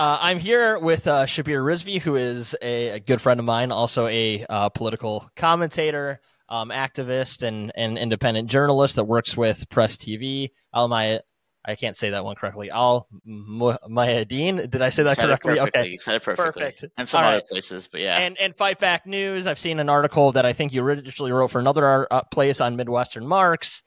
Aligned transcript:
uh, 0.00 0.18
I'm 0.18 0.38
here 0.38 0.78
with 0.78 1.06
uh, 1.06 1.26
Shabbir 1.26 1.62
Rizvi, 1.62 2.00
who 2.00 2.16
is 2.16 2.56
a, 2.62 2.88
a, 2.88 3.00
good 3.00 3.20
friend 3.20 3.38
of 3.38 3.44
mine, 3.44 3.70
also 3.70 4.06
a 4.06 4.46
uh, 4.48 4.70
political 4.70 5.30
commentator, 5.36 6.20
um, 6.48 6.70
activist, 6.70 7.42
and, 7.42 7.70
and 7.74 7.98
independent 7.98 8.48
journalist 8.48 8.96
that 8.96 9.04
works 9.04 9.36
with 9.36 9.68
Press 9.68 9.98
TV. 9.98 10.52
Al 10.74 10.90
I 10.92 11.74
can't 11.78 11.94
say 11.94 12.10
that 12.10 12.24
one 12.24 12.34
correctly. 12.34 12.70
Al 12.70 13.08
Mayadeen. 13.28 14.70
Did 14.70 14.80
I 14.80 14.88
say 14.88 15.02
that 15.02 15.18
correctly? 15.18 15.60
okay, 15.60 15.88
you 15.88 15.98
said 15.98 16.14
it 16.14 16.22
perfectly. 16.22 16.62
Perfect. 16.62 16.86
And 16.96 17.06
some 17.06 17.22
All 17.22 17.28
other 17.28 17.36
right. 17.36 17.46
places, 17.46 17.86
but 17.86 18.00
yeah. 18.00 18.20
And 18.20 18.38
and 18.38 18.56
Fight 18.56 18.78
Back 18.78 19.06
News. 19.06 19.46
I've 19.46 19.58
seen 19.58 19.80
an 19.80 19.90
article 19.90 20.32
that 20.32 20.46
I 20.46 20.54
think 20.54 20.72
you 20.72 20.82
originally 20.82 21.30
wrote 21.30 21.48
for 21.48 21.58
another 21.58 22.10
uh, 22.10 22.22
place 22.22 22.62
on 22.62 22.76
Midwestern 22.76 23.26
Marx 23.26 23.82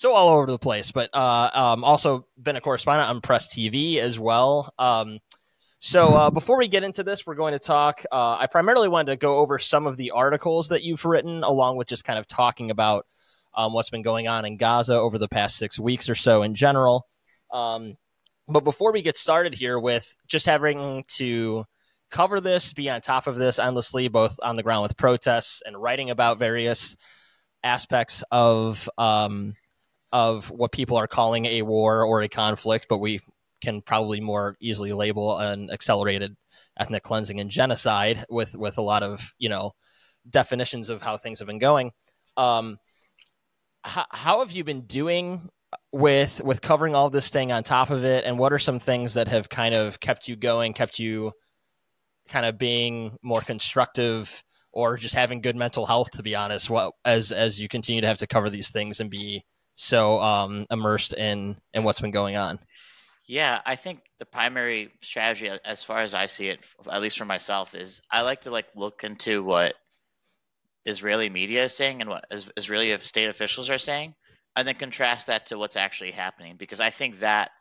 so 0.00 0.14
all 0.14 0.30
over 0.30 0.46
the 0.46 0.58
place. 0.58 0.92
But 0.92 1.10
uh, 1.12 1.50
um, 1.52 1.84
also 1.84 2.26
been 2.42 2.56
a 2.56 2.62
correspondent 2.62 3.10
on 3.10 3.20
Press 3.20 3.54
TV 3.54 3.98
as 3.98 4.18
well. 4.18 4.72
Um, 4.78 5.18
so 5.80 6.08
uh, 6.08 6.30
before 6.30 6.58
we 6.58 6.68
get 6.68 6.82
into 6.82 7.02
this, 7.02 7.26
we're 7.26 7.34
going 7.34 7.52
to 7.52 7.58
talk. 7.58 8.04
Uh, 8.12 8.36
I 8.38 8.46
primarily 8.46 8.88
wanted 8.88 9.12
to 9.12 9.16
go 9.16 9.38
over 9.38 9.58
some 9.58 9.86
of 9.86 9.96
the 9.96 10.10
articles 10.10 10.68
that 10.68 10.82
you've 10.84 11.04
written, 11.04 11.42
along 11.42 11.76
with 11.76 11.88
just 11.88 12.04
kind 12.04 12.18
of 12.18 12.26
talking 12.26 12.70
about 12.70 13.06
um, 13.54 13.72
what's 13.72 13.90
been 13.90 14.02
going 14.02 14.28
on 14.28 14.44
in 14.44 14.58
Gaza 14.58 14.94
over 14.94 15.18
the 15.18 15.26
past 15.28 15.56
six 15.56 15.78
weeks 15.78 16.08
or 16.08 16.14
so 16.14 16.42
in 16.42 16.54
general. 16.54 17.06
Um, 17.50 17.94
but 18.46 18.62
before 18.62 18.92
we 18.92 19.00
get 19.00 19.16
started 19.16 19.54
here 19.54 19.78
with 19.78 20.14
just 20.26 20.46
having 20.46 21.04
to 21.14 21.64
cover 22.10 22.40
this, 22.40 22.72
be 22.72 22.90
on 22.90 23.00
top 23.00 23.26
of 23.26 23.36
this 23.36 23.58
endlessly, 23.58 24.08
both 24.08 24.38
on 24.42 24.56
the 24.56 24.62
ground 24.62 24.82
with 24.82 24.96
protests 24.96 25.62
and 25.64 25.80
writing 25.80 26.10
about 26.10 26.38
various 26.38 26.94
aspects 27.62 28.22
of 28.30 28.88
um, 28.98 29.54
of 30.12 30.50
what 30.50 30.72
people 30.72 30.96
are 30.96 31.06
calling 31.06 31.46
a 31.46 31.62
war 31.62 32.04
or 32.04 32.20
a 32.20 32.28
conflict, 32.28 32.86
but 32.88 32.98
we 32.98 33.20
can 33.60 33.82
probably 33.82 34.20
more 34.20 34.56
easily 34.60 34.92
label 34.92 35.38
an 35.38 35.70
accelerated 35.70 36.36
ethnic 36.78 37.02
cleansing 37.02 37.40
and 37.40 37.50
genocide 37.50 38.24
with 38.28 38.56
with 38.56 38.78
a 38.78 38.82
lot 38.82 39.02
of 39.02 39.32
you 39.38 39.48
know 39.48 39.72
definitions 40.28 40.88
of 40.88 41.02
how 41.02 41.16
things 41.16 41.38
have 41.38 41.48
been 41.48 41.58
going. 41.58 41.92
Um, 42.36 42.78
how, 43.82 44.06
how 44.10 44.38
have 44.40 44.52
you 44.52 44.64
been 44.64 44.82
doing 44.82 45.48
with 45.92 46.42
with 46.44 46.60
covering 46.60 46.94
all 46.94 47.10
this, 47.10 47.24
staying 47.24 47.52
on 47.52 47.62
top 47.62 47.90
of 47.90 48.04
it, 48.04 48.24
and 48.24 48.38
what 48.38 48.52
are 48.52 48.58
some 48.58 48.78
things 48.78 49.14
that 49.14 49.28
have 49.28 49.48
kind 49.48 49.74
of 49.74 50.00
kept 50.00 50.28
you 50.28 50.36
going, 50.36 50.72
kept 50.72 50.98
you 50.98 51.32
kind 52.28 52.46
of 52.46 52.58
being 52.58 53.16
more 53.22 53.40
constructive? 53.40 54.42
Or 54.72 54.96
just 54.96 55.16
having 55.16 55.40
good 55.40 55.56
mental 55.56 55.84
health, 55.84 56.12
to 56.12 56.22
be 56.22 56.36
honest, 56.36 56.70
as 57.04 57.32
as 57.32 57.60
you 57.60 57.68
continue 57.68 58.02
to 58.02 58.06
have 58.06 58.18
to 58.18 58.28
cover 58.28 58.48
these 58.48 58.70
things 58.70 59.00
and 59.00 59.10
be 59.10 59.42
so 59.74 60.20
um, 60.20 60.64
immersed 60.70 61.12
in 61.12 61.56
in 61.74 61.82
what's 61.82 62.00
been 62.00 62.12
going 62.12 62.36
on. 62.36 62.60
Yeah, 63.30 63.60
I 63.64 63.76
think 63.76 64.00
the 64.18 64.26
primary 64.26 64.90
strategy, 65.02 65.48
as 65.64 65.84
far 65.84 65.98
as 65.98 66.14
I 66.14 66.26
see 66.26 66.48
it, 66.48 66.58
at 66.90 67.00
least 67.00 67.16
for 67.16 67.24
myself, 67.24 67.76
is 67.76 68.02
I 68.10 68.22
like 68.22 68.40
to 68.40 68.50
like 68.50 68.66
look 68.74 69.04
into 69.04 69.44
what 69.44 69.76
Israeli 70.84 71.30
media 71.30 71.62
is 71.62 71.72
saying 71.72 72.00
and 72.00 72.10
what 72.10 72.24
Israeli 72.56 72.98
state 72.98 73.28
officials 73.28 73.70
are 73.70 73.78
saying, 73.78 74.16
and 74.56 74.66
then 74.66 74.74
contrast 74.74 75.28
that 75.28 75.46
to 75.46 75.58
what's 75.58 75.76
actually 75.76 76.10
happening 76.10 76.56
because 76.56 76.80
I 76.80 76.90
think 76.90 77.20
that 77.20 77.52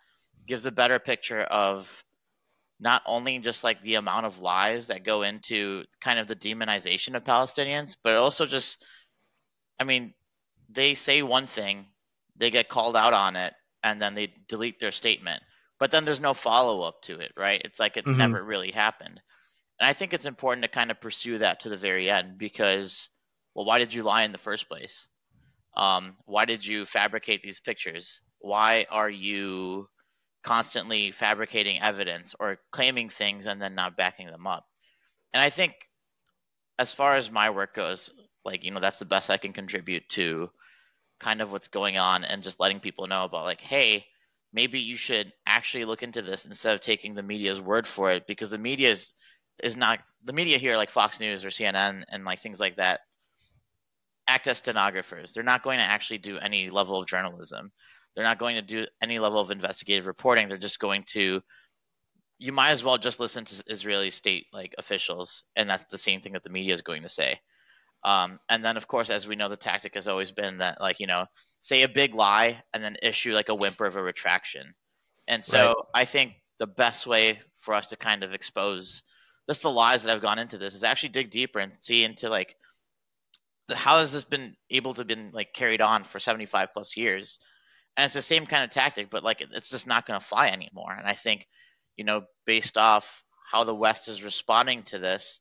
gives 0.48 0.66
a 0.66 0.72
better 0.72 0.98
picture 0.98 1.42
of 1.42 2.04
not 2.80 3.04
only 3.06 3.38
just 3.38 3.64
like 3.64 3.84
the 3.84 3.94
amount 3.94 4.26
of 4.26 4.40
lies 4.40 4.88
that 4.88 5.04
go 5.04 5.22
into 5.22 5.84
kind 6.02 6.18
of 6.18 6.26
the 6.26 6.36
demonization 6.36 7.14
of 7.14 7.24
Palestinians, 7.24 7.96
but 8.04 8.16
also 8.16 8.48
just, 8.48 8.84
I 9.80 9.84
mean, 9.84 10.16
they 10.68 10.96
say 10.96 11.22
one 11.22 11.46
thing 11.46 11.86
they 12.38 12.50
get 12.50 12.70
called 12.70 12.96
out 12.96 13.14
on 13.14 13.36
it 13.36 13.54
and 13.84 14.02
then 14.02 14.16
they 14.16 14.34
delete 14.48 14.80
their 14.80 14.92
statement 14.92 15.44
but 15.80 15.92
then 15.92 16.06
there's 16.06 16.22
no 16.22 16.34
follow 16.34 16.82
up 16.82 17.02
to 17.04 17.20
it 17.20 17.32
right? 17.38 17.62
It's 17.64 17.80
like 17.80 17.98
it 17.98 18.06
mm-hmm. 18.06 18.18
never 18.18 18.44
really 18.44 18.72
happened. 18.72 19.20
And 19.80 19.88
i 19.88 19.94
think 19.94 20.14
it's 20.14 20.26
important 20.26 20.64
to 20.64 20.70
kind 20.70 20.92
of 20.92 21.02
pursue 21.02 21.40
that 21.40 21.62
to 21.62 21.70
the 21.70 21.78
very 21.78 22.10
end 22.10 22.38
because 22.38 23.10
well 23.56 23.66
why 23.66 23.80
did 23.80 23.94
you 23.94 24.04
lie 24.04 24.24
in 24.24 24.32
the 24.32 24.38
first 24.38 24.68
place? 24.68 25.08
Um, 25.76 26.18
why 26.26 26.46
did 26.46 26.66
you 26.66 26.86
fabricate 26.86 27.44
these 27.44 27.60
pictures? 27.60 28.22
Why 28.40 28.86
are 28.90 29.10
you 29.10 29.88
constantly 30.44 31.12
fabricating 31.12 31.82
evidence 31.82 32.36
or 32.40 32.58
claiming 32.72 33.10
things 33.10 33.46
and 33.46 33.62
then 33.62 33.76
not 33.76 33.98
backing 33.98 34.28
them 34.28 34.48
up? 34.48 34.66
And 35.34 35.42
i 35.44 35.50
think 35.50 35.74
as 36.78 36.94
far 36.94 37.16
as 37.16 37.32
my 37.32 37.50
work 37.50 37.76
goes 37.76 38.12
like 38.46 38.64
you 38.64 38.72
know 38.72 38.80
that's 38.80 39.00
the 39.00 39.06
best 39.06 39.30
i 39.30 39.38
can 39.38 39.54
contribute 39.54 40.08
to 40.10 40.50
kind 41.20 41.42
of 41.42 41.52
what's 41.52 41.68
going 41.68 41.98
on 41.98 42.24
and 42.24 42.44
just 42.44 42.60
letting 42.60 42.80
people 42.80 43.08
know 43.08 43.26
about 43.26 43.44
like, 43.44 43.62
hey, 43.62 44.06
maybe 44.54 44.80
you 44.80 44.96
should 44.96 45.32
actually 45.46 45.86
look 45.86 46.04
into 46.04 46.22
this 46.22 46.46
instead 46.46 46.74
of 46.74 46.82
taking 46.82 47.14
the 47.14 47.24
media's 47.24 47.62
word 47.62 47.86
for 47.86 48.12
it 48.12 48.28
because 48.28 48.50
the 48.50 48.58
media 48.58 48.90
is 48.90 49.12
is 49.64 49.76
not 49.76 50.00
the 50.24 50.34
media 50.34 50.58
here 50.58 50.78
like 50.78 50.90
Fox 50.90 51.20
News 51.20 51.44
or 51.46 51.50
CNN 51.50 52.04
and 52.10 52.24
like 52.24 52.40
things 52.40 52.60
like 52.60 52.78
that 52.78 53.02
act 54.28 54.48
as 54.48 54.60
stenographers. 54.60 55.34
They're 55.34 55.44
not 55.44 55.64
going 55.64 55.80
to 55.80 55.84
actually 55.84 56.20
do 56.20 56.38
any 56.38 56.70
level 56.70 57.00
of 57.00 57.08
journalism. 57.08 57.72
They're 58.16 58.24
not 58.24 58.40
going 58.40 58.56
to 58.56 58.62
do 58.62 58.86
any 59.02 59.20
level 59.20 59.40
of 59.40 59.52
investigative 59.52 60.08
reporting. 60.08 60.48
They're 60.48 60.58
just 60.58 60.80
going 60.80 61.04
to 61.10 61.42
you 62.42 62.54
might 62.54 62.72
as 62.72 62.84
well 62.84 62.98
just 62.98 63.20
listen 63.20 63.44
to 63.44 63.64
Israeli 63.68 64.12
state 64.12 64.48
like 64.54 64.74
officials 64.78 65.44
and 65.58 65.70
that's 65.70 65.84
the 65.86 65.98
same 65.98 66.22
thing 66.22 66.34
that 66.34 66.44
the 66.44 66.50
media 66.50 66.74
is 66.74 66.82
going 66.82 67.02
to 67.04 67.10
say. 67.10 67.40
Um, 68.04 68.40
and 68.50 68.64
then, 68.64 68.78
of 68.78 68.88
course, 68.88 69.10
as 69.10 69.28
we 69.28 69.36
know, 69.36 69.50
the 69.50 69.58
tactic 69.58 69.96
has 69.96 70.08
always 70.08 70.32
been 70.32 70.60
that, 70.60 70.80
like, 70.80 71.00
you 71.00 71.08
know, 71.08 71.26
say 71.60 71.82
a 71.82 71.90
big 71.90 72.16
lie 72.16 72.62
and 72.74 72.84
then 72.84 72.98
issue 73.02 73.34
like 73.34 73.50
a 73.50 73.56
whimper 73.56 73.86
of 73.86 73.96
a 73.96 74.02
retraction. 74.02 74.74
And 75.28 75.44
so 75.44 75.68
right. 75.68 75.76
I 76.02 76.06
think 76.06 76.34
the 76.60 76.68
best 76.68 77.08
way 77.08 77.40
for 77.58 77.74
us 77.74 77.90
to 77.90 77.98
kind 77.98 78.24
of 78.24 78.34
expose 78.34 79.04
just 79.48 79.64
the 79.64 79.72
lies 79.72 80.04
that 80.04 80.12
have 80.12 80.22
gone 80.22 80.38
into 80.38 80.58
this 80.58 80.76
is 80.76 80.84
actually 80.84 81.10
dig 81.10 81.32
deeper 81.32 81.60
and 81.60 81.74
see 81.74 82.04
into 82.04 82.30
like 82.30 82.56
how 83.72 83.98
has 83.98 84.12
this 84.12 84.24
been 84.24 84.56
able 84.70 84.94
to 84.94 85.06
been 85.06 85.32
like 85.34 85.54
carried 85.54 85.82
on 85.82 86.04
for 86.04 86.20
75 86.20 86.70
plus 86.74 86.96
years 86.96 87.40
and 87.98 88.06
it's 88.06 88.14
the 88.14 88.22
same 88.22 88.46
kind 88.46 88.64
of 88.64 88.70
tactic 88.70 89.10
but 89.10 89.24
like 89.24 89.42
it's 89.42 89.70
just 89.70 89.88
not 89.88 90.06
going 90.06 90.20
to 90.20 90.26
fly 90.26 90.50
anymore 90.50 90.92
and 90.92 91.08
i 91.08 91.14
think 91.14 91.48
you 91.98 92.04
know 92.04 92.24
based 92.46 92.78
off 92.78 93.24
how 93.52 93.64
the 93.64 93.74
west 93.74 94.08
is 94.08 94.24
responding 94.24 94.84
to 94.84 95.00
this 95.00 95.40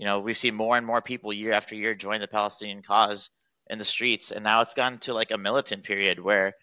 you 0.00 0.06
know, 0.06 0.20
we 0.20 0.32
see 0.32 0.50
more 0.50 0.78
and 0.78 0.86
more 0.86 1.02
people 1.02 1.30
year 1.30 1.52
after 1.52 1.74
year 1.74 1.94
join 1.94 2.22
the 2.22 2.26
Palestinian 2.26 2.80
cause 2.80 3.28
in 3.68 3.78
the 3.78 3.84
streets, 3.84 4.30
and 4.30 4.42
now 4.42 4.62
it's 4.62 4.72
gone 4.72 4.96
to 5.00 5.12
like 5.12 5.30
a 5.30 5.36
militant 5.36 5.84
period 5.84 6.18
where 6.18 6.54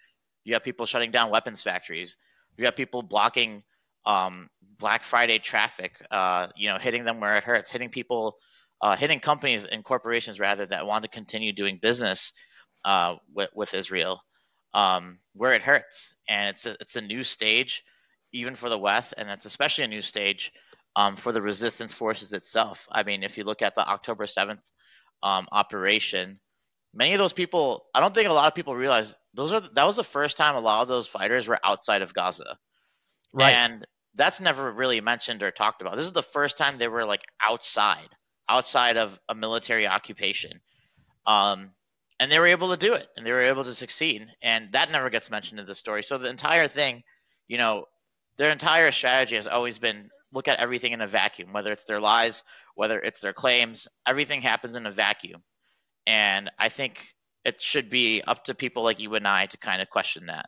you 0.44 0.56
have 0.56 0.64
people 0.64 0.88
shutting 0.88 1.12
down 1.12 1.30
weapons 1.30 1.62
factories, 1.62 2.18
you 2.58 2.66
have 2.66 2.75
people 2.75 3.03
blocking 3.03 3.62
um, 4.08 4.50
Black 4.80 5.03
Friday 5.03 5.38
traffic, 5.38 6.03
uh, 6.09 6.48
you 6.56 6.68
know, 6.68 6.80
hitting 6.80 7.03
them 7.03 7.20
where 7.20 7.36
it 7.36 7.44
hurts, 7.44 7.70
hitting 7.70 7.90
people, 7.92 8.38
uh, 8.81 8.96
hitting 8.96 9.20
companies 9.20 9.66
and 9.66 9.84
corporations 9.84 10.40
rather 10.40 10.66
that 10.66 10.88
want 10.88 11.04
to 11.04 11.08
continue 11.08 11.54
doing 11.54 11.78
business 11.80 12.34
uh, 12.86 13.18
with, 13.36 13.52
with, 13.54 13.75
Israel 13.75 14.19
um, 14.74 15.19
where 15.36 15.54
it 15.54 15.62
hurts, 15.62 16.16
and 16.28 16.50
it's 16.50 16.66
a, 16.66 16.75
it's 16.81 16.96
a 16.96 17.02
new 17.02 17.22
stage 17.22 17.84
even 18.34 18.56
for 18.56 18.68
the 18.68 18.80
West, 18.80 19.14
and 19.16 19.30
it's 19.30 19.46
especially 19.46 19.84
a 19.84 19.88
new 19.88 20.02
stage 20.02 20.52
um, 20.97 21.16
for 21.16 21.31
the 21.31 21.41
resistance 21.44 21.94
forces 21.94 22.34
itself. 22.34 22.88
I 22.91 23.03
mean, 23.03 23.22
if 23.22 23.38
you 23.38 23.44
look 23.44 23.62
at 23.62 23.75
the 23.75 23.88
October 23.88 24.25
7th 24.25 24.60
um, 25.21 25.48
operation, 25.51 26.39
many 26.92 27.13
of 27.13 27.19
those 27.19 27.33
people, 27.33 27.86
I 27.94 28.00
don't 28.00 28.16
think 28.16 28.27
a 28.27 28.33
lot 28.33 28.48
of 28.48 28.56
people 28.56 28.75
realize 28.75 29.16
those 29.36 29.54
are 29.54 29.62
that 29.62 29.86
was 29.86 29.95
the 29.95 30.04
first 30.04 30.38
time 30.38 30.56
a 30.56 30.60
lot 30.60 30.81
of 30.81 30.88
those 30.88 31.07
fighters 31.07 31.48
were 31.48 31.60
outside 31.63 32.01
of 32.01 32.16
Gaza. 32.16 32.57
Right. 33.31 33.51
And 33.51 33.86
that's 34.16 34.42
never 34.42 34.71
really 34.71 35.00
mentioned 35.00 35.44
or 35.44 35.51
talked 35.51 35.83
about. 35.83 35.95
This 35.95 36.07
is 36.07 36.13
the 36.13 36.24
first 36.24 36.57
time 36.57 36.77
they 36.77 36.88
were 36.88 37.06
like 37.06 37.21
outside, 37.39 38.10
outside 38.50 38.98
of 38.98 39.19
a 39.30 39.36
military 39.36 39.86
occupation. 39.86 40.60
Um, 41.27 41.74
and 42.19 42.31
they 42.31 42.39
were 42.39 42.48
able 42.48 42.71
to 42.71 42.77
do 42.77 42.94
it 42.94 43.07
and 43.16 43.24
they 43.24 43.31
were 43.31 43.44
able 43.44 43.66
to 43.66 43.75
succeed. 43.75 44.27
And 44.42 44.71
that 44.71 44.92
never 44.92 45.12
gets 45.12 45.30
mentioned 45.30 45.60
in 45.60 45.68
the 45.68 45.75
story. 45.75 46.01
So 46.01 46.18
the 46.18 46.31
entire 46.31 46.68
thing, 46.68 47.04
you 47.48 47.60
know, 47.60 47.86
their 48.38 48.50
entire 48.50 48.92
strategy 48.92 49.36
has 49.36 49.45
always 49.45 49.77
been 49.77 50.10
look 50.38 50.48
at 50.48 50.60
everything 50.60 50.94
in 50.94 51.01
a 51.01 51.07
vacuum, 51.07 51.51
whether 51.51 51.72
it's 51.72 51.84
their 51.86 52.00
lies, 52.00 52.44
whether 52.75 53.00
it's 53.00 53.22
their 53.22 53.34
claims, 53.34 53.88
everything 54.06 54.42
happens 54.42 54.75
in 54.75 54.86
a 54.86 54.92
vacuum. 54.92 55.42
And 56.06 56.51
I 56.60 56.69
think 56.69 57.16
it 57.44 57.60
should 57.60 57.89
be 57.89 58.22
up 58.22 58.44
to 58.45 58.54
people 58.54 58.84
like 58.84 59.00
you 59.00 59.16
and 59.16 59.28
I 59.28 59.48
to 59.48 59.57
kind 59.57 59.81
of 59.81 59.89
question 59.89 60.28
that. 60.28 60.48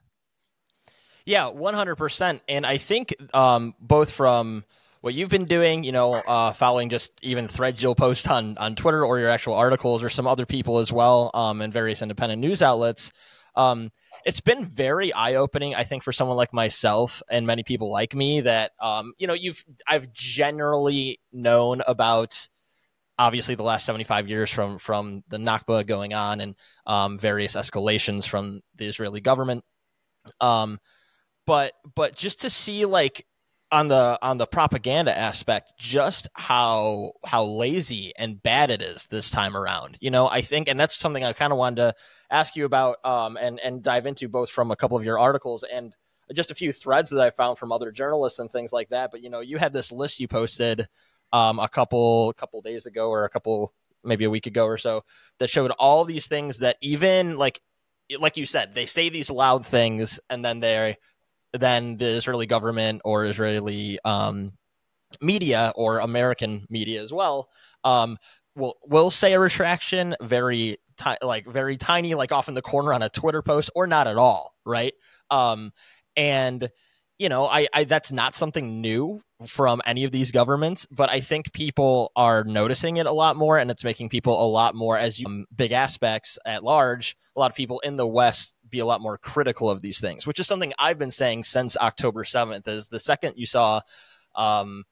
Yeah, 1.25 1.51
100%. 1.51 2.39
And 2.47 2.65
I 2.65 2.77
think 2.77 3.15
um, 3.33 3.73
both 3.79 4.11
from 4.11 4.63
what 5.01 5.15
you've 5.15 5.29
been 5.29 5.45
doing, 5.45 5.83
you 5.83 5.91
know, 5.91 6.13
uh, 6.13 6.53
following 6.53 6.89
just 6.89 7.11
even 7.23 7.47
threads 7.47 7.81
you'll 7.81 7.95
post 7.95 8.29
on, 8.29 8.57
on 8.57 8.75
Twitter 8.75 9.03
or 9.03 9.17
your 9.17 9.29
actual 9.29 9.55
articles 9.55 10.03
or 10.03 10.09
some 10.09 10.27
other 10.27 10.45
people 10.45 10.77
as 10.77 10.93
well 10.93 11.31
um, 11.33 11.61
and 11.61 11.73
various 11.73 12.01
independent 12.01 12.41
news 12.41 12.61
outlets. 12.61 13.11
Um, 13.59 13.91
it's 14.25 14.39
been 14.39 14.63
very 14.63 15.11
eye 15.11 15.35
opening, 15.35 15.75
I 15.75 15.83
think, 15.83 16.03
for 16.03 16.13
someone 16.13 16.37
like 16.37 16.53
myself 16.53 17.21
and 17.29 17.45
many 17.45 17.63
people 17.63 17.91
like 17.91 18.15
me 18.15 18.39
that, 18.41 18.71
um, 18.81 19.11
you 19.17 19.27
know, 19.27 19.33
you've, 19.33 19.65
I've 19.85 20.13
generally 20.13 21.19
known 21.33 21.81
about 21.85 22.47
obviously 23.17 23.55
the 23.55 23.63
last 23.63 23.85
75 23.85 24.29
years 24.29 24.49
from, 24.49 24.77
from 24.77 25.23
the 25.27 25.37
Nakba 25.37 25.85
going 25.85 26.13
on 26.13 26.39
and 26.39 26.55
um, 26.87 27.19
various 27.19 27.57
escalations 27.57 28.25
from 28.25 28.61
the 28.75 28.85
Israeli 28.85 29.19
government. 29.19 29.65
Um, 30.39 30.79
but, 31.45 31.73
but 31.95 32.15
just 32.15 32.41
to 32.41 32.49
see 32.49 32.85
like 32.85 33.25
on 33.71 33.87
the 33.87 34.17
on 34.23 34.39
the 34.39 34.47
propaganda 34.47 35.15
aspect 35.15 35.73
just 35.77 36.27
how 36.33 37.11
how 37.23 37.43
lazy 37.43 38.11
and 38.17 38.41
bad 38.41 38.71
it 38.71 38.81
is 38.81 39.05
this 39.11 39.29
time 39.29 39.55
around 39.55 39.95
you 40.01 40.09
know 40.09 40.27
i 40.27 40.41
think 40.41 40.67
and 40.67 40.79
that's 40.79 40.97
something 40.97 41.23
i 41.23 41.33
kind 41.33 41.53
of 41.53 41.59
wanted 41.59 41.75
to 41.75 41.93
ask 42.29 42.55
you 42.55 42.65
about 42.65 43.03
um, 43.05 43.37
and 43.37 43.59
and 43.59 43.83
dive 43.83 44.05
into 44.05 44.27
both 44.27 44.49
from 44.49 44.71
a 44.71 44.75
couple 44.75 44.97
of 44.97 45.05
your 45.05 45.19
articles 45.19 45.63
and 45.63 45.95
just 46.33 46.51
a 46.51 46.55
few 46.55 46.71
threads 46.71 47.09
that 47.09 47.19
i 47.19 47.31
found 47.31 47.57
from 47.57 47.71
other 47.71 47.91
journalists 47.91 48.39
and 48.39 48.51
things 48.51 48.71
like 48.71 48.89
that. 48.89 49.11
But 49.11 49.21
you 49.21 49.29
know 49.29 49.39
you 49.39 49.57
had 49.57 49.73
this 49.73 49.91
list 49.91 50.19
you 50.19 50.27
posted 50.27 50.87
um, 51.33 51.59
a 51.59 51.67
couple 51.67 52.29
a 52.29 52.33
couple 52.33 52.61
days 52.61 52.85
ago 52.85 53.09
or 53.09 53.25
a 53.25 53.29
couple 53.29 53.73
maybe 54.03 54.25
a 54.25 54.29
week 54.29 54.47
ago 54.47 54.65
or 54.65 54.77
so 54.77 55.03
that 55.39 55.49
showed 55.49 55.71
all 55.71 56.05
these 56.05 56.27
things 56.27 56.59
that 56.59 56.77
even 56.81 57.35
like 57.37 57.61
like 58.19 58.37
you 58.37 58.45
said 58.45 58.73
they 58.73 58.85
say 58.85 59.09
these 59.09 59.29
loud 59.29 59.65
things 59.65 60.19
and 60.29 60.43
then 60.43 60.59
they 60.59 60.97
then 61.53 61.97
the 61.97 62.05
Israeli 62.05 62.45
government 62.45 63.01
or 63.03 63.25
Israeli 63.25 63.99
um, 64.05 64.53
media 65.21 65.73
or 65.75 65.99
American 65.99 66.65
media 66.69 67.01
as 67.01 67.11
well 67.11 67.49
um, 67.83 68.17
will 68.55 68.75
will 68.87 69.09
say 69.09 69.33
a 69.33 69.39
retraction 69.39 70.15
very 70.21 70.77
ti- 70.97 71.17
like 71.21 71.47
very 71.47 71.77
tiny, 71.77 72.15
like 72.15 72.31
off 72.31 72.47
in 72.47 72.53
the 72.53 72.61
corner 72.61 72.93
on 72.93 73.01
a 73.01 73.09
Twitter 73.09 73.41
post, 73.41 73.69
or 73.75 73.87
not 73.87 74.07
at 74.07 74.17
all, 74.17 74.53
right? 74.65 74.93
Um, 75.29 75.71
and 76.15 76.69
you 77.17 77.27
know, 77.27 77.45
I, 77.45 77.67
I 77.73 77.83
that's 77.83 78.11
not 78.11 78.33
something 78.33 78.79
new 78.81 79.21
from 79.45 79.81
any 79.85 80.05
of 80.05 80.11
these 80.11 80.31
governments, 80.31 80.85
but 80.85 81.09
I 81.09 81.19
think 81.19 81.51
people 81.53 82.11
are 82.15 82.43
noticing 82.45 82.97
it 82.97 83.05
a 83.05 83.11
lot 83.11 83.35
more, 83.35 83.57
and 83.57 83.69
it's 83.69 83.83
making 83.83 84.09
people 84.09 84.41
a 84.43 84.47
lot 84.47 84.73
more 84.73 84.97
as 84.97 85.19
you, 85.19 85.27
um, 85.27 85.45
big 85.55 85.73
aspects 85.73 86.39
at 86.45 86.63
large. 86.63 87.17
A 87.35 87.39
lot 87.39 87.51
of 87.51 87.57
people 87.57 87.79
in 87.81 87.97
the 87.97 88.07
West 88.07 88.55
be 88.69 88.79
a 88.79 88.85
lot 88.85 89.01
more 89.01 89.17
critical 89.17 89.69
of 89.69 89.81
these 89.81 89.99
things, 89.99 90.25
which 90.25 90.39
is 90.39 90.47
something 90.47 90.73
I've 90.79 90.99
been 90.99 91.11
saying 91.11 91.43
since 91.43 91.75
October 91.77 92.23
seventh. 92.23 92.67
Is 92.67 92.87
the 92.87 92.99
second 92.99 93.33
you 93.35 93.45
saw 93.45 93.81
um, 94.35 94.85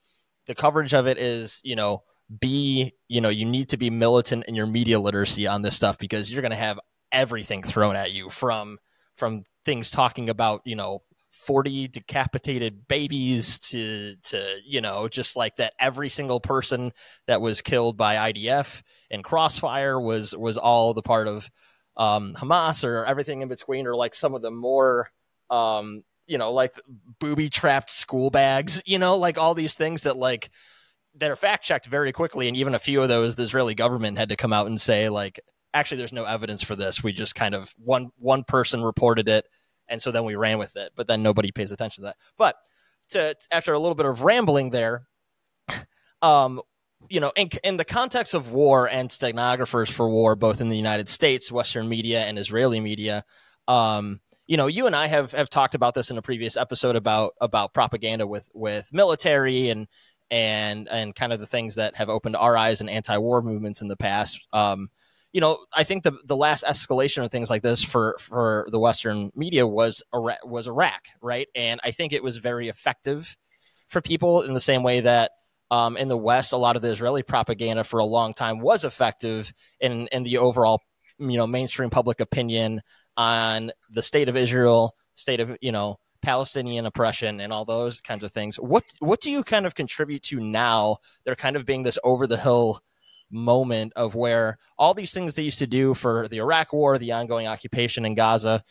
the 0.48 0.56
coverage 0.56 0.94
of 0.94 1.08
it 1.08 1.18
is 1.18 1.62
you 1.64 1.78
know 1.78 2.04
be 2.40 2.94
you 3.08 3.22
know 3.22 3.30
you 3.30 3.46
need 3.46 3.70
to 3.70 3.78
be 3.78 3.90
militant 3.90 4.44
in 4.46 4.56
your 4.56 4.68
media 4.68 5.00
literacy 5.00 5.48
on 5.48 5.62
this 5.62 5.76
stuff 5.76 5.98
because 5.98 6.32
you're 6.32 6.42
going 6.42 6.52
to 6.52 6.58
have 6.58 6.80
everything 7.12 7.64
thrown 7.64 7.96
at 7.96 8.12
you 8.12 8.30
from 8.30 8.78
from 9.16 9.44
things 9.64 9.90
talking 9.90 10.30
about 10.30 10.62
you 10.66 10.76
know 10.76 11.02
40 11.32 11.88
decapitated 11.88 12.88
babies 12.88 13.60
to 13.60 14.16
to 14.24 14.58
you 14.66 14.82
know 14.82 15.08
just 15.08 15.36
like 15.38 15.56
that 15.58 15.74
every 15.80 16.10
single 16.10 16.40
person 16.40 16.92
that 17.28 17.42
was 17.42 17.62
killed 17.62 17.96
by 17.96 18.32
IDF 18.32 18.82
and 19.10 19.24
Crossfire 19.24 20.00
was 20.00 20.36
was 20.36 20.58
all 20.58 20.94
the 20.94 21.02
part 21.02 21.28
of 21.28 21.50
um, 21.96 22.34
Hamas 22.34 22.84
or 22.84 23.06
everything 23.06 23.42
in 23.42 23.48
between 23.48 23.88
or 23.88 23.96
like 23.96 24.16
some 24.16 24.36
of 24.36 24.42
the 24.42 24.52
more 24.52 25.10
um, 25.50 26.04
you 26.28 26.38
know 26.38 26.52
like 26.52 26.76
booby 27.20 27.50
trapped 27.50 27.90
school 27.90 28.30
bags 28.30 28.82
you 28.86 29.00
know 29.00 29.18
like 29.18 29.38
all 29.38 29.54
these 29.54 29.76
things 29.76 30.04
that 30.04 30.18
like 30.18 30.50
that 31.18 31.32
are 31.32 31.36
fact 31.36 31.64
checked 31.64 31.86
very 31.86 32.12
quickly 32.12 32.48
and 32.48 32.58
even 32.58 32.76
a 32.76 32.80
few 32.80 33.02
of 33.02 33.10
those 33.10 33.36
the 33.36 33.44
Israeli 33.44 33.76
government 33.76 34.18
had 34.18 34.30
to 34.30 34.36
come 34.36 34.54
out 34.54 34.68
and 34.68 34.80
say 34.80 35.10
like 35.10 35.40
actually 35.74 35.98
there's 35.98 36.14
no 36.14 36.26
evidence 36.26 36.64
for 36.64 36.76
this. 36.76 37.04
We 37.04 37.12
just 37.12 37.36
kind 37.36 37.56
of 37.56 37.74
one 37.78 38.12
one 38.18 38.44
person 38.44 38.84
reported 38.84 39.28
it 39.28 39.48
and 39.88 40.02
so 40.02 40.12
then 40.12 40.26
we 40.26 40.36
ran 40.36 40.58
with 40.58 40.76
it. 40.76 40.92
But 40.96 41.08
then 41.08 41.24
nobody 41.24 41.52
pays 41.52 41.72
attention 41.72 42.04
to 42.04 42.08
that. 42.08 42.18
But 42.38 42.56
to 43.10 43.36
after 43.52 43.74
a 43.74 43.80
little 43.80 43.96
bit 43.96 44.06
of 44.06 44.22
rambling 44.24 44.70
there 44.70 45.08
um 46.22 46.62
you 47.10 47.20
know 47.20 47.32
in, 47.36 47.50
in 47.64 47.78
the 47.78 47.86
context 47.86 48.34
of 48.34 48.52
war 48.52 48.88
and 48.88 49.12
stenographers 49.12 49.90
for 49.90 50.10
war 50.10 50.36
both 50.36 50.62
in 50.62 50.70
the 50.70 50.78
united 50.78 51.08
states 51.08 51.52
western 51.52 51.88
media 51.88 52.24
and 52.26 52.38
israeli 52.38 52.80
media 52.80 53.24
um 53.68 54.20
you 54.48 54.58
know 54.58 54.68
you 54.68 54.88
and 54.88 54.96
i 54.96 55.08
have 55.08 55.32
have 55.32 55.50
talked 55.50 55.76
about 55.76 55.94
this 55.94 56.12
in 56.12 56.18
a 56.18 56.22
previous 56.22 56.58
episode 56.58 56.96
about 56.96 57.34
about 57.40 57.74
propaganda 57.74 58.26
with 58.26 58.50
with 58.54 58.92
military 58.92 59.70
and 59.70 59.88
and 60.30 60.88
and 60.90 61.16
kind 61.16 61.34
of 61.34 61.40
the 61.40 61.46
things 61.46 61.76
that 61.76 61.96
have 61.96 62.10
opened 62.10 62.36
our 62.36 62.58
eyes 62.58 62.82
and 62.82 62.90
anti-war 62.90 63.42
movements 63.42 63.82
in 63.82 63.88
the 63.88 63.98
past 63.98 64.46
um 64.54 64.90
you 65.34 65.42
know, 65.42 65.60
I 65.74 65.84
think 65.84 66.04
the 66.04 66.14
the 66.26 66.36
last 66.36 66.64
escalation 66.64 67.24
of 67.24 67.30
things 67.30 67.50
like 67.50 67.62
this 67.62 67.84
for 67.84 68.18
for 68.20 68.68
the 68.72 68.80
Western 68.80 69.32
media 69.36 69.68
was 69.68 70.02
was 70.12 70.68
Iraq, 70.68 71.02
right? 71.22 71.48
And 71.54 71.80
I 71.84 71.92
think 71.92 72.14
it 72.14 72.24
was 72.24 72.38
very 72.38 72.70
effective 72.70 73.36
for 73.90 74.02
people 74.02 74.42
in 74.42 74.54
the 74.54 74.60
same 74.60 74.84
way 74.84 75.02
that 75.02 75.32
um, 75.70 75.98
in 75.98 76.08
the 76.08 76.18
West, 76.18 76.54
a 76.54 76.58
lot 76.58 76.76
of 76.76 76.82
the 76.82 76.90
Israeli 76.90 77.24
propaganda 77.24 77.84
for 77.84 78.00
a 78.00 78.06
long 78.06 78.34
time 78.34 78.60
was 78.60 78.84
effective 78.84 79.54
in 79.80 80.08
in 80.08 80.24
the 80.24 80.38
overall 80.38 80.82
you 81.20 81.38
know 81.38 81.46
mainstream 81.46 81.90
public 81.90 82.20
opinion 82.20 82.82
on 83.16 83.72
the 83.90 84.02
state 84.02 84.30
of 84.30 84.38
Israel, 84.38 84.96
state 85.16 85.40
of 85.40 85.58
you 85.62 85.72
know 85.72 85.98
Palestinian 86.28 86.86
oppression 86.86 87.40
and 87.40 87.54
all 87.54 87.64
those 87.64 88.02
kinds 88.02 88.22
of 88.22 88.34
things. 88.34 88.58
What 88.58 88.84
what 89.00 89.22
do 89.22 89.32
you 89.32 89.46
kind 89.46 89.66
of 89.66 89.76
contribute 89.76 90.24
to 90.24 90.42
now? 90.42 90.98
They're 91.24 91.38
kind 91.38 91.56
of 91.56 91.66
being 91.66 91.84
this 91.84 91.98
over 92.04 92.28
the 92.28 92.36
hill 92.36 92.82
moment 93.32 93.94
of 93.96 94.14
where 94.14 94.58
all 94.78 94.94
these 94.94 95.14
things 95.14 95.36
they 95.36 95.44
used 95.44 95.60
to 95.60 95.68
do 95.68 95.94
for 95.94 96.28
the 96.28 96.40
Iraq 96.40 96.74
war, 96.74 96.98
the 96.98 97.14
ongoing 97.14 97.48
occupation 97.48 98.04
in 98.04 98.14
Gaza, 98.14 98.62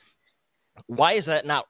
why 0.87 1.13
is 1.13 1.25
that 1.27 1.47
not 1.47 1.65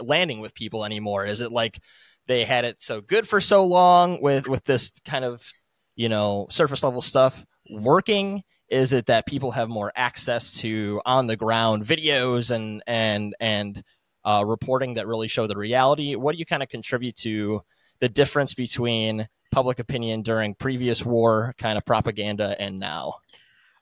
landing 0.00 0.40
with 0.40 0.54
people 0.54 0.82
anymore? 0.82 1.26
Is 1.26 1.42
it 1.42 1.52
like 1.52 1.78
they 2.26 2.46
had 2.46 2.64
it 2.64 2.82
so 2.82 3.02
good 3.02 3.28
for 3.28 3.38
so 3.38 3.66
long 3.66 4.22
with 4.22 4.48
with 4.48 4.64
this 4.64 4.92
kind 5.04 5.26
of 5.26 5.46
you 5.94 6.08
know 6.08 6.46
surface 6.48 6.82
level 6.82 7.02
stuff 7.02 7.44
working? 7.68 8.44
Is 8.70 8.94
it 8.94 9.06
that 9.06 9.26
people 9.26 9.50
have 9.50 9.68
more 9.68 9.92
access 9.94 10.52
to 10.60 11.02
on 11.04 11.26
the 11.26 11.36
ground 11.36 11.84
videos 11.84 12.50
and 12.50 12.82
and 12.86 13.36
and 13.40 13.82
uh, 14.24 14.44
reporting 14.46 14.94
that 14.94 15.06
really 15.06 15.28
show 15.28 15.46
the 15.46 15.56
reality? 15.56 16.14
What 16.14 16.32
do 16.32 16.38
you 16.38 16.46
kind 16.46 16.62
of 16.62 16.68
contribute 16.68 17.16
to 17.16 17.62
the 18.00 18.08
difference 18.08 18.54
between 18.54 19.28
public 19.50 19.78
opinion 19.78 20.22
during 20.22 20.54
previous 20.54 21.04
war 21.04 21.54
kind 21.58 21.78
of 21.78 21.84
propaganda 21.84 22.56
and 22.60 22.78
now? 22.78 23.14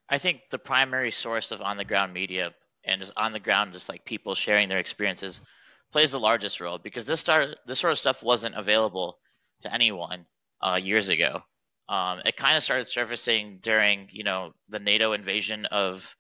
I 0.09 0.19
think 0.19 0.43
the 0.51 0.59
primary 0.59 1.11
source 1.11 1.51
of 1.51 1.61
on 1.61 1.77
the 1.77 1.85
ground 1.85 2.13
media 2.13 2.55
and 2.85 3.01
just 3.01 3.13
on 3.17 3.33
the 3.33 3.41
ground, 3.41 3.73
just 3.73 3.89
like 3.89 4.05
people 4.05 4.35
sharing 4.35 4.69
their 4.69 4.79
experiences, 4.79 5.43
plays 5.91 6.13
the 6.13 6.21
largest 6.21 6.61
role 6.61 6.79
because 6.79 7.07
this 7.07 7.21
started 7.21 7.57
this 7.67 7.81
sort 7.81 7.93
of 7.93 7.99
stuff 7.99 8.23
wasn't 8.23 8.55
available 8.55 9.19
to 9.63 9.73
anyone 9.73 10.27
uh, 10.61 10.79
years 10.81 11.09
ago. 11.09 11.41
Um, 11.89 12.21
it 12.25 12.37
kind 12.37 12.57
of 12.57 12.63
started 12.63 12.87
surfacing 12.87 13.59
during 13.63 14.09
you 14.11 14.25
know 14.25 14.53
the 14.69 14.79
NATO 14.79 15.13
invasion 15.13 15.67
of 15.67 16.17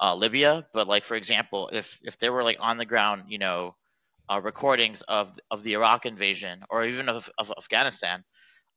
uh, 0.00 0.14
Libya, 0.14 0.66
but 0.72 0.88
like 0.88 1.04
for 1.04 1.16
example, 1.16 1.70
if 1.72 1.98
if 2.02 2.18
there 2.18 2.32
were 2.32 2.44
like 2.44 2.58
on 2.60 2.76
the 2.78 2.86
ground 2.86 3.24
you 3.28 3.38
know 3.38 3.74
uh, 4.28 4.40
recordings 4.42 5.02
of 5.02 5.32
of 5.50 5.62
the 5.62 5.74
Iraq 5.74 6.06
invasion 6.06 6.62
or 6.70 6.84
even 6.84 7.08
of, 7.08 7.30
of 7.38 7.52
Afghanistan, 7.56 8.24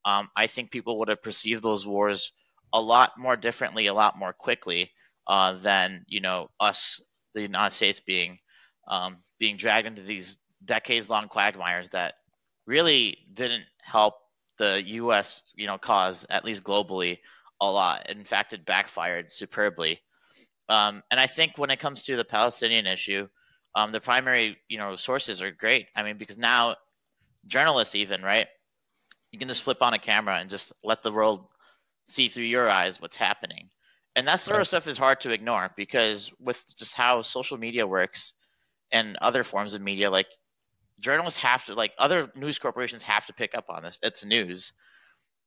um, 0.05 0.29
I 0.35 0.47
think 0.47 0.71
people 0.71 0.99
would 0.99 1.09
have 1.09 1.21
perceived 1.21 1.63
those 1.63 1.85
wars 1.85 2.31
a 2.73 2.81
lot 2.81 3.11
more 3.17 3.35
differently, 3.35 3.87
a 3.87 3.93
lot 3.93 4.17
more 4.17 4.33
quickly 4.33 4.91
uh, 5.27 5.53
than 5.53 6.05
you 6.07 6.21
know 6.21 6.49
us, 6.59 7.01
the 7.33 7.41
United 7.41 7.75
States, 7.75 7.99
being 7.99 8.39
um, 8.87 9.17
being 9.39 9.57
dragged 9.57 9.87
into 9.87 10.01
these 10.01 10.37
decades-long 10.63 11.27
quagmires 11.27 11.89
that 11.89 12.15
really 12.65 13.17
didn't 13.33 13.65
help 13.81 14.15
the 14.57 14.81
U.S. 14.83 15.41
you 15.55 15.67
know 15.67 15.77
cause 15.77 16.25
at 16.29 16.45
least 16.45 16.63
globally 16.63 17.19
a 17.61 17.69
lot. 17.69 18.09
In 18.09 18.23
fact, 18.23 18.53
it 18.53 18.65
backfired 18.65 19.29
superbly. 19.29 19.99
Um, 20.71 21.03
and 21.11 21.19
I 21.19 21.27
think 21.27 21.57
when 21.57 21.69
it 21.69 21.79
comes 21.79 22.03
to 22.03 22.15
the 22.15 22.25
Palestinian 22.25 22.87
issue, 22.87 23.27
um, 23.75 23.91
the 23.91 24.01
primary 24.01 24.57
you 24.69 24.77
know 24.77 24.95
sources 24.95 25.41
are 25.41 25.51
great. 25.51 25.87
I 25.95 26.03
mean, 26.03 26.17
because 26.17 26.37
now 26.37 26.75
journalists 27.47 27.95
even 27.95 28.21
right 28.21 28.47
you 29.31 29.39
can 29.39 29.47
just 29.47 29.63
flip 29.63 29.81
on 29.81 29.93
a 29.93 29.99
camera 29.99 30.37
and 30.37 30.49
just 30.49 30.73
let 30.83 31.01
the 31.03 31.11
world 31.11 31.47
see 32.05 32.27
through 32.27 32.43
your 32.43 32.69
eyes 32.69 33.01
what's 33.01 33.15
happening. 33.15 33.69
And 34.15 34.27
that 34.27 34.41
sort 34.41 34.55
right. 34.55 34.61
of 34.61 34.67
stuff 34.67 34.87
is 34.87 34.97
hard 34.97 35.21
to 35.21 35.31
ignore 35.31 35.71
because 35.77 36.31
with 36.39 36.63
just 36.77 36.95
how 36.95 37.21
social 37.21 37.57
media 37.57 37.87
works 37.87 38.33
and 38.91 39.17
other 39.21 39.43
forms 39.43 39.73
of 39.73 39.81
media, 39.81 40.11
like 40.11 40.27
journalists 40.99 41.39
have 41.39 41.63
to, 41.65 41.75
like 41.75 41.93
other 41.97 42.29
news 42.35 42.59
corporations 42.59 43.03
have 43.03 43.25
to 43.27 43.33
pick 43.33 43.55
up 43.55 43.65
on 43.69 43.83
this. 43.83 43.97
It's 44.03 44.25
news. 44.25 44.73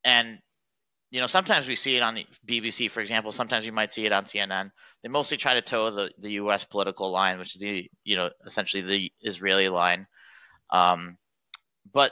And, 0.02 0.38
you 1.14 1.20
know, 1.20 1.28
sometimes 1.28 1.68
we 1.68 1.76
see 1.76 1.94
it 1.94 2.02
on 2.02 2.16
the 2.16 2.26
BBC, 2.44 2.90
for 2.90 3.00
example. 3.00 3.30
Sometimes 3.30 3.64
you 3.64 3.70
might 3.70 3.92
see 3.92 4.04
it 4.04 4.12
on 4.12 4.24
CNN. 4.24 4.72
They 5.00 5.08
mostly 5.08 5.36
try 5.36 5.54
to 5.54 5.62
toe 5.62 5.92
the, 5.92 6.10
the 6.18 6.32
U.S. 6.32 6.64
political 6.64 7.12
line, 7.12 7.38
which 7.38 7.54
is 7.54 7.60
the, 7.60 7.88
you 8.02 8.16
know, 8.16 8.30
essentially 8.44 8.82
the 8.82 9.12
Israeli 9.20 9.68
line. 9.68 10.08
Um, 10.70 11.16
but 11.92 12.10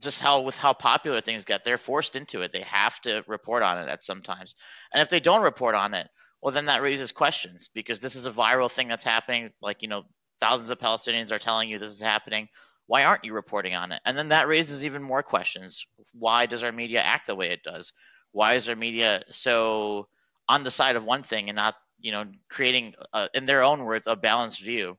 just 0.00 0.22
how 0.22 0.40
with 0.40 0.56
how 0.56 0.72
popular 0.72 1.20
things 1.20 1.44
get, 1.44 1.62
they're 1.62 1.76
forced 1.76 2.16
into 2.16 2.40
it. 2.40 2.52
They 2.52 2.62
have 2.62 2.98
to 3.02 3.22
report 3.26 3.62
on 3.62 3.76
it 3.76 3.90
at 3.90 4.02
sometimes. 4.02 4.54
And 4.94 5.02
if 5.02 5.10
they 5.10 5.20
don't 5.20 5.42
report 5.42 5.74
on 5.74 5.92
it, 5.92 6.08
well 6.40 6.54
then 6.54 6.64
that 6.66 6.80
raises 6.80 7.12
questions 7.12 7.68
because 7.74 8.00
this 8.00 8.16
is 8.16 8.24
a 8.24 8.30
viral 8.30 8.72
thing 8.72 8.88
that's 8.88 9.04
happening. 9.04 9.50
Like, 9.60 9.82
you 9.82 9.88
know, 9.88 10.04
thousands 10.40 10.70
of 10.70 10.78
Palestinians 10.78 11.32
are 11.32 11.38
telling 11.38 11.68
you 11.68 11.78
this 11.78 11.92
is 11.92 12.00
happening. 12.00 12.48
Why 12.86 13.04
aren't 13.04 13.26
you 13.26 13.34
reporting 13.34 13.74
on 13.74 13.92
it? 13.92 14.00
And 14.06 14.16
then 14.16 14.30
that 14.30 14.48
raises 14.48 14.86
even 14.86 15.02
more 15.02 15.22
questions. 15.22 15.86
Why 16.14 16.46
does 16.46 16.62
our 16.62 16.72
media 16.72 17.02
act 17.02 17.26
the 17.26 17.36
way 17.36 17.50
it 17.50 17.62
does? 17.62 17.92
Why 18.32 18.54
is 18.54 18.68
our 18.68 18.76
media 18.76 19.22
so 19.30 20.08
on 20.48 20.64
the 20.64 20.70
side 20.70 20.96
of 20.96 21.04
one 21.04 21.22
thing 21.22 21.48
and 21.48 21.56
not, 21.56 21.76
you 22.00 22.12
know, 22.12 22.24
creating, 22.48 22.94
in 23.34 23.46
their 23.46 23.62
own 23.62 23.84
words, 23.84 24.06
a 24.06 24.16
balanced 24.16 24.62
view? 24.62 24.98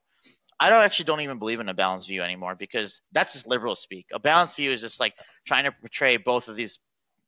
I 0.59 0.69
don't 0.69 0.83
actually 0.83 1.05
don't 1.05 1.21
even 1.21 1.39
believe 1.39 1.59
in 1.59 1.67
a 1.67 1.73
balanced 1.73 2.07
view 2.07 2.21
anymore 2.21 2.55
because 2.55 3.01
that's 3.11 3.33
just 3.33 3.47
liberal 3.47 3.75
speak. 3.75 4.05
A 4.13 4.19
balanced 4.19 4.55
view 4.55 4.71
is 4.71 4.81
just 4.81 4.99
like 4.99 5.13
trying 5.45 5.65
to 5.65 5.71
portray 5.71 6.17
both 6.17 6.47
of 6.47 6.55
these, 6.55 6.79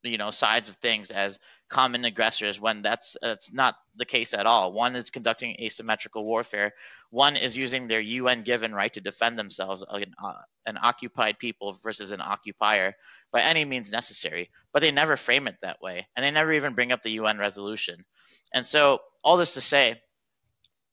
you 0.04 0.18
know, 0.18 0.30
sides 0.32 0.70
of 0.70 0.76
things 0.78 1.12
as 1.12 1.40
common 1.70 2.06
aggressors 2.06 2.62
when 2.62 2.82
that's 2.82 3.18
that's 3.22 3.52
not 3.52 3.76
the 3.98 4.06
case 4.06 4.34
at 4.34 4.46
all. 4.46 4.72
One 4.72 4.96
is 4.96 5.10
conducting 5.10 5.56
asymmetrical 5.60 6.24
warfare. 6.24 6.74
One 7.10 7.36
is 7.36 7.58
using 7.58 7.88
their 7.88 8.00
UN 8.00 8.44
given 8.44 8.74
right 8.74 8.94
to 8.94 9.02
defend 9.02 9.38
themselves 9.38 9.84
against 9.90 10.16
uh, 10.24 10.34
an 10.66 10.78
occupied 10.82 11.40
people 11.40 11.74
versus 11.84 12.12
an 12.12 12.22
occupier 12.22 12.96
by 13.36 13.42
any 13.42 13.66
means 13.66 13.92
necessary. 13.92 14.50
But 14.72 14.80
they 14.80 14.92
never 14.92 15.18
frame 15.18 15.50
it 15.50 15.58
that 15.62 15.82
way, 15.82 16.08
and 16.16 16.24
they 16.24 16.32
never 16.32 16.54
even 16.54 16.74
bring 16.74 16.94
up 16.94 17.04
the 17.04 17.12
UN 17.12 17.38
resolution. 17.38 18.06
And 18.54 18.66
so, 18.66 19.00
all 19.26 19.36
this 19.36 19.56
to 19.56 19.62
say, 19.62 20.02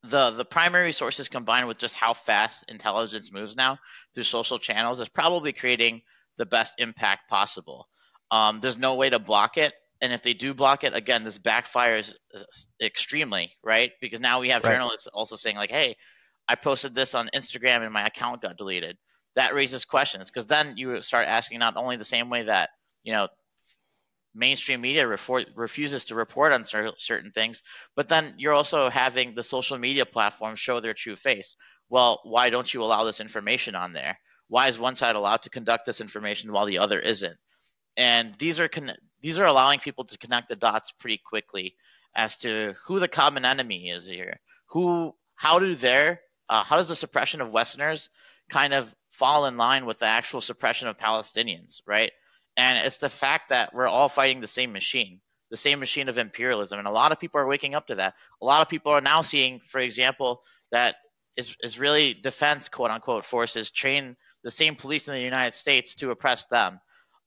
the 0.02 0.32
the 0.32 0.44
primary 0.44 0.90
sources 0.90 1.28
combined 1.28 1.68
with 1.68 1.78
just 1.78 1.94
how 1.94 2.14
fast 2.14 2.68
intelligence 2.68 3.32
moves 3.32 3.56
now 3.56 3.78
through 4.12 4.24
social 4.24 4.58
channels 4.58 4.98
is 4.98 5.08
probably 5.08 5.52
creating 5.52 6.02
the 6.36 6.44
best 6.44 6.80
impact 6.80 7.30
possible. 7.30 7.88
Um, 8.32 8.58
there's 8.58 8.78
no 8.78 8.96
way 8.96 9.08
to 9.08 9.20
block 9.20 9.56
it, 9.56 9.72
and 10.00 10.12
if 10.12 10.22
they 10.22 10.34
do 10.34 10.52
block 10.52 10.82
it, 10.82 10.96
again, 10.96 11.22
this 11.22 11.38
backfires 11.38 12.12
extremely, 12.82 13.52
right? 13.62 13.92
Because 14.00 14.18
now 14.18 14.40
we 14.40 14.48
have 14.48 14.64
right. 14.64 14.72
journalists 14.72 15.06
also 15.06 15.36
saying 15.36 15.54
like, 15.54 15.70
"Hey, 15.70 15.94
I 16.48 16.56
posted 16.56 16.92
this 16.92 17.14
on 17.14 17.30
Instagram 17.32 17.84
and 17.84 17.92
my 17.92 18.04
account 18.04 18.42
got 18.42 18.56
deleted." 18.56 18.98
That 19.34 19.54
raises 19.54 19.84
questions 19.84 20.30
because 20.30 20.46
then 20.46 20.76
you 20.76 21.00
start 21.02 21.26
asking 21.26 21.58
not 21.58 21.76
only 21.76 21.96
the 21.96 22.04
same 22.04 22.28
way 22.30 22.44
that 22.44 22.70
you 23.02 23.12
know 23.12 23.28
mainstream 24.34 24.80
media 24.80 25.06
refor- 25.06 25.46
refuses 25.54 26.06
to 26.06 26.14
report 26.14 26.52
on 26.52 26.64
cer- 26.64 26.92
certain 26.98 27.30
things, 27.30 27.62
but 27.96 28.08
then 28.08 28.34
you're 28.38 28.54
also 28.54 28.88
having 28.88 29.34
the 29.34 29.42
social 29.42 29.78
media 29.78 30.06
platforms 30.06 30.58
show 30.58 30.80
their 30.80 30.94
true 30.94 31.16
face. 31.16 31.56
Well, 31.88 32.20
why 32.24 32.50
don't 32.50 32.72
you 32.72 32.82
allow 32.82 33.04
this 33.04 33.20
information 33.20 33.74
on 33.74 33.92
there? 33.92 34.18
Why 34.48 34.68
is 34.68 34.78
one 34.78 34.94
side 34.94 35.16
allowed 35.16 35.42
to 35.42 35.50
conduct 35.50 35.86
this 35.86 36.00
information 36.00 36.52
while 36.52 36.66
the 36.66 36.78
other 36.78 36.98
isn't? 36.98 37.36
And 37.96 38.34
these 38.38 38.58
are 38.60 38.68
con- 38.68 38.96
these 39.20 39.38
are 39.38 39.46
allowing 39.46 39.80
people 39.80 40.04
to 40.04 40.18
connect 40.18 40.48
the 40.48 40.56
dots 40.56 40.92
pretty 40.92 41.18
quickly 41.18 41.76
as 42.14 42.36
to 42.38 42.74
who 42.84 42.98
the 42.98 43.08
common 43.08 43.44
enemy 43.44 43.90
is 43.90 44.06
here. 44.06 44.40
Who, 44.66 45.14
how 45.34 45.58
do 45.58 45.74
their, 45.74 46.20
uh, 46.48 46.64
how 46.64 46.76
does 46.76 46.88
the 46.88 46.96
suppression 46.96 47.40
of 47.40 47.52
Westerners 47.52 48.10
kind 48.48 48.74
of 48.74 48.94
fall 49.22 49.46
in 49.46 49.56
line 49.56 49.86
with 49.86 50.00
the 50.00 50.04
actual 50.04 50.40
suppression 50.40 50.88
of 50.88 50.98
Palestinians, 50.98 51.80
right? 51.86 52.10
And 52.56 52.84
it's 52.84 52.98
the 52.98 53.08
fact 53.08 53.50
that 53.50 53.72
we're 53.72 53.86
all 53.86 54.08
fighting 54.08 54.40
the 54.40 54.48
same 54.48 54.72
machine, 54.72 55.20
the 55.48 55.56
same 55.56 55.78
machine 55.78 56.08
of 56.08 56.18
imperialism. 56.18 56.80
And 56.80 56.88
a 56.88 56.90
lot 56.90 57.12
of 57.12 57.20
people 57.20 57.38
are 57.40 57.46
waking 57.46 57.76
up 57.76 57.86
to 57.86 57.94
that. 57.94 58.14
A 58.42 58.44
lot 58.44 58.62
of 58.62 58.68
people 58.68 58.90
are 58.90 59.00
now 59.00 59.22
seeing, 59.22 59.60
for 59.60 59.78
example, 59.78 60.42
that 60.72 60.96
Israeli 61.36 62.14
defense, 62.14 62.68
quote 62.68 62.90
unquote, 62.90 63.24
forces 63.24 63.70
train 63.70 64.16
the 64.42 64.50
same 64.50 64.74
police 64.74 65.06
in 65.06 65.14
the 65.14 65.22
United 65.22 65.54
States 65.54 65.94
to 65.94 66.10
oppress 66.10 66.46
them. 66.46 66.80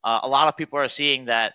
Uh, 0.04 0.20
a 0.22 0.28
lot 0.28 0.48
of 0.48 0.56
people 0.58 0.78
are 0.78 0.88
seeing 0.88 1.24
that 1.24 1.54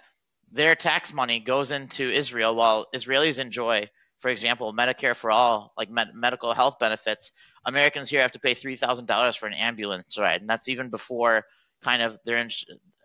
their 0.51 0.73
tax 0.73 1.13
money 1.13 1.39
goes 1.39 1.69
into 1.69 2.09
Israel 2.09 2.55
while 2.55 2.87
Israelis 2.95 3.37
enjoy, 3.37 3.87
for 4.17 4.29
example, 4.29 4.73
Medicare 4.73 5.15
for 5.15 5.29
all, 5.29 5.71
like 5.77 5.91
med- 5.91 6.15
medical 6.15 6.55
health 6.55 6.79
benefits. 6.79 7.31
Americans 7.65 8.09
here 8.09 8.21
have 8.21 8.31
to 8.31 8.39
pay 8.39 8.55
$3,000 8.55 9.37
for 9.37 9.47
an 9.47 9.53
ambulance 9.53 10.17
ride. 10.17 10.41
And 10.41 10.49
that's 10.49 10.69
even 10.69 10.89
before 10.89 11.43
kind 11.83 12.01
of 12.01 12.17
their 12.25 12.47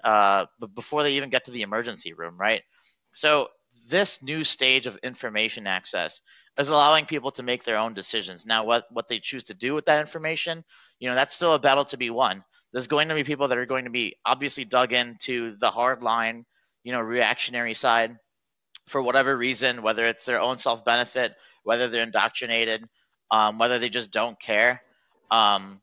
uh, 0.05 0.47
before 0.75 1.03
they 1.03 1.13
even 1.13 1.31
get 1.31 1.47
to 1.47 1.51
the 1.51 1.63
emergency 1.63 2.13
room, 2.13 2.37
right? 2.39 2.63
So 3.13 3.49
this 3.89 4.23
new 4.23 4.45
stage 4.45 4.87
of 4.87 4.97
information 4.99 5.67
access 5.67 6.21
is 6.59 6.69
allowing 6.69 7.07
people 7.07 7.31
to 7.33 7.43
make 7.43 7.65
their 7.65 7.79
own 7.79 7.95
decisions. 7.95 8.47
Now, 8.47 8.65
what 8.65 8.85
what 8.91 9.09
they 9.09 9.19
choose 9.19 9.45
to 9.45 9.55
do 9.55 9.75
with 9.75 9.87
that 9.87 10.01
information, 10.01 10.65
you 10.99 11.09
know, 11.09 11.15
that's 11.15 11.35
still 11.35 11.55
a 11.55 11.59
battle 11.59 11.85
to 11.87 11.97
be 11.97 12.11
won. 12.11 12.45
There's 12.73 12.87
going 12.87 13.09
to 13.09 13.15
be 13.15 13.25
people 13.25 13.49
that 13.49 13.59
are 13.59 13.67
going 13.67 13.85
to 13.85 13.91
be 13.91 14.17
obviously 14.25 14.65
dug 14.65 14.93
into 14.93 15.57
the 15.57 15.71
hard 15.71 16.03
line, 16.03 16.45
you 16.83 16.93
know, 16.93 17.01
reactionary 17.01 17.75
side 17.75 18.17
for 18.87 19.03
whatever 19.03 19.37
reason, 19.37 19.83
whether 19.83 20.05
it's 20.07 20.25
their 20.25 20.41
own 20.41 20.59
self 20.59 20.85
benefit, 20.85 21.35
whether 21.63 21.89
they're 21.89 22.03
indoctrinated, 22.03 22.85
um, 23.31 23.59
whether 23.59 23.79
they 23.79 23.89
just 23.89 24.11
don't 24.11 24.39
care. 24.39 24.83
Um, 25.31 25.81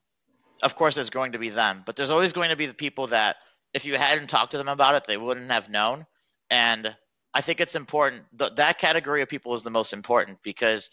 of 0.62 0.76
course, 0.76 0.94
there's 0.94 1.10
going 1.10 1.32
to 1.32 1.38
be 1.38 1.50
them, 1.50 1.82
but 1.84 1.96
there's 1.96 2.10
always 2.10 2.32
going 2.32 2.50
to 2.50 2.56
be 2.56 2.66
the 2.66 2.74
people 2.74 3.08
that 3.08 3.36
if 3.72 3.84
you 3.84 3.96
hadn't 3.96 4.28
talked 4.28 4.52
to 4.52 4.58
them 4.58 4.68
about 4.68 4.94
it, 4.94 5.04
they 5.06 5.16
wouldn't 5.16 5.50
have 5.50 5.68
known. 5.68 6.06
And 6.50 6.96
I 7.34 7.40
think 7.40 7.60
it's 7.60 7.74
important. 7.74 8.22
Th- 8.38 8.52
that 8.56 8.78
category 8.78 9.20
of 9.22 9.28
people 9.28 9.54
is 9.54 9.64
the 9.64 9.70
most 9.70 9.92
important 9.92 10.38
because 10.42 10.90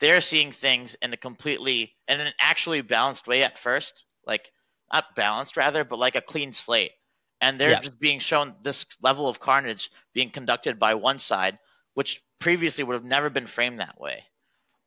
they're 0.00 0.20
seeing 0.20 0.52
things 0.52 0.94
in 1.02 1.12
a 1.12 1.16
completely, 1.16 1.94
in 2.06 2.20
an 2.20 2.32
actually 2.38 2.82
balanced 2.82 3.26
way 3.26 3.42
at 3.42 3.58
first, 3.58 4.04
like 4.26 4.52
not 4.92 5.14
balanced 5.16 5.56
rather, 5.56 5.84
but 5.84 5.98
like 5.98 6.14
a 6.14 6.20
clean 6.20 6.52
slate. 6.52 6.92
And 7.40 7.58
they're 7.58 7.70
yeah. 7.70 7.80
just 7.80 7.98
being 7.98 8.18
shown 8.18 8.54
this 8.62 8.84
level 9.00 9.28
of 9.28 9.40
carnage 9.40 9.90
being 10.12 10.30
conducted 10.30 10.78
by 10.78 10.94
one 10.94 11.18
side, 11.18 11.58
which 11.94 12.22
previously 12.38 12.84
would 12.84 12.94
have 12.94 13.04
never 13.04 13.30
been 13.30 13.46
framed 13.46 13.80
that 13.80 14.00
way. 14.00 14.24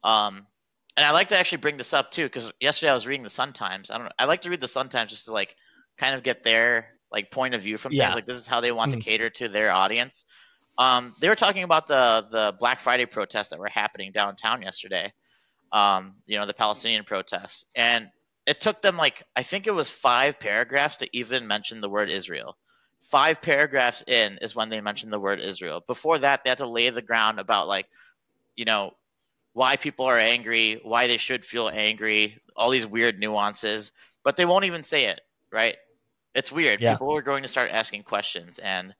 Um, 0.04 0.46
and 0.98 1.06
I 1.06 1.12
like 1.12 1.30
to 1.30 1.38
actually 1.38 1.60
bring 1.60 1.78
this 1.78 1.94
up 1.94 2.12
too, 2.12 2.26
because 2.26 2.52
yesterday 2.60 2.92
I 2.92 2.94
was 2.94 3.08
reading 3.08 3.24
the 3.24 3.30
Sun 3.30 3.54
Times. 3.54 3.92
I 3.92 3.96
don't 3.96 4.06
know. 4.06 4.12
I 4.20 4.26
like 4.26 4.42
to 4.42 4.50
read 4.50 4.62
the 4.62 4.68
Sun 4.68 4.90
Times 4.90 5.12
just 5.12 5.26
to 5.26 5.34
like 5.34 5.56
kind 5.98 6.16
of 6.16 6.24
get 6.24 6.44
their 6.44 6.88
like 7.12 7.32
point 7.32 7.54
of 7.54 7.62
view 7.62 7.78
from 7.78 7.94
yeah. 7.94 8.06
things. 8.06 8.16
Like 8.16 8.26
this 8.26 8.38
is 8.38 8.48
how 8.48 8.62
they 8.62 8.72
want 8.72 8.92
mm-hmm. 8.92 9.00
to 9.00 9.06
cater 9.06 9.30
to 9.30 9.50
their 9.50 9.72
audience. 9.72 10.26
Um, 10.78 11.16
they 11.20 11.30
were 11.30 11.36
talking 11.36 11.64
about 11.64 11.88
the 11.88 12.28
the 12.32 12.56
Black 12.60 12.80
Friday 12.80 13.06
protests 13.06 13.50
that 13.50 13.60
were 13.60 13.68
happening 13.68 14.12
downtown 14.12 14.62
yesterday. 14.62 15.14
Um, 15.72 16.16
you 16.26 16.38
know, 16.38 16.46
the 16.46 16.54
Palestinian 16.54 17.06
protests, 17.06 17.66
and 17.76 18.10
it 18.46 18.60
took 18.60 18.82
them 18.82 18.98
like 18.98 19.24
I 19.36 19.44
think 19.44 19.68
it 19.68 19.74
was 19.74 19.90
five 19.90 20.40
paragraphs 20.40 20.98
to 20.98 21.10
even 21.14 21.48
mention 21.48 21.82
the 21.82 21.90
word 21.90 22.10
Israel. 22.10 22.58
Five 23.00 23.42
paragraphs 23.42 24.04
in 24.06 24.38
is 24.42 24.56
when 24.56 24.70
they 24.70 24.82
mentioned 24.82 25.12
the 25.12 25.20
word 25.20 25.40
Israel. 25.40 25.84
Before 25.88 26.18
that, 26.20 26.44
they 26.44 26.50
had 26.50 26.60
to 26.60 26.68
lay 26.68 26.90
the 26.90 27.02
ground 27.02 27.40
about 27.40 27.68
like, 27.68 27.88
you 28.56 28.66
know, 28.66 28.94
why 29.54 29.76
people 29.76 30.06
are 30.06 30.18
angry, 30.18 30.80
why 30.84 31.08
they 31.08 31.18
should 31.18 31.44
feel 31.44 31.70
angry, 31.70 32.40
all 32.56 32.70
these 32.70 32.88
weird 32.88 33.20
nuances, 33.20 33.92
but 34.24 34.38
they 34.38 34.46
won't 34.46 34.66
even 34.66 34.84
say 34.84 35.06
it, 35.06 35.22
right? 35.52 35.76
It's 36.34 36.52
weird. 36.52 36.80
Yeah. 36.80 36.94
People 36.94 37.16
are 37.16 37.22
going 37.22 37.44
to 37.44 37.50
start 37.50 37.72
asking 37.72 38.04
questions, 38.04 38.60
and 38.60 38.96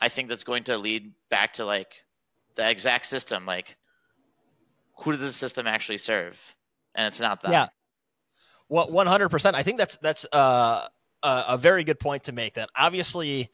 I 0.00 0.08
think 0.08 0.28
that's 0.28 0.44
going 0.44 0.64
to 0.64 0.78
lead 0.78 1.12
back 1.28 1.54
to 1.54 1.64
like 1.64 2.04
the 2.54 2.70
exact 2.70 3.06
system. 3.06 3.44
Like, 3.44 3.76
who 4.98 5.12
does 5.12 5.20
the 5.20 5.32
system 5.32 5.66
actually 5.66 5.98
serve? 5.98 6.40
And 6.94 7.06
it's 7.08 7.20
not 7.20 7.42
that. 7.42 7.50
Yeah. 7.50 7.66
Well, 8.70 8.90
one 8.90 9.06
hundred 9.06 9.28
percent. 9.28 9.56
I 9.56 9.62
think 9.62 9.76
that's 9.76 9.98
that's 9.98 10.24
uh, 10.32 10.86
a, 11.22 11.44
a 11.48 11.58
very 11.58 11.84
good 11.84 12.00
point 12.00 12.24
to 12.24 12.32
make. 12.32 12.54
That 12.54 12.70
obviously 12.74 13.50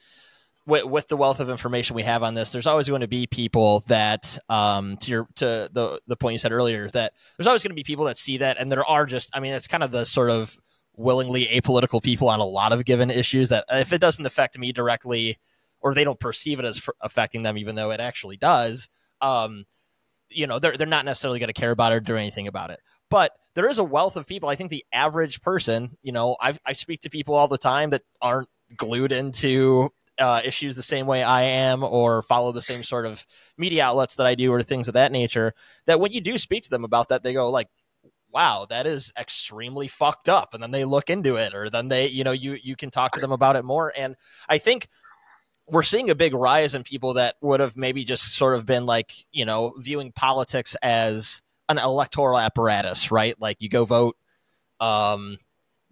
with, 0.67 0.85
with, 0.85 1.09
the 1.09 1.17
wealth 1.17 1.41
of 1.41 1.51
information 1.51 1.97
we 1.97 2.03
have 2.03 2.23
on 2.23 2.35
this, 2.35 2.53
there's 2.53 2.67
always 2.67 2.89
going 2.89 3.01
to 3.01 3.09
be 3.09 3.27
people 3.27 3.81
that, 3.89 4.39
um, 4.49 4.97
to 4.99 5.11
your 5.11 5.29
to 5.37 5.69
the 5.73 6.01
the 6.07 6.17
point 6.17 6.35
you 6.35 6.39
said 6.39 6.53
earlier, 6.53 6.89
that 6.91 7.13
there's 7.37 7.47
always 7.47 7.63
going 7.63 7.71
to 7.71 7.77
be 7.77 7.83
people 7.83 8.05
that 8.07 8.19
see 8.19 8.39
that, 8.39 8.59
and 8.59 8.71
there 8.71 8.85
are 8.85 9.07
just, 9.07 9.31
I 9.35 9.41
mean, 9.41 9.53
it's 9.53 9.67
kind 9.67 9.83
of 9.83 9.91
the 9.91 10.05
sort 10.05 10.31
of 10.31 10.57
willingly 10.97 11.47
apolitical 11.47 12.03
people 12.03 12.29
on 12.29 12.41
a 12.41 12.45
lot 12.45 12.73
of 12.73 12.85
given 12.85 13.11
issues 13.11 13.49
that 13.49 13.65
if 13.71 13.93
it 13.93 14.01
doesn't 14.01 14.27
affect 14.27 14.59
me 14.59 14.71
directly 14.73 15.39
or 15.81 15.95
they 15.95 16.05
don't 16.05 16.21
perceive 16.21 16.59
it 16.59 16.67
as 16.67 16.87
affecting 17.01 17.43
them 17.43 17.57
even 17.57 17.75
though 17.75 17.91
it 17.91 18.01
actually 18.01 18.37
does 18.37 18.91
um, 19.23 19.65
you 20.29 20.47
know 20.47 20.59
they're, 20.59 20.77
they're 20.77 20.87
not 20.87 21.07
necessarily 21.07 21.39
going 21.39 21.49
to 21.49 21.55
care 21.59 21.71
about 21.71 21.93
it 21.93 21.97
or 21.97 22.01
do 22.01 22.17
anything 22.17 22.49
about 22.49 22.71
it. 22.71 22.81
But 23.09 23.33
there 23.55 23.69
is 23.69 23.79
a 23.79 23.85
wealth 23.85 24.17
of 24.17 24.27
people 24.27 24.49
i 24.49 24.55
think 24.55 24.71
the 24.71 24.85
average 24.93 25.43
person 25.43 25.97
you 26.03 26.13
know 26.13 26.37
i 26.41 26.57
i 26.65 26.73
speak 26.73 27.01
to 27.01 27.11
people 27.11 27.35
all 27.35 27.49
the 27.49 27.59
time 27.59 27.91
that 27.91 28.03
aren't 28.21 28.49
glued 28.77 29.13
into 29.13 29.91
uh, 30.21 30.41
issues 30.45 30.77
the 30.77 30.83
same 30.83 31.07
way 31.07 31.23
I 31.23 31.43
am 31.43 31.83
or 31.83 32.23
follow 32.23 32.53
the 32.53 32.63
same 32.63 32.85
sort 32.85 33.07
of 33.07 33.27
media 33.59 33.85
outlets 33.85 34.17
that 34.17 34.27
I 34.27 34.35
do 34.35 34.53
or 34.53 34.63
things 34.63 34.87
of 34.87 34.95
that 34.95 35.11
nature, 35.11 35.55
that 35.87 35.99
when 35.99 36.13
you 36.13 36.21
do 36.21 36.39
speak 36.39 36.63
to 36.65 36.71
them 36.71 36.85
about 36.85 37.09
that, 37.09 37.23
they 37.23 37.33
go 37.33 37.51
like, 37.51 37.69
wow, 38.33 38.67
that 38.71 38.87
is 38.87 39.13
extremely 39.19 39.89
fucked 39.89 40.29
up. 40.29 40.55
And 40.55 40.63
then 40.63 40.71
they 40.71 40.85
look 40.85 41.11
into 41.11 41.37
it, 41.37 41.55
or 41.55 41.69
then 41.69 41.89
they, 41.89 42.07
you 42.07 42.23
know, 42.23 42.33
you 42.33 42.57
you 42.63 42.77
can 42.77 42.91
talk 42.91 43.13
to 43.13 43.21
them 43.21 43.33
about 43.33 43.57
it 43.57 43.65
more. 43.65 43.93
And 43.97 44.15
I 44.49 44.59
think 44.59 44.89
we're 45.67 45.83
seeing 45.83 46.11
a 46.11 46.15
big 46.15 46.35
rise 46.35 46.75
in 46.75 46.83
people 46.83 47.15
that 47.15 47.37
would 47.41 47.61
have 47.61 47.77
maybe 47.77 48.05
just 48.05 48.35
sort 48.35 48.55
of 48.55 48.67
been 48.67 48.87
like, 48.87 49.13
you 49.33 49.45
know, 49.45 49.73
viewing 49.79 50.13
politics 50.13 50.77
as 50.83 51.43
an 51.69 51.79
electoral 51.79 52.39
apparatus, 52.39 53.11
right? 53.11 53.41
Like 53.41 53.63
you 53.63 53.69
go 53.69 53.85
vote, 53.85 54.17
um, 54.81 55.39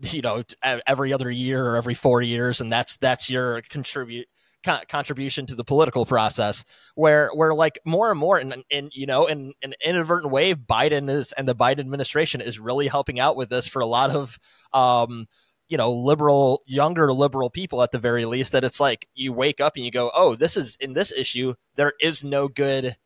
you 0.12 0.22
know, 0.22 0.42
every 0.62 1.12
other 1.12 1.30
year 1.30 1.64
or 1.64 1.76
every 1.76 1.94
four 1.94 2.22
years, 2.22 2.60
and 2.60 2.70
that's 2.70 2.96
that's 2.96 3.28
your 3.28 3.62
contribute 3.68 4.28
co- 4.64 4.80
contribution 4.88 5.46
to 5.46 5.54
the 5.54 5.64
political 5.64 6.04
process 6.04 6.64
where 6.94 7.30
where 7.34 7.54
like 7.54 7.78
more 7.84 8.10
and 8.10 8.18
more 8.18 8.38
and 8.38 8.54
in 8.70 8.90
you 8.92 9.06
know 9.06 9.26
in, 9.26 9.52
in 9.62 9.70
an 9.70 9.74
inadvertent 9.84 10.32
way 10.32 10.54
biden 10.54 11.08
is 11.10 11.32
and 11.32 11.48
the 11.48 11.54
biden 11.54 11.80
administration 11.80 12.40
is 12.40 12.58
really 12.58 12.88
helping 12.88 13.20
out 13.20 13.36
with 13.36 13.48
this 13.50 13.66
for 13.66 13.80
a 13.80 13.86
lot 13.86 14.10
of 14.10 14.38
um 14.72 15.26
you 15.68 15.76
know 15.76 15.92
liberal 15.92 16.62
younger 16.66 17.12
liberal 17.12 17.50
people 17.50 17.82
at 17.82 17.92
the 17.92 17.98
very 17.98 18.24
least 18.24 18.52
that 18.52 18.64
it's 18.64 18.80
like 18.80 19.08
you 19.14 19.32
wake 19.32 19.60
up 19.60 19.76
and 19.76 19.84
you 19.84 19.90
go 19.90 20.10
oh 20.14 20.34
this 20.34 20.56
is 20.56 20.76
in 20.80 20.92
this 20.92 21.12
issue 21.12 21.54
there 21.76 21.92
is 22.00 22.24
no 22.24 22.48
good 22.48 22.96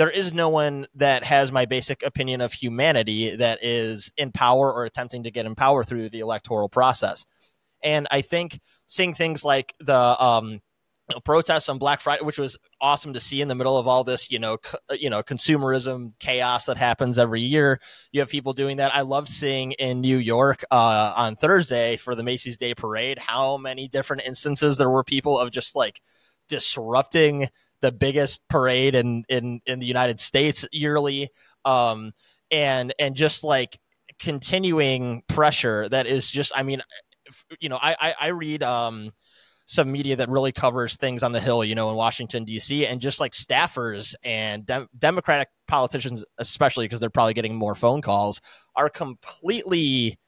there 0.00 0.08
is 0.08 0.32
no 0.32 0.48
one 0.48 0.86
that 0.94 1.24
has 1.24 1.52
my 1.52 1.66
basic 1.66 2.02
opinion 2.02 2.40
of 2.40 2.54
humanity 2.54 3.36
that 3.36 3.58
is 3.60 4.10
in 4.16 4.32
power 4.32 4.72
or 4.72 4.86
attempting 4.86 5.24
to 5.24 5.30
get 5.30 5.44
in 5.44 5.54
power 5.54 5.84
through 5.84 6.08
the 6.08 6.20
electoral 6.20 6.70
process. 6.70 7.26
And 7.82 8.08
I 8.10 8.22
think 8.22 8.58
seeing 8.86 9.12
things 9.12 9.44
like 9.44 9.74
the 9.78 9.94
um, 9.94 10.62
protests 11.22 11.68
on 11.68 11.76
Black 11.76 12.00
Friday, 12.00 12.22
which 12.22 12.38
was 12.38 12.56
awesome 12.80 13.12
to 13.12 13.20
see 13.20 13.42
in 13.42 13.48
the 13.48 13.54
middle 13.54 13.76
of 13.76 13.86
all 13.86 14.02
this, 14.02 14.30
you 14.30 14.38
know, 14.38 14.56
co- 14.56 14.78
you 14.92 15.10
know, 15.10 15.22
consumerism 15.22 16.18
chaos 16.18 16.64
that 16.64 16.78
happens 16.78 17.18
every 17.18 17.42
year. 17.42 17.78
You 18.10 18.20
have 18.20 18.30
people 18.30 18.54
doing 18.54 18.78
that. 18.78 18.94
I 18.94 19.02
loved 19.02 19.28
seeing 19.28 19.72
in 19.72 20.00
New 20.00 20.16
York 20.16 20.64
uh, 20.70 21.12
on 21.14 21.36
Thursday 21.36 21.98
for 21.98 22.14
the 22.14 22.22
Macy's 22.22 22.56
Day 22.56 22.72
Parade 22.72 23.18
how 23.18 23.58
many 23.58 23.86
different 23.86 24.22
instances 24.24 24.78
there 24.78 24.88
were 24.88 25.04
people 25.04 25.38
of 25.38 25.50
just 25.50 25.76
like 25.76 26.00
disrupting 26.48 27.48
the 27.80 27.92
biggest 27.92 28.46
parade 28.48 28.94
in 28.94 29.24
in 29.28 29.60
in 29.66 29.78
the 29.78 29.86
United 29.86 30.20
States 30.20 30.66
yearly, 30.72 31.30
um, 31.64 32.12
and 32.50 32.92
and 32.98 33.14
just 33.14 33.44
like 33.44 33.78
continuing 34.18 35.22
pressure 35.28 35.88
that 35.88 36.06
is 36.06 36.30
just, 36.30 36.52
I 36.54 36.62
mean, 36.62 36.82
you 37.60 37.68
know, 37.68 37.78
I 37.80 37.96
I, 38.00 38.14
I 38.20 38.26
read. 38.28 38.62
Um, 38.62 39.12
some 39.70 39.92
media 39.92 40.16
that 40.16 40.28
really 40.28 40.50
covers 40.50 40.96
things 40.96 41.22
on 41.22 41.30
the 41.30 41.38
Hill, 41.38 41.62
you 41.62 41.76
know, 41.76 41.90
in 41.90 41.96
Washington, 41.96 42.42
D.C., 42.42 42.84
and 42.84 43.00
just 43.00 43.20
like 43.20 43.30
staffers 43.30 44.16
and 44.24 44.66
de- 44.66 44.88
Democratic 44.98 45.46
politicians, 45.68 46.24
especially 46.38 46.86
because 46.86 46.98
they're 46.98 47.08
probably 47.08 47.34
getting 47.34 47.54
more 47.54 47.76
phone 47.76 48.02
calls, 48.02 48.40
are 48.74 48.90
completely 48.90 50.18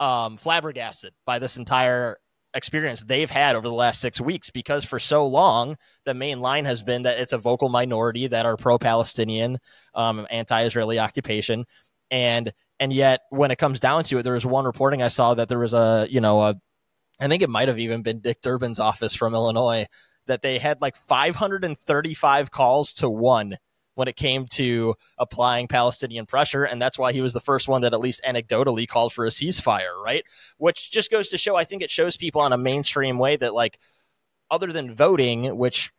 um, 0.00 0.38
flabbergasted 0.38 1.12
by 1.26 1.38
this 1.38 1.58
entire 1.58 2.16
experience 2.54 3.02
they've 3.02 3.30
had 3.30 3.56
over 3.56 3.68
the 3.68 3.74
last 3.74 4.00
six 4.00 4.20
weeks 4.20 4.50
because 4.50 4.84
for 4.84 4.98
so 4.98 5.26
long 5.26 5.76
the 6.04 6.14
main 6.14 6.40
line 6.40 6.64
has 6.64 6.82
been 6.82 7.02
that 7.02 7.18
it's 7.18 7.32
a 7.32 7.38
vocal 7.38 7.68
minority 7.68 8.26
that 8.26 8.46
are 8.46 8.56
pro-palestinian 8.56 9.58
um, 9.94 10.26
anti-israeli 10.30 10.98
occupation. 10.98 11.64
And 12.10 12.52
and 12.80 12.92
yet 12.92 13.20
when 13.30 13.50
it 13.50 13.58
comes 13.58 13.80
down 13.80 14.04
to 14.04 14.18
it 14.18 14.22
there 14.22 14.32
was 14.32 14.46
one 14.46 14.64
reporting 14.64 15.02
i 15.02 15.08
saw 15.08 15.34
that 15.34 15.48
there 15.48 15.58
was 15.58 15.74
a 15.74 16.06
you 16.08 16.20
know 16.20 16.40
a 16.40 16.54
I 17.20 17.28
think 17.28 17.42
it 17.42 17.50
might 17.50 17.68
have 17.68 17.78
even 17.78 18.02
been 18.02 18.20
Dick 18.20 18.40
Durbin's 18.40 18.78
office 18.78 19.14
from 19.14 19.34
Illinois 19.34 19.86
that 20.26 20.42
they 20.42 20.58
had 20.58 20.80
like 20.80 20.96
535 20.96 22.50
calls 22.50 22.92
to 22.94 23.10
one 23.10 23.56
when 23.98 24.06
it 24.06 24.14
came 24.14 24.46
to 24.46 24.94
applying 25.18 25.66
Palestinian 25.66 26.24
pressure. 26.24 26.62
And 26.62 26.80
that's 26.80 26.96
why 26.96 27.12
he 27.12 27.20
was 27.20 27.32
the 27.32 27.40
first 27.40 27.66
one 27.66 27.80
that 27.80 27.92
at 27.92 27.98
least 27.98 28.20
anecdotally 28.24 28.86
called 28.86 29.12
for 29.12 29.26
a 29.26 29.28
ceasefire, 29.28 30.00
right? 30.00 30.22
Which 30.56 30.92
just 30.92 31.10
goes 31.10 31.30
to 31.30 31.36
show, 31.36 31.56
I 31.56 31.64
think 31.64 31.82
it 31.82 31.90
shows 31.90 32.16
people 32.16 32.40
on 32.40 32.52
a 32.52 32.58
mainstream 32.58 33.18
way 33.18 33.34
that, 33.34 33.54
like, 33.54 33.80
other 34.52 34.68
than 34.68 34.94
voting, 34.94 35.56
which 35.56 35.90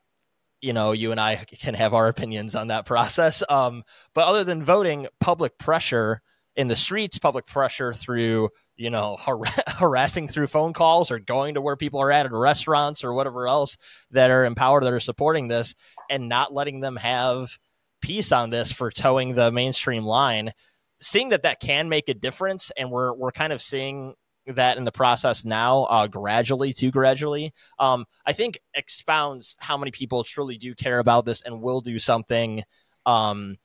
you 0.61 0.73
know, 0.73 0.91
you 0.91 1.11
and 1.11 1.21
I 1.21 1.37
can 1.45 1.73
have 1.73 1.93
our 1.93 2.07
opinions 2.09 2.55
on 2.55 2.67
that 2.67 2.85
process. 2.85 3.43
Um, 3.47 3.83
but 4.13 4.27
other 4.27 4.43
than 4.43 4.63
voting, 4.63 5.07
public 5.21 5.57
pressure 5.57 6.21
in 6.55 6.67
the 6.67 6.75
streets, 6.75 7.17
public 7.17 7.45
pressure 7.45 7.93
through 7.93 8.49
you 8.79 8.89
know, 8.89 9.17
har- 9.17 9.41
harassing 9.67 10.27
through 10.27 10.47
phone 10.47 10.73
calls 10.73 11.11
or 11.11 11.19
going 11.19 11.53
to 11.53 11.61
where 11.61 11.75
people 11.75 11.99
are 11.99 12.11
at 12.11 12.25
in 12.25 12.33
restaurants 12.33 13.03
or 13.03 13.13
whatever 13.13 13.45
else 13.45 13.77
that 14.11 14.31
are 14.31 14.45
empowered 14.45 14.83
that 14.83 14.93
are 14.93 15.01
supporting 15.01 15.49
this 15.49 15.75
and 16.09 16.29
not 16.29 16.53
letting 16.53 16.79
them 16.79 16.95
have 16.95 17.59
peace 18.01 18.31
on 18.31 18.49
this 18.49 18.71
for 18.71 18.91
towing 18.91 19.33
the 19.33 19.51
mainstream 19.51 20.03
line. 20.03 20.53
Seeing 21.01 21.29
that 21.29 21.43
that 21.43 21.59
can 21.59 21.87
make 21.87 22.09
a 22.09 22.13
difference, 22.13 22.71
and 22.71 22.91
we're 22.91 23.13
we're 23.13 23.31
kind 23.31 23.53
of 23.53 23.61
seeing 23.61 24.15
that 24.47 24.77
in 24.77 24.83
the 24.83 24.91
process 24.91 25.45
now, 25.45 25.83
uh, 25.83 26.07
gradually, 26.07 26.73
too 26.73 26.91
gradually. 26.91 27.53
Um, 27.77 28.05
I 28.25 28.33
think 28.33 28.59
expounds 28.73 29.55
how 29.59 29.77
many 29.77 29.91
people 29.91 30.23
truly 30.23 30.57
do 30.57 30.75
care 30.75 30.99
about 30.99 31.25
this 31.25 31.41
and 31.41 31.61
will 31.61 31.81
do 31.81 31.99
something 31.99 32.63
um, 33.05 33.57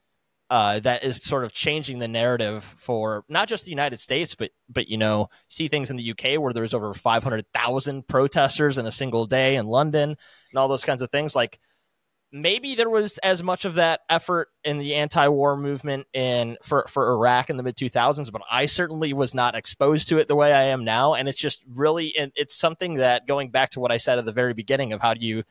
uh, 0.51 0.79
that 0.81 1.03
is 1.03 1.17
sort 1.17 1.45
of 1.45 1.53
changing 1.53 1.99
the 1.99 2.09
narrative 2.09 2.63
for 2.63 3.25
not 3.29 3.49
just 3.49 3.65
the 3.65 3.71
United 3.71 3.99
States, 3.99 4.35
but 4.35 4.51
but 4.69 4.89
you 4.89 4.99
know, 4.99 5.29
see 5.49 5.69
things 5.69 5.91
in 5.91 5.97
the 5.97 6.11
UK 6.11 6.41
where 6.41 6.53
there's 6.53 6.75
over 6.75 6.93
500,000 6.93 8.07
protesters 8.07 8.79
in 8.79 8.87
a 8.87 8.93
single 8.93 9.27
day 9.27 9.57
in 9.57 9.67
London 9.67 10.11
and 10.11 10.59
all 10.59 10.69
those 10.69 10.85
kinds 10.85 11.03
of 11.03 11.11
things. 11.11 11.35
Like 11.35 11.59
maybe 12.35 12.75
there 12.75 12.91
was 12.91 13.17
as 13.19 13.45
much 13.45 13.65
of 13.65 13.77
that 13.77 14.01
effort 14.11 14.49
in 14.65 14.79
the 14.79 14.97
anti-war 14.97 15.57
movement 15.57 16.05
in 16.13 16.59
for 16.65 16.85
for 16.89 17.13
Iraq 17.13 17.49
in 17.49 17.57
the 17.57 17.63
mid 17.63 17.77
2000s, 17.77 18.31
but 18.33 18.43
I 18.51 18.67
certainly 18.67 19.13
was 19.13 19.35
not 19.35 19.55
exposed 19.55 20.09
to 20.09 20.19
it 20.19 20.27
the 20.27 20.35
way 20.35 20.53
I 20.53 20.65
am 20.65 20.85
now, 20.85 21.15
and 21.15 21.29
it's 21.29 21.39
just 21.39 21.65
really 21.73 22.13
it's 22.17 22.57
something 22.57 22.95
that 22.95 23.29
going 23.29 23.51
back 23.51 23.71
to 23.71 23.81
what 23.81 23.93
I 23.93 23.99
said 23.99 24.19
at 24.19 24.25
the 24.25 24.33
very 24.33 24.53
beginning 24.53 24.93
of 24.93 25.01
how 25.01 25.15
do 25.15 25.25
you 25.25 25.45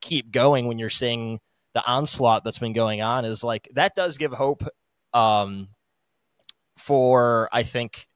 keep 0.00 0.30
going 0.30 0.68
when 0.68 0.78
you're 0.78 0.88
seeing 0.88 1.40
the 1.74 1.84
onslaught 1.84 2.44
that's 2.44 2.60
been 2.60 2.72
going 2.72 3.02
on 3.02 3.24
is 3.24 3.42
like 3.42 3.68
that 3.74 3.96
does 3.96 4.16
give 4.16 4.32
hope 4.32 4.62
um, 5.12 5.68
for 6.76 7.48
I 7.52 7.64
think 7.64 8.06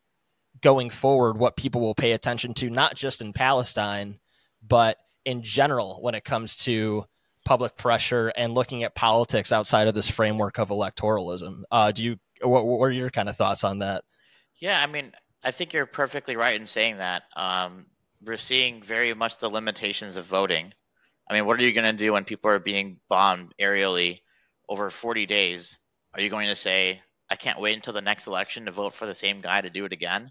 going 0.60 0.90
forward 0.90 1.38
what 1.38 1.56
people 1.56 1.80
will 1.80 1.94
pay 1.94 2.12
attention 2.12 2.54
to 2.54 2.70
not 2.70 2.94
just 2.94 3.20
in 3.20 3.32
Palestine 3.32 4.20
but 4.66 4.96
in 5.24 5.42
general 5.42 5.98
when 6.00 6.14
it 6.14 6.24
comes 6.24 6.56
to 6.56 7.04
public 7.44 7.76
pressure 7.76 8.32
and 8.36 8.54
looking 8.54 8.84
at 8.84 8.94
politics 8.94 9.52
outside 9.52 9.88
of 9.88 9.94
this 9.94 10.08
framework 10.08 10.58
of 10.58 10.68
electoralism. 10.68 11.62
Uh, 11.70 11.92
do 11.92 12.02
you 12.02 12.18
what, 12.42 12.66
what, 12.66 12.86
are 12.86 12.90
your 12.90 13.10
kind 13.10 13.28
of 13.28 13.36
thoughts 13.36 13.64
on 13.64 13.78
that? 13.78 14.04
Yeah, 14.56 14.80
I 14.82 14.86
mean, 14.86 15.12
I 15.42 15.50
think 15.50 15.72
you're 15.72 15.86
perfectly 15.86 16.36
right 16.36 16.58
in 16.58 16.66
saying 16.66 16.98
that. 16.98 17.24
Um, 17.36 17.86
we're 18.24 18.36
seeing 18.36 18.82
very 18.82 19.14
much 19.14 19.38
the 19.38 19.48
limitations 19.48 20.16
of 20.16 20.26
voting. 20.26 20.72
I 21.28 21.34
mean, 21.34 21.46
what 21.46 21.58
are 21.58 21.62
you 21.62 21.72
going 21.72 21.86
to 21.86 21.92
do 21.92 22.12
when 22.12 22.24
people 22.24 22.50
are 22.50 22.58
being 22.58 23.00
bombed 23.08 23.54
aerially 23.60 24.20
over 24.68 24.90
40 24.90 25.26
days? 25.26 25.78
Are 26.14 26.20
you 26.20 26.30
going 26.30 26.48
to 26.48 26.54
say, 26.54 27.00
I 27.30 27.36
can't 27.36 27.60
wait 27.60 27.74
until 27.74 27.92
the 27.92 28.00
next 28.00 28.26
election 28.26 28.66
to 28.66 28.72
vote 28.72 28.94
for 28.94 29.06
the 29.06 29.14
same 29.14 29.40
guy 29.40 29.60
to 29.60 29.70
do 29.70 29.84
it 29.84 29.92
again? 29.92 30.30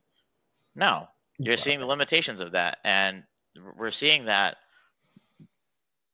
No. 0.76 1.08
You're 1.38 1.58
seeing 1.58 1.80
the 1.80 1.86
limitations 1.86 2.40
of 2.40 2.52
that. 2.52 2.78
And 2.84 3.24
we're 3.78 3.90
seeing 3.90 4.26
that, 4.26 4.58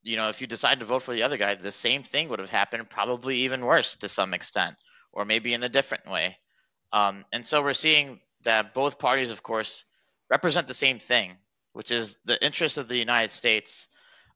you 0.08 0.16
know, 0.16 0.30
if 0.30 0.42
you 0.42 0.48
decide 0.48 0.80
to 0.80 0.86
vote 0.86 1.04
for 1.04 1.14
the 1.14 1.24
other 1.24 1.38
guy, 1.38 1.56
the 1.56 1.72
same 1.72 2.04
thing 2.04 2.30
would 2.30 2.40
have 2.40 2.50
happened, 2.50 2.90
probably 2.90 3.38
even 3.40 3.66
worse 3.66 3.96
to 3.98 4.10
some 4.10 4.34
extent, 4.34 4.76
or 5.12 5.26
maybe 5.26 5.54
in 5.54 5.64
a 5.64 5.70
different 5.70 6.10
way. 6.10 6.38
Um, 6.94 7.26
and 7.34 7.46
so 7.46 7.62
we're 7.62 7.74
seeing 7.74 8.20
that 8.44 8.74
both 8.74 9.00
parties, 9.00 9.32
of 9.32 9.44
course, 9.44 9.84
represent 10.30 10.68
the 10.68 10.74
same 10.74 11.00
thing, 11.00 11.38
which 11.74 11.92
is 11.92 12.18
the 12.26 12.44
interest 12.44 12.78
of 12.78 12.88
the 12.88 12.98
United 12.98 13.32
States 13.32 13.90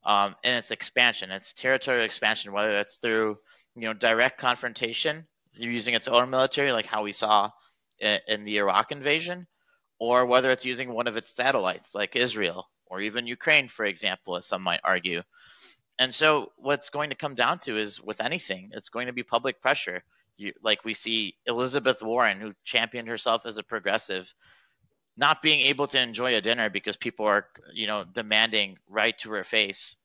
um, 0.03 0.35
and 0.43 0.55
its 0.55 0.71
expansion, 0.71 1.31
its 1.31 1.53
territorial 1.53 2.03
expansion, 2.03 2.51
whether 2.51 2.73
that's 2.73 2.97
through 2.97 3.37
you 3.75 3.83
know 3.83 3.93
direct 3.93 4.39
confrontation, 4.39 5.27
using 5.53 5.93
its 5.93 6.07
own 6.07 6.29
military, 6.29 6.73
like 6.73 6.85
how 6.85 7.03
we 7.03 7.11
saw 7.11 7.49
in, 7.99 8.19
in 8.27 8.43
the 8.43 8.57
Iraq 8.57 8.91
invasion, 8.91 9.47
or 9.99 10.25
whether 10.25 10.51
it's 10.51 10.65
using 10.65 10.91
one 10.91 11.07
of 11.07 11.17
its 11.17 11.33
satellites, 11.33 11.95
like 11.95 12.15
Israel 12.15 12.67
or 12.91 12.99
even 12.99 13.25
Ukraine, 13.25 13.69
for 13.69 13.85
example, 13.85 14.35
as 14.35 14.45
some 14.45 14.61
might 14.61 14.81
argue. 14.83 15.21
And 16.01 16.11
so, 16.11 16.51
what's 16.57 16.89
going 16.89 17.11
to 17.11 17.15
come 17.15 17.35
down 17.35 17.59
to 17.59 17.77
is 17.77 18.01
with 18.01 18.21
anything, 18.21 18.71
it's 18.73 18.89
going 18.89 19.05
to 19.05 19.13
be 19.13 19.21
public 19.21 19.61
pressure. 19.61 20.03
You, 20.35 20.51
like 20.63 20.83
we 20.83 20.95
see 20.95 21.35
Elizabeth 21.45 22.01
Warren, 22.01 22.41
who 22.41 22.53
championed 22.63 23.07
herself 23.07 23.45
as 23.45 23.59
a 23.59 23.63
progressive, 23.63 24.33
not 25.15 25.43
being 25.43 25.59
able 25.59 25.85
to 25.85 26.01
enjoy 26.01 26.35
a 26.35 26.41
dinner 26.41 26.71
because 26.71 26.97
people 26.97 27.27
are, 27.27 27.45
you 27.71 27.85
know, 27.85 28.03
demanding 28.03 28.79
right 28.89 29.15
to 29.19 29.29
her 29.33 29.43
face, 29.43 29.95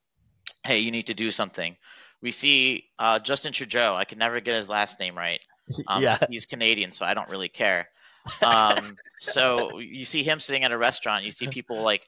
hey, 0.65 0.81
you 0.81 0.91
need 0.91 1.07
to 1.07 1.15
do 1.15 1.31
something. 1.31 1.75
We 2.21 2.31
see 2.31 2.85
uh, 2.99 3.19
Justin 3.19 3.55
Trudeau. 3.55 3.95
I 3.95 4.05
can 4.05 4.19
never 4.19 4.39
get 4.41 4.55
his 4.55 4.69
last 4.69 5.01
name 5.01 5.17
right. 5.17 5.41
Um, 5.89 6.03
yeah, 6.03 6.19
he's 6.31 6.45
Canadian, 6.47 6.93
so 6.93 7.07
I 7.07 7.15
don't 7.15 7.29
really 7.29 7.49
care. 7.49 7.89
Um, 8.41 8.97
so 9.19 9.79
you 9.79 10.05
see 10.05 10.23
him 10.23 10.39
sitting 10.41 10.63
at 10.63 10.71
a 10.73 10.79
restaurant. 10.79 11.25
You 11.25 11.33
see 11.33 11.49
people 11.49 11.81
like 11.81 12.07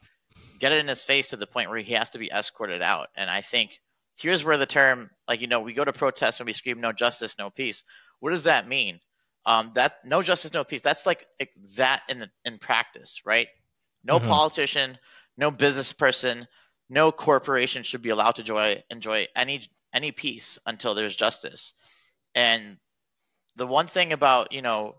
get 0.58 0.72
it 0.72 0.78
in 0.78 0.88
his 0.88 1.04
face 1.04 1.28
to 1.28 1.36
the 1.36 1.46
point 1.46 1.70
where 1.70 1.78
he 1.78 1.94
has 1.94 2.10
to 2.10 2.18
be 2.18 2.30
escorted 2.30 2.82
out. 2.82 3.08
And 3.16 3.30
I 3.30 3.40
think 3.40 3.80
here's 4.16 4.44
where 4.44 4.56
the 4.56 4.66
term, 4.66 5.10
like 5.26 5.40
you 5.40 5.46
know, 5.46 5.60
we 5.60 5.72
go 5.72 5.84
to 5.84 5.92
protest 5.92 6.40
and 6.40 6.46
we 6.46 6.52
scream 6.52 6.80
"No 6.80 6.92
justice, 6.92 7.36
no 7.38 7.50
peace." 7.50 7.84
What 8.20 8.30
does 8.30 8.44
that 8.44 8.68
mean? 8.68 9.00
Um, 9.46 9.72
that 9.74 10.04
no 10.04 10.22
justice, 10.22 10.52
no 10.52 10.64
peace. 10.64 10.82
That's 10.82 11.06
like 11.06 11.26
that 11.76 12.02
in 12.08 12.28
in 12.44 12.58
practice, 12.58 13.22
right? 13.24 13.48
No 14.04 14.18
mm-hmm. 14.18 14.28
politician, 14.28 14.98
no 15.36 15.50
business 15.50 15.92
person, 15.92 16.46
no 16.88 17.12
corporation 17.12 17.82
should 17.82 18.02
be 18.02 18.10
allowed 18.10 18.36
to 18.36 18.42
enjoy 18.42 18.82
enjoy 18.90 19.26
any 19.36 19.62
any 19.92 20.12
peace 20.12 20.58
until 20.66 20.94
there's 20.94 21.16
justice. 21.16 21.72
And 22.34 22.78
the 23.56 23.66
one 23.66 23.86
thing 23.86 24.12
about 24.12 24.52
you 24.52 24.62
know 24.62 24.96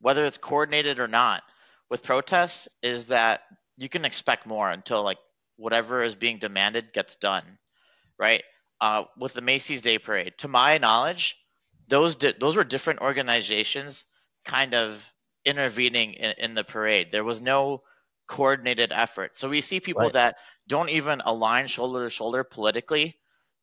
whether 0.00 0.24
it's 0.24 0.38
coordinated 0.38 0.98
or 0.98 1.08
not 1.08 1.42
with 1.88 2.02
protests 2.02 2.68
is 2.82 3.06
that 3.08 3.42
you 3.76 3.88
can 3.88 4.04
expect 4.04 4.46
more 4.46 4.70
until 4.70 5.02
like 5.02 5.18
whatever 5.56 6.02
is 6.02 6.14
being 6.14 6.38
demanded 6.38 6.92
gets 6.92 7.16
done, 7.16 7.58
right? 8.18 8.42
Uh, 8.80 9.04
with 9.16 9.32
the 9.32 9.40
Macy's 9.40 9.82
Day 9.82 9.98
Parade, 9.98 10.34
to 10.38 10.48
my 10.48 10.78
knowledge, 10.78 11.36
those 11.88 12.16
di- 12.16 12.34
those 12.38 12.56
were 12.56 12.64
different 12.64 13.00
organizations 13.00 14.04
kind 14.44 14.74
of 14.74 15.12
intervening 15.44 16.14
in, 16.14 16.34
in, 16.38 16.54
the 16.54 16.64
parade. 16.64 17.12
There 17.12 17.24
was 17.24 17.40
no 17.40 17.82
coordinated 18.26 18.92
effort. 18.92 19.36
So 19.36 19.48
we 19.48 19.60
see 19.60 19.80
people 19.80 20.02
right. 20.02 20.12
that 20.14 20.36
don't 20.68 20.88
even 20.88 21.20
align 21.24 21.66
shoulder 21.66 22.04
to 22.04 22.10
shoulder 22.10 22.44
politically, 22.44 23.18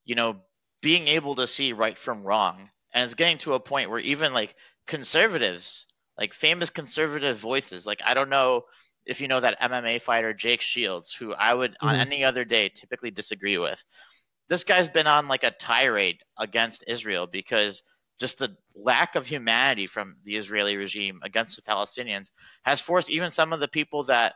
you 0.06 0.16
know, 0.16 0.38
being 0.82 1.08
able 1.08 1.36
to 1.36 1.48
see 1.48 1.74
right 1.74 1.98
from 1.98 2.24
wrong 2.24 2.70
and 2.94 3.06
it's 3.06 3.16
getting 3.16 3.38
to 3.40 3.54
a 3.54 3.60
point 3.60 3.90
where 3.90 4.00
even 4.00 4.34
like 4.34 4.56
conservatives, 4.88 5.88
like 6.18 6.34
famous 6.34 6.70
conservative 6.70 7.38
voices, 7.38 7.86
like 7.86 8.02
I 8.04 8.14
don't 8.14 8.30
know 8.30 8.64
if 9.10 9.20
you 9.22 9.28
know 9.28 9.40
that 9.40 9.60
MMA 9.60 10.02
fighter 10.02 10.34
Jake 10.34 10.62
Shields, 10.62 11.12
who 11.12 11.34
I 11.34 11.54
would 11.54 11.72
mm-hmm. 11.72 11.88
on 11.88 11.96
any 11.96 12.24
other 12.24 12.46
day 12.46 12.70
typically 12.70 13.10
disagree 13.12 13.58
with. 13.58 13.84
This 14.50 14.64
guy's 14.64 14.88
been 14.88 15.08
on 15.08 15.28
like 15.28 15.44
a 15.44 15.52
tirade 15.52 16.20
against 16.38 16.86
Israel 16.88 17.28
because 17.28 17.84
just 18.20 18.38
the 18.38 18.56
lack 18.76 19.16
of 19.16 19.26
humanity 19.26 19.88
from 19.88 20.18
the 20.24 20.36
Israeli 20.36 20.78
regime 20.78 21.20
against 21.24 21.56
the 21.56 21.62
Palestinians 21.64 22.32
has 22.64 22.82
forced 22.82 23.10
even 23.10 23.32
some 23.32 23.52
of 23.52 23.60
the 23.60 23.68
people 23.68 24.04
that 24.06 24.36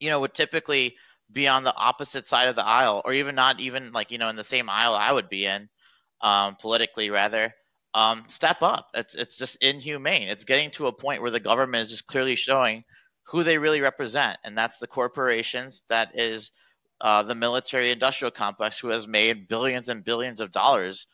you 0.00 0.10
know 0.10 0.20
would 0.20 0.34
typically 0.34 0.96
be 1.30 1.46
on 1.46 1.62
the 1.62 1.74
opposite 1.76 2.26
side 2.26 2.48
of 2.48 2.56
the 2.56 2.66
aisle 2.66 3.02
or 3.04 3.12
even 3.12 3.34
not 3.34 3.60
even 3.60 3.92
like 3.92 4.10
you 4.10 4.18
know 4.18 4.28
in 4.28 4.36
the 4.36 4.44
same 4.44 4.68
aisle 4.68 4.94
I 4.94 5.12
would 5.12 5.28
be 5.28 5.46
in 5.46 5.68
um, 6.20 6.56
politically 6.56 7.10
rather 7.10 7.54
um, 7.94 8.24
step 8.28 8.62
up 8.62 8.88
it's 8.94 9.14
it's 9.14 9.36
just 9.36 9.62
inhumane 9.62 10.28
it's 10.28 10.44
getting 10.44 10.70
to 10.72 10.86
a 10.86 10.92
point 10.92 11.22
where 11.22 11.30
the 11.30 11.40
government 11.40 11.84
is 11.84 11.90
just 11.90 12.06
clearly 12.06 12.34
showing 12.34 12.84
who 13.28 13.42
they 13.42 13.58
really 13.58 13.80
represent 13.80 14.38
and 14.44 14.56
that's 14.56 14.78
the 14.78 14.86
corporations 14.86 15.84
that 15.88 16.10
is 16.14 16.52
uh, 17.00 17.22
the 17.22 17.34
military 17.34 17.90
industrial 17.90 18.30
complex 18.30 18.78
who 18.78 18.88
has 18.88 19.06
made 19.06 19.48
billions 19.48 19.88
and 19.88 20.04
billions 20.04 20.40
of 20.40 20.50
dollars 20.52 21.06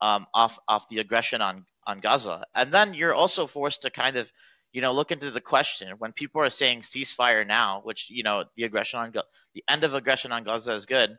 um, 0.00 0.26
off 0.34 0.58
off 0.68 0.88
the 0.88 0.98
aggression 0.98 1.40
on 1.40 1.64
on 1.86 2.00
Gaza 2.00 2.44
and 2.54 2.72
then 2.72 2.94
you're 2.94 3.14
also 3.14 3.46
forced 3.46 3.82
to 3.82 3.90
kind 3.90 4.16
of 4.16 4.32
you 4.72 4.80
know, 4.80 4.92
look 4.92 5.12
into 5.12 5.30
the 5.30 5.40
question 5.40 5.92
when 5.98 6.12
people 6.12 6.40
are 6.40 6.50
saying 6.50 6.80
ceasefire 6.80 7.46
now, 7.46 7.80
which 7.84 8.08
you 8.10 8.22
know 8.22 8.44
the 8.56 8.64
aggression 8.64 9.00
on 9.00 9.12
the 9.54 9.64
end 9.68 9.84
of 9.84 9.94
aggression 9.94 10.32
on 10.32 10.44
Gaza 10.44 10.72
is 10.72 10.86
good. 10.86 11.16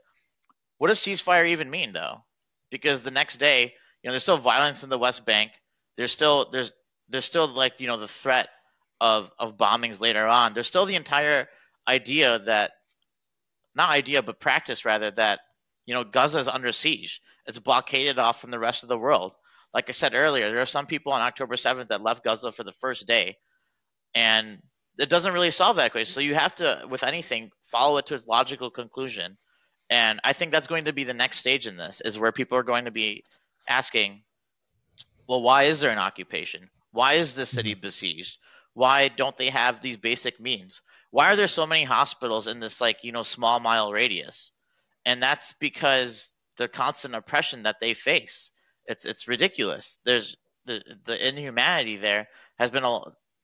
What 0.80 0.88
does 0.88 1.00
ceasefire 1.00 1.48
even 1.50 1.70
mean, 1.70 1.94
though? 1.94 2.24
Because 2.72 3.04
the 3.04 3.12
next 3.12 3.38
day, 3.38 3.74
you 4.02 4.08
know, 4.08 4.12
there's 4.12 4.24
still 4.24 4.38
violence 4.38 4.84
in 4.84 4.90
the 4.90 4.98
West 4.98 5.24
Bank. 5.24 5.52
There's 5.98 6.12
still 6.12 6.50
there's 6.50 6.74
there's 7.10 7.26
still 7.26 7.48
like 7.48 7.80
you 7.80 7.88
know 7.88 7.98
the 7.98 8.08
threat 8.08 8.50
of 9.04 9.30
of 9.38 9.58
bombings 9.58 10.02
later 10.02 10.26
on. 10.26 10.54
There's 10.54 10.68
still 10.68 10.88
the 10.88 10.96
entire 10.96 11.48
idea 11.88 12.40
that 12.40 12.72
not 13.76 13.92
idea 13.92 14.24
but 14.24 14.40
practice 14.40 14.86
rather 14.86 15.12
that 15.12 15.42
you 15.86 15.94
know 15.94 16.04
Gaza 16.04 16.40
is 16.40 16.48
under 16.48 16.72
siege. 16.72 17.22
It's 17.46 17.60
blockaded 17.60 18.18
off 18.18 18.42
from 18.42 18.52
the 18.52 18.60
rest 18.60 18.84
of 18.84 18.90
the 18.90 18.98
world 18.98 19.34
like 19.74 19.90
I 19.90 19.92
said 19.92 20.14
earlier, 20.14 20.50
there 20.50 20.62
are 20.62 20.66
some 20.66 20.86
people 20.86 21.14
on 21.14 21.22
October 21.22 21.56
7th 21.56 21.88
that 21.88 22.04
left 22.04 22.24
Gaza 22.24 22.52
for 22.52 22.64
the 22.64 22.72
first 22.74 23.08
day, 23.08 23.38
and 24.14 24.62
it 25.00 25.10
doesn't 25.10 25.34
really 25.34 25.52
solve 25.52 25.78
that 25.78 25.88
equation. 25.88 26.14
So 26.14 26.22
you 26.22 26.36
have 26.36 26.54
to, 26.56 26.86
with 26.90 27.04
anything, 27.04 27.50
follow 27.64 27.98
it 27.98 28.06
to 28.08 28.14
its 28.14 28.28
logical 28.28 28.70
conclusion. 28.70 29.38
And 29.90 30.20
I 30.24 30.34
think 30.34 30.52
that's 30.52 30.68
going 30.68 30.86
to 30.86 30.94
be 30.94 31.04
the 31.04 31.14
next 31.14 31.40
stage 31.40 31.66
in 31.66 31.76
this, 31.76 32.02
is 32.02 32.20
where 32.20 32.32
people 32.32 32.58
are 32.58 32.64
going 32.64 32.86
to 32.86 32.92
be 32.92 33.24
asking, 33.68 34.22
well, 35.28 35.42
why 35.42 35.64
is 35.64 35.82
there 35.82 35.92
an 35.92 35.98
occupation? 35.98 36.70
Why 36.92 37.14
is 37.14 37.36
this 37.36 37.50
city 37.50 37.72
mm-hmm. 37.72 37.82
besieged? 37.82 38.38
Why 38.74 39.08
don't 39.08 39.38
they 39.38 39.50
have 39.50 39.82
these 39.82 39.98
basic 39.98 40.40
means? 40.40 40.82
Why 41.12 41.32
are 41.32 41.36
there 41.36 41.48
so 41.48 41.66
many 41.66 41.84
hospitals 41.84 42.48
in 42.48 42.60
this 42.60 42.82
like, 42.82 43.04
you 43.04 43.12
know, 43.12 43.24
small 43.24 43.60
mile 43.60 43.92
radius? 43.92 44.52
And 45.06 45.22
that's 45.22 45.54
because 45.54 46.32
the 46.58 46.68
constant 46.68 47.16
oppression 47.16 47.64
that 47.64 47.80
they 47.80 47.94
face 47.94 48.52
it's 48.86 49.06
it's 49.06 49.28
ridiculous. 49.28 50.00
There's 50.06 50.38
the 50.66 50.84
the 51.06 51.28
inhumanity 51.28 51.98
there 51.98 52.28
has 52.58 52.72
been 52.72 52.86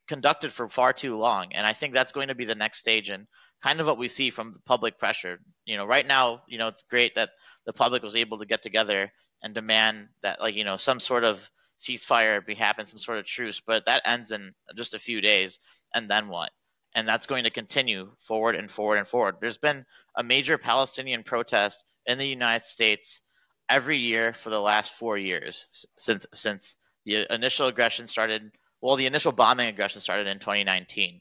conducted 0.08 0.52
for 0.52 0.68
far 0.68 0.92
too 0.92 1.16
long, 1.16 1.52
and 1.52 1.66
I 1.66 1.72
think 1.72 1.94
that's 1.94 2.12
going 2.12 2.28
to 2.28 2.34
be 2.34 2.44
the 2.44 2.54
next 2.54 2.78
stage 2.78 3.08
and 3.08 3.26
kind 3.62 3.80
of 3.80 3.86
what 3.86 3.98
we 3.98 4.08
see 4.08 4.30
from 4.30 4.52
the 4.52 4.60
public 4.60 4.98
pressure. 4.98 5.38
You 5.64 5.76
know, 5.76 5.86
right 5.86 6.06
now, 6.06 6.42
you 6.48 6.58
know, 6.58 6.68
it's 6.68 6.82
great 6.82 7.14
that 7.14 7.30
the 7.66 7.72
public 7.72 8.02
was 8.02 8.16
able 8.16 8.38
to 8.38 8.46
get 8.46 8.62
together 8.62 9.12
and 9.42 9.54
demand 9.54 10.08
that, 10.22 10.40
like, 10.40 10.54
you 10.54 10.64
know, 10.64 10.76
some 10.76 11.00
sort 11.00 11.24
of 11.24 11.50
ceasefire 11.80 12.44
be 12.44 12.54
happen, 12.54 12.84
some 12.84 12.98
sort 12.98 13.18
of 13.18 13.24
truce, 13.24 13.60
but 13.60 13.86
that 13.86 14.02
ends 14.04 14.30
in 14.30 14.54
just 14.76 14.94
a 14.94 14.98
few 14.98 15.20
days, 15.20 15.58
and 15.94 16.10
then 16.10 16.28
what? 16.28 16.50
And 16.94 17.08
that's 17.08 17.26
going 17.26 17.44
to 17.44 17.50
continue 17.50 18.10
forward 18.18 18.54
and 18.54 18.70
forward 18.70 18.98
and 18.98 19.06
forward. 19.06 19.36
There's 19.40 19.58
been 19.58 19.86
a 20.14 20.22
major 20.22 20.58
Palestinian 20.58 21.22
protest 21.22 21.84
in 22.04 22.18
the 22.18 22.26
United 22.26 22.64
States 22.64 23.22
every 23.68 23.96
year 23.96 24.32
for 24.32 24.50
the 24.50 24.60
last 24.60 24.92
four 24.94 25.16
years 25.16 25.86
since 25.96 26.26
since 26.32 26.76
the 27.04 27.32
initial 27.32 27.68
aggression 27.68 28.06
started. 28.06 28.50
Well, 28.80 28.96
the 28.96 29.06
initial 29.06 29.32
bombing 29.32 29.68
aggression 29.68 30.00
started 30.00 30.26
in 30.26 30.38
2019, 30.38 31.20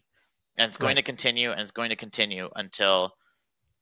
and 0.57 0.67
it's 0.67 0.77
going 0.77 0.95
right. 0.95 0.97
to 0.97 1.03
continue 1.03 1.51
and 1.51 1.61
it's 1.61 1.71
going 1.71 1.89
to 1.89 1.95
continue 1.95 2.49
until 2.55 3.15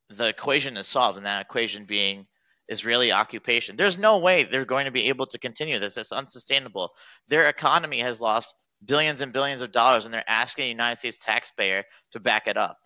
the 0.09 0.27
equation 0.27 0.77
is 0.77 0.87
solved, 0.87 1.17
and 1.17 1.25
that 1.25 1.41
equation 1.41 1.85
being 1.85 2.27
Israeli 2.69 3.11
occupation. 3.11 3.75
There's 3.75 3.97
no 3.97 4.17
way 4.17 4.43
they're 4.43 4.65
going 4.65 4.85
to 4.85 4.91
be 4.91 5.09
able 5.09 5.25
to 5.27 5.39
continue 5.39 5.79
this. 5.79 5.97
It's 5.97 6.11
unsustainable. 6.11 6.93
Their 7.27 7.47
economy 7.49 7.99
has 7.99 8.19
lost 8.21 8.55
billions 8.85 9.21
and 9.21 9.33
billions 9.33 9.61
of 9.61 9.71
dollars, 9.71 10.05
and 10.05 10.13
they're 10.13 10.23
asking 10.27 10.63
the 10.63 10.69
United 10.69 10.99
States 10.99 11.17
taxpayer 11.19 11.83
to 12.11 12.19
back 12.19 12.47
it 12.47 12.57
up. 12.57 12.77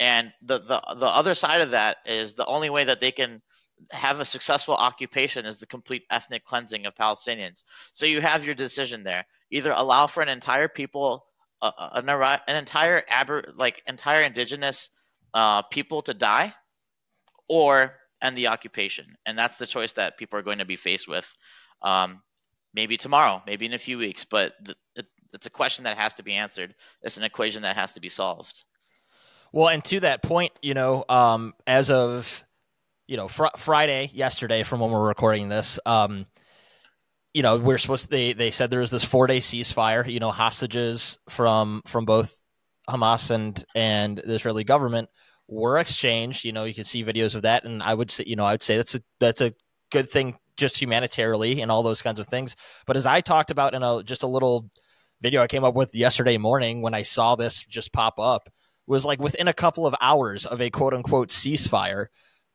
And 0.00 0.32
the, 0.42 0.58
the 0.58 0.82
the 0.96 1.06
other 1.06 1.34
side 1.34 1.60
of 1.60 1.70
that 1.70 1.98
is 2.06 2.34
the 2.34 2.46
only 2.46 2.70
way 2.70 2.84
that 2.84 3.00
they 3.00 3.12
can 3.12 3.40
have 3.90 4.20
a 4.20 4.24
successful 4.24 4.74
occupation 4.74 5.46
is 5.46 5.58
the 5.58 5.66
complete 5.66 6.04
ethnic 6.10 6.44
cleansing 6.44 6.86
of 6.86 6.94
Palestinians. 6.94 7.64
So 7.92 8.06
you 8.06 8.20
have 8.20 8.44
your 8.44 8.54
decision 8.54 9.04
there: 9.04 9.24
either 9.50 9.72
allow 9.72 10.06
for 10.06 10.22
an 10.22 10.28
entire 10.28 10.68
people, 10.68 11.24
uh, 11.60 11.72
uh 11.76 11.90
an, 11.94 12.08
an 12.08 12.56
entire 12.56 13.02
like 13.54 13.82
entire 13.86 14.22
indigenous 14.22 14.90
uh, 15.34 15.62
people 15.62 16.02
to 16.02 16.14
die, 16.14 16.52
or 17.48 17.94
end 18.22 18.36
the 18.36 18.48
occupation. 18.48 19.16
And 19.26 19.38
that's 19.38 19.58
the 19.58 19.66
choice 19.66 19.92
that 19.94 20.18
people 20.18 20.38
are 20.38 20.42
going 20.42 20.58
to 20.58 20.64
be 20.64 20.76
faced 20.76 21.08
with. 21.08 21.34
Um, 21.82 22.22
maybe 22.72 22.96
tomorrow, 22.96 23.42
maybe 23.46 23.66
in 23.66 23.74
a 23.74 23.78
few 23.78 23.98
weeks, 23.98 24.24
but 24.24 24.54
it's 25.32 25.46
a 25.46 25.50
question 25.50 25.84
that 25.84 25.98
has 25.98 26.14
to 26.14 26.22
be 26.22 26.34
answered. 26.34 26.74
It's 27.02 27.16
an 27.16 27.24
equation 27.24 27.62
that 27.62 27.76
has 27.76 27.94
to 27.94 28.00
be 28.00 28.08
solved. 28.08 28.64
Well, 29.52 29.68
and 29.68 29.84
to 29.86 30.00
that 30.00 30.22
point, 30.22 30.52
you 30.62 30.74
know, 30.74 31.04
um, 31.08 31.54
as 31.66 31.90
of 31.90 32.44
you 33.06 33.16
know, 33.16 33.28
fr- 33.28 33.46
Friday 33.58 34.10
yesterday 34.14 34.62
from 34.62 34.80
when 34.80 34.90
we're 34.90 35.06
recording 35.06 35.48
this, 35.48 35.78
um, 35.84 36.24
you 37.34 37.42
know, 37.42 37.58
we're 37.58 37.78
supposed 37.78 38.04
to, 38.04 38.10
they 38.10 38.32
they 38.32 38.50
said 38.50 38.70
there 38.70 38.80
was 38.80 38.90
this 38.90 39.04
four 39.04 39.26
day 39.26 39.38
ceasefire. 39.38 40.06
You 40.10 40.20
know, 40.20 40.30
hostages 40.30 41.18
from 41.28 41.82
from 41.86 42.04
both 42.04 42.42
Hamas 42.88 43.30
and 43.30 43.62
and 43.74 44.16
the 44.16 44.34
Israeli 44.34 44.64
government 44.64 45.08
were 45.52 45.78
exchanged. 45.78 46.44
You 46.44 46.52
know, 46.52 46.64
you 46.64 46.74
can 46.74 46.84
see 46.84 47.04
videos 47.04 47.34
of 47.34 47.42
that, 47.42 47.64
and 47.64 47.82
I 47.82 47.94
would 47.94 48.10
say, 48.10 48.24
you 48.26 48.36
know, 48.36 48.44
I 48.44 48.52
would 48.52 48.62
say 48.62 48.76
that's 48.76 48.94
a 48.94 49.00
that's 49.20 49.40
a 49.40 49.52
good 49.90 50.08
thing 50.08 50.36
just 50.56 50.78
humanitarily 50.78 51.60
and 51.60 51.70
all 51.70 51.82
those 51.82 52.02
kinds 52.02 52.18
of 52.18 52.26
things. 52.26 52.56
But 52.86 52.96
as 52.96 53.06
I 53.06 53.20
talked 53.20 53.50
about 53.50 53.74
in 53.74 53.82
a 53.82 54.02
just 54.02 54.22
a 54.22 54.26
little 54.26 54.66
video 55.20 55.40
I 55.42 55.46
came 55.46 55.64
up 55.64 55.74
with 55.74 55.94
yesterday 55.94 56.36
morning 56.36 56.82
when 56.82 56.94
I 56.94 57.02
saw 57.02 57.36
this 57.36 57.64
just 57.64 57.92
pop 57.92 58.18
up 58.18 58.50
was 58.86 59.04
like 59.04 59.20
within 59.20 59.46
a 59.46 59.52
couple 59.52 59.86
of 59.86 59.94
hours 60.00 60.46
of 60.46 60.60
a 60.60 60.68
quote 60.68 60.94
unquote 60.94 61.28
ceasefire 61.28 62.08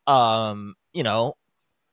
um, 0.07 0.75
you 0.93 1.03
know, 1.03 1.33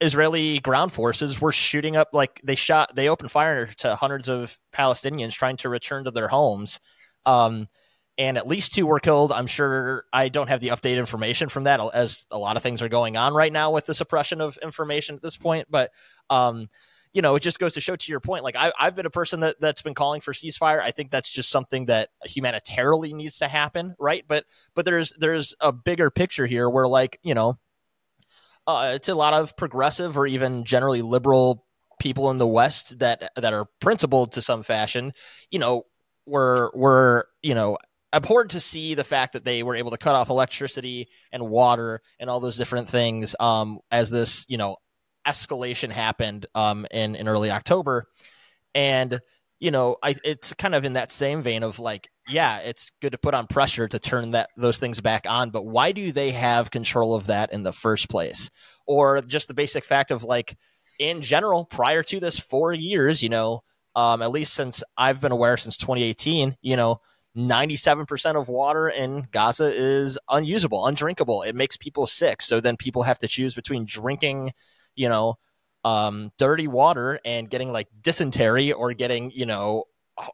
Israeli 0.00 0.60
ground 0.60 0.92
forces 0.92 1.40
were 1.40 1.52
shooting 1.52 1.96
up 1.96 2.08
like 2.12 2.40
they 2.44 2.54
shot 2.54 2.94
they 2.94 3.08
opened 3.08 3.30
fire 3.30 3.66
to 3.66 3.96
hundreds 3.96 4.28
of 4.28 4.58
Palestinians 4.72 5.32
trying 5.32 5.56
to 5.58 5.68
return 5.68 6.04
to 6.04 6.10
their 6.10 6.28
homes. 6.28 6.80
Um, 7.26 7.68
and 8.16 8.38
at 8.38 8.46
least 8.46 8.74
two 8.74 8.86
were 8.86 9.00
killed. 9.00 9.32
I'm 9.32 9.46
sure 9.46 10.04
I 10.12 10.28
don't 10.28 10.48
have 10.48 10.60
the 10.60 10.68
updated 10.68 10.98
information 10.98 11.48
from 11.48 11.64
that 11.64 11.80
as 11.94 12.26
a 12.30 12.38
lot 12.38 12.56
of 12.56 12.62
things 12.62 12.82
are 12.82 12.88
going 12.88 13.16
on 13.16 13.34
right 13.34 13.52
now 13.52 13.72
with 13.72 13.86
the 13.86 13.94
suppression 13.94 14.40
of 14.40 14.56
information 14.62 15.16
at 15.16 15.22
this 15.22 15.36
point. 15.36 15.66
But 15.68 15.90
um, 16.30 16.68
you 17.12 17.22
know, 17.22 17.36
it 17.36 17.40
just 17.40 17.58
goes 17.58 17.74
to 17.74 17.80
show 17.80 17.96
to 17.96 18.12
your 18.12 18.20
point. 18.20 18.44
Like 18.44 18.56
I, 18.56 18.72
have 18.78 18.96
been 18.96 19.06
a 19.06 19.10
person 19.10 19.40
that 19.40 19.56
that's 19.60 19.82
been 19.82 19.94
calling 19.94 20.20
for 20.20 20.32
ceasefire. 20.32 20.80
I 20.80 20.90
think 20.90 21.10
that's 21.10 21.30
just 21.30 21.50
something 21.50 21.86
that 21.86 22.10
humanitarily 22.24 23.14
needs 23.14 23.38
to 23.38 23.48
happen, 23.48 23.94
right? 23.98 24.24
But 24.26 24.44
but 24.74 24.84
there's 24.84 25.12
there's 25.18 25.54
a 25.60 25.72
bigger 25.72 26.10
picture 26.10 26.46
here 26.46 26.68
where 26.68 26.88
like 26.88 27.18
you 27.22 27.34
know 27.34 27.58
uh, 28.66 28.92
it's 28.94 29.08
a 29.08 29.14
lot 29.14 29.34
of 29.34 29.56
progressive 29.56 30.18
or 30.18 30.26
even 30.26 30.64
generally 30.64 31.02
liberal 31.02 31.64
people 32.00 32.30
in 32.30 32.38
the 32.38 32.46
West 32.46 32.98
that 32.98 33.30
that 33.36 33.52
are 33.52 33.66
principled 33.80 34.32
to 34.32 34.42
some 34.42 34.62
fashion. 34.62 35.12
You 35.50 35.60
know, 35.60 35.82
were 36.26 36.72
were 36.74 37.28
you 37.42 37.54
know 37.54 37.78
abhorred 38.14 38.50
to 38.50 38.60
see 38.60 38.94
the 38.94 39.04
fact 39.04 39.32
that 39.32 39.44
they 39.44 39.62
were 39.62 39.76
able 39.76 39.90
to 39.90 39.98
cut 39.98 40.14
off 40.14 40.30
electricity 40.30 41.08
and 41.32 41.48
water 41.48 42.00
and 42.18 42.30
all 42.30 42.40
those 42.40 42.56
different 42.56 42.88
things 42.88 43.34
um, 43.40 43.78
as 43.90 44.10
this 44.10 44.46
you 44.48 44.56
know 44.56 44.76
escalation 45.26 45.90
happened 45.90 46.46
um, 46.54 46.86
in 46.90 47.14
in 47.16 47.28
early 47.28 47.50
October, 47.50 48.06
and 48.74 49.20
you 49.58 49.70
know 49.70 49.96
I, 50.02 50.14
it's 50.24 50.54
kind 50.54 50.74
of 50.74 50.84
in 50.84 50.94
that 50.94 51.12
same 51.12 51.42
vein 51.42 51.62
of 51.62 51.78
like 51.78 52.08
yeah, 52.28 52.58
it's 52.60 52.90
good 53.02 53.12
to 53.12 53.18
put 53.18 53.34
on 53.34 53.46
pressure 53.46 53.86
to 53.86 53.98
turn 53.98 54.30
that 54.30 54.48
those 54.56 54.78
things 54.78 55.00
back 55.00 55.26
on, 55.28 55.50
but 55.50 55.66
why 55.66 55.92
do 55.92 56.12
they 56.12 56.30
have 56.30 56.70
control 56.70 57.14
of 57.14 57.26
that 57.26 57.52
in 57.52 57.62
the 57.62 57.72
first 57.72 58.08
place? 58.08 58.50
Or 58.86 59.20
just 59.20 59.48
the 59.48 59.54
basic 59.54 59.84
fact 59.84 60.10
of 60.10 60.24
like 60.24 60.56
in 60.98 61.20
general, 61.20 61.64
prior 61.64 62.02
to 62.04 62.20
this 62.20 62.38
four 62.38 62.72
years, 62.72 63.22
you 63.22 63.28
know, 63.28 63.62
um, 63.96 64.22
at 64.22 64.30
least 64.30 64.54
since 64.54 64.82
I've 64.96 65.20
been 65.20 65.32
aware 65.32 65.56
since 65.56 65.76
2018, 65.76 66.56
you 66.62 66.76
know, 66.76 67.00
97% 67.36 68.36
of 68.36 68.48
water 68.48 68.88
in 68.88 69.26
Gaza 69.32 69.72
is 69.72 70.18
unusable, 70.28 70.86
undrinkable. 70.86 71.42
It 71.42 71.54
makes 71.54 71.76
people 71.76 72.06
sick. 72.06 72.42
So 72.42 72.60
then 72.60 72.76
people 72.76 73.02
have 73.02 73.18
to 73.18 73.28
choose 73.28 73.54
between 73.54 73.84
drinking, 73.86 74.52
you 74.94 75.08
know, 75.08 75.34
um, 75.84 76.32
dirty 76.38 76.66
water 76.66 77.20
and 77.24 77.48
getting 77.48 77.72
like 77.72 77.88
dysentery 78.00 78.72
or 78.72 78.94
getting 78.94 79.30
you 79.30 79.46
know 79.46 79.84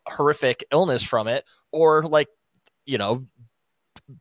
horrific 0.07 0.65
illness 0.71 1.03
from 1.03 1.27
it, 1.29 1.45
or 1.73 2.03
like 2.03 2.29
you 2.87 2.99
know 2.99 3.27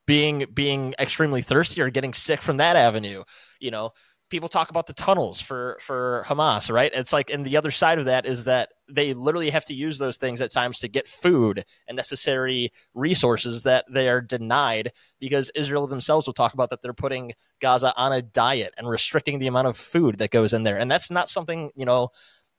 being 0.05 0.45
being 0.53 0.93
extremely 0.99 1.41
thirsty 1.41 1.81
or 1.81 1.89
getting 1.89 2.13
sick 2.13 2.41
from 2.41 2.57
that 2.57 2.75
avenue. 2.75 3.23
You 3.59 3.71
know, 3.71 3.91
people 4.29 4.49
talk 4.49 4.69
about 4.69 4.87
the 4.87 4.93
tunnels 4.93 5.41
for 5.41 5.77
for 5.81 6.23
Hamas, 6.27 6.71
right? 6.71 6.91
It's 6.93 7.13
like, 7.13 7.29
and 7.29 7.45
the 7.45 7.57
other 7.57 7.71
side 7.71 7.99
of 7.99 8.05
that 8.05 8.25
is 8.25 8.45
that 8.45 8.69
they 8.89 9.13
literally 9.13 9.49
have 9.49 9.65
to 9.65 9.73
use 9.73 9.97
those 9.97 10.17
things 10.17 10.41
at 10.41 10.51
times 10.51 10.79
to 10.79 10.87
get 10.87 11.07
food 11.07 11.63
and 11.87 11.95
necessary 11.95 12.71
resources 12.93 13.63
that 13.63 13.85
they 13.89 14.09
are 14.09 14.21
denied 14.21 14.91
because 15.19 15.51
Israel 15.55 15.87
themselves 15.87 16.25
will 16.25 16.33
talk 16.33 16.53
about 16.53 16.69
that 16.69 16.81
they're 16.81 16.93
putting 16.93 17.33
Gaza 17.61 17.93
on 17.95 18.11
a 18.13 18.21
diet 18.21 18.73
and 18.77 18.87
restricting 18.87 19.39
the 19.39 19.47
amount 19.47 19.67
of 19.67 19.77
food 19.77 20.19
that 20.19 20.31
goes 20.31 20.53
in 20.53 20.63
there, 20.63 20.77
and 20.77 20.89
that's 20.89 21.11
not 21.11 21.29
something 21.29 21.71
you 21.75 21.85
know. 21.85 22.09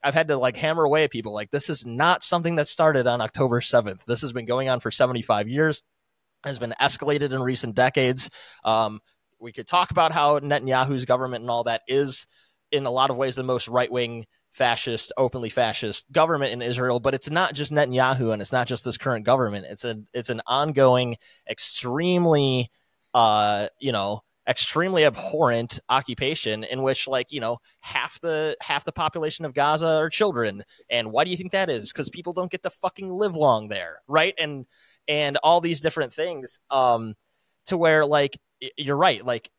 I've 0.02 0.14
had 0.14 0.28
to 0.28 0.38
like 0.38 0.56
hammer 0.56 0.85
away 0.85 1.04
at 1.04 1.11
people 1.11 1.35
like 1.35 1.50
this 1.50 1.68
is 1.68 1.85
not 1.85 2.22
something 2.22 2.54
that 2.54 2.66
started 2.66 3.06
on 3.06 3.20
October 3.20 3.61
7th. 3.61 4.06
This 4.06 4.22
has 4.22 4.33
been 4.33 4.46
going 4.46 4.70
on 4.70 4.80
for 4.80 4.90
75 4.90 5.46
years 5.46 5.83
has 6.44 6.59
been 6.59 6.74
escalated 6.80 7.33
in 7.33 7.42
recent 7.42 7.74
decades. 7.74 8.30
Um, 8.64 9.00
we 9.40 9.53
could 9.53 9.66
talk 9.66 9.90
about 9.90 10.12
how 10.12 10.38
Netanyahu's 10.38 11.05
government 11.05 11.42
and 11.42 11.50
all 11.50 11.64
that 11.64 11.83
is, 11.88 12.26
in 12.70 12.87
a 12.87 12.90
lot 12.90 13.11
of 13.11 13.16
ways, 13.16 13.37
the 13.37 13.42
most 13.42 13.68
right 13.68 13.90
wing 13.90 14.26
fascist, 14.53 15.12
openly 15.16 15.48
fascist 15.48 16.11
government 16.12 16.53
in 16.53 16.62
Israel. 16.62 17.00
But 17.00 17.14
it's 17.14 17.31
not 17.31 17.55
just 17.55 17.72
Netanyahu 17.72 18.33
and 18.33 18.42
it's 18.42 18.53
not 18.53 18.66
just 18.66 18.85
this 18.85 18.98
current 18.98 19.24
government. 19.24 19.66
It's 19.68 19.85
a 19.85 19.96
it's 20.12 20.31
an 20.31 20.42
ongoing, 20.46 21.16
extremely, 21.48 22.68
uh, 23.14 23.68
you 23.79 23.92
know, 23.92 24.20
extremely 24.48 25.05
abhorrent 25.05 25.79
occupation 25.88 26.64
in 26.64 26.83
which 26.83 27.07
like 27.07 27.31
you 27.31 27.40
know 27.40 27.59
half 27.81 28.20
the 28.20 28.57
half 28.61 28.85
the 28.85 28.92
population 28.92 29.44
of 29.44 29.53
gaza 29.55 29.87
are 29.87 30.09
children 30.09 30.64
and 30.90 31.12
why 31.12 31.22
do 31.22 31.31
you 31.31 31.37
think 31.37 31.53
that 31.53 31.68
is 31.68 31.92
because 31.92 32.09
people 32.09 32.33
don't 32.33 32.50
get 32.50 32.62
to 32.62 32.70
fucking 32.70 33.12
live 33.12 33.37
long 33.37 33.68
there 33.68 33.98
right 34.09 34.35
and 34.38 34.64
and 35.07 35.37
all 35.44 35.61
these 35.61 35.79
different 35.81 36.12
things 36.12 36.59
um 36.70 37.14
to 37.66 37.76
where 37.76 38.07
like 38.07 38.38
you're 38.77 38.96
right. 38.96 39.25
Like, 39.25 39.51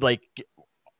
like 0.00 0.22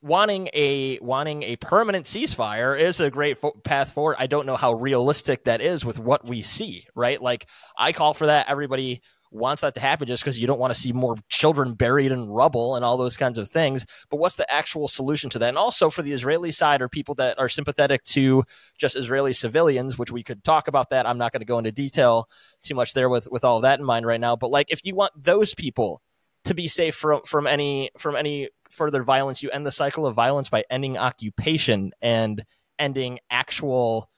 wanting 0.00 0.48
a 0.54 0.98
wanting 1.00 1.42
a 1.42 1.56
permanent 1.56 2.06
ceasefire 2.06 2.78
is 2.78 3.00
a 3.00 3.10
great 3.10 3.38
fo- 3.38 3.52
path 3.64 3.92
forward. 3.92 4.16
I 4.18 4.26
don't 4.26 4.46
know 4.46 4.56
how 4.56 4.74
realistic 4.74 5.44
that 5.44 5.60
is 5.60 5.84
with 5.84 5.98
what 5.98 6.24
we 6.24 6.42
see. 6.42 6.86
Right? 6.94 7.20
Like, 7.20 7.46
I 7.76 7.92
call 7.92 8.14
for 8.14 8.26
that. 8.26 8.48
Everybody 8.48 9.02
wants 9.30 9.62
that 9.62 9.74
to 9.74 9.80
happen 9.80 10.08
just 10.08 10.22
because 10.22 10.40
you 10.40 10.46
don't 10.46 10.58
want 10.58 10.72
to 10.72 10.80
see 10.80 10.92
more 10.92 11.16
children 11.28 11.74
buried 11.74 12.12
in 12.12 12.28
rubble 12.28 12.76
and 12.76 12.84
all 12.84 12.96
those 12.96 13.16
kinds 13.16 13.38
of 13.38 13.48
things. 13.48 13.84
But 14.10 14.18
what's 14.18 14.36
the 14.36 14.50
actual 14.50 14.88
solution 14.88 15.30
to 15.30 15.38
that? 15.40 15.48
And 15.48 15.58
also 15.58 15.90
for 15.90 16.02
the 16.02 16.12
Israeli 16.12 16.50
side 16.50 16.80
or 16.80 16.88
people 16.88 17.14
that 17.16 17.38
are 17.38 17.48
sympathetic 17.48 18.02
to 18.04 18.44
just 18.78 18.96
Israeli 18.96 19.32
civilians, 19.32 19.98
which 19.98 20.10
we 20.10 20.22
could 20.22 20.42
talk 20.44 20.68
about 20.68 20.90
that. 20.90 21.06
I'm 21.06 21.18
not 21.18 21.32
going 21.32 21.40
to 21.40 21.46
go 21.46 21.58
into 21.58 21.72
detail 21.72 22.28
too 22.62 22.74
much 22.74 22.94
there 22.94 23.08
with 23.08 23.28
with 23.30 23.44
all 23.44 23.60
that 23.60 23.78
in 23.78 23.84
mind 23.84 24.06
right 24.06 24.20
now. 24.20 24.36
But 24.36 24.50
like 24.50 24.70
if 24.70 24.84
you 24.84 24.94
want 24.94 25.12
those 25.16 25.54
people 25.54 26.00
to 26.48 26.54
be 26.54 26.66
safe 26.66 26.94
from 26.94 27.22
from 27.22 27.46
any 27.46 27.90
from 27.96 28.16
any 28.16 28.48
further 28.70 29.02
violence. 29.02 29.42
You 29.42 29.50
end 29.50 29.64
the 29.64 29.72
cycle 29.72 30.06
of 30.06 30.14
violence 30.14 30.48
by 30.48 30.64
ending 30.70 30.98
occupation 30.98 31.92
and 32.02 32.44
ending 32.78 33.20
actual, 33.30 34.10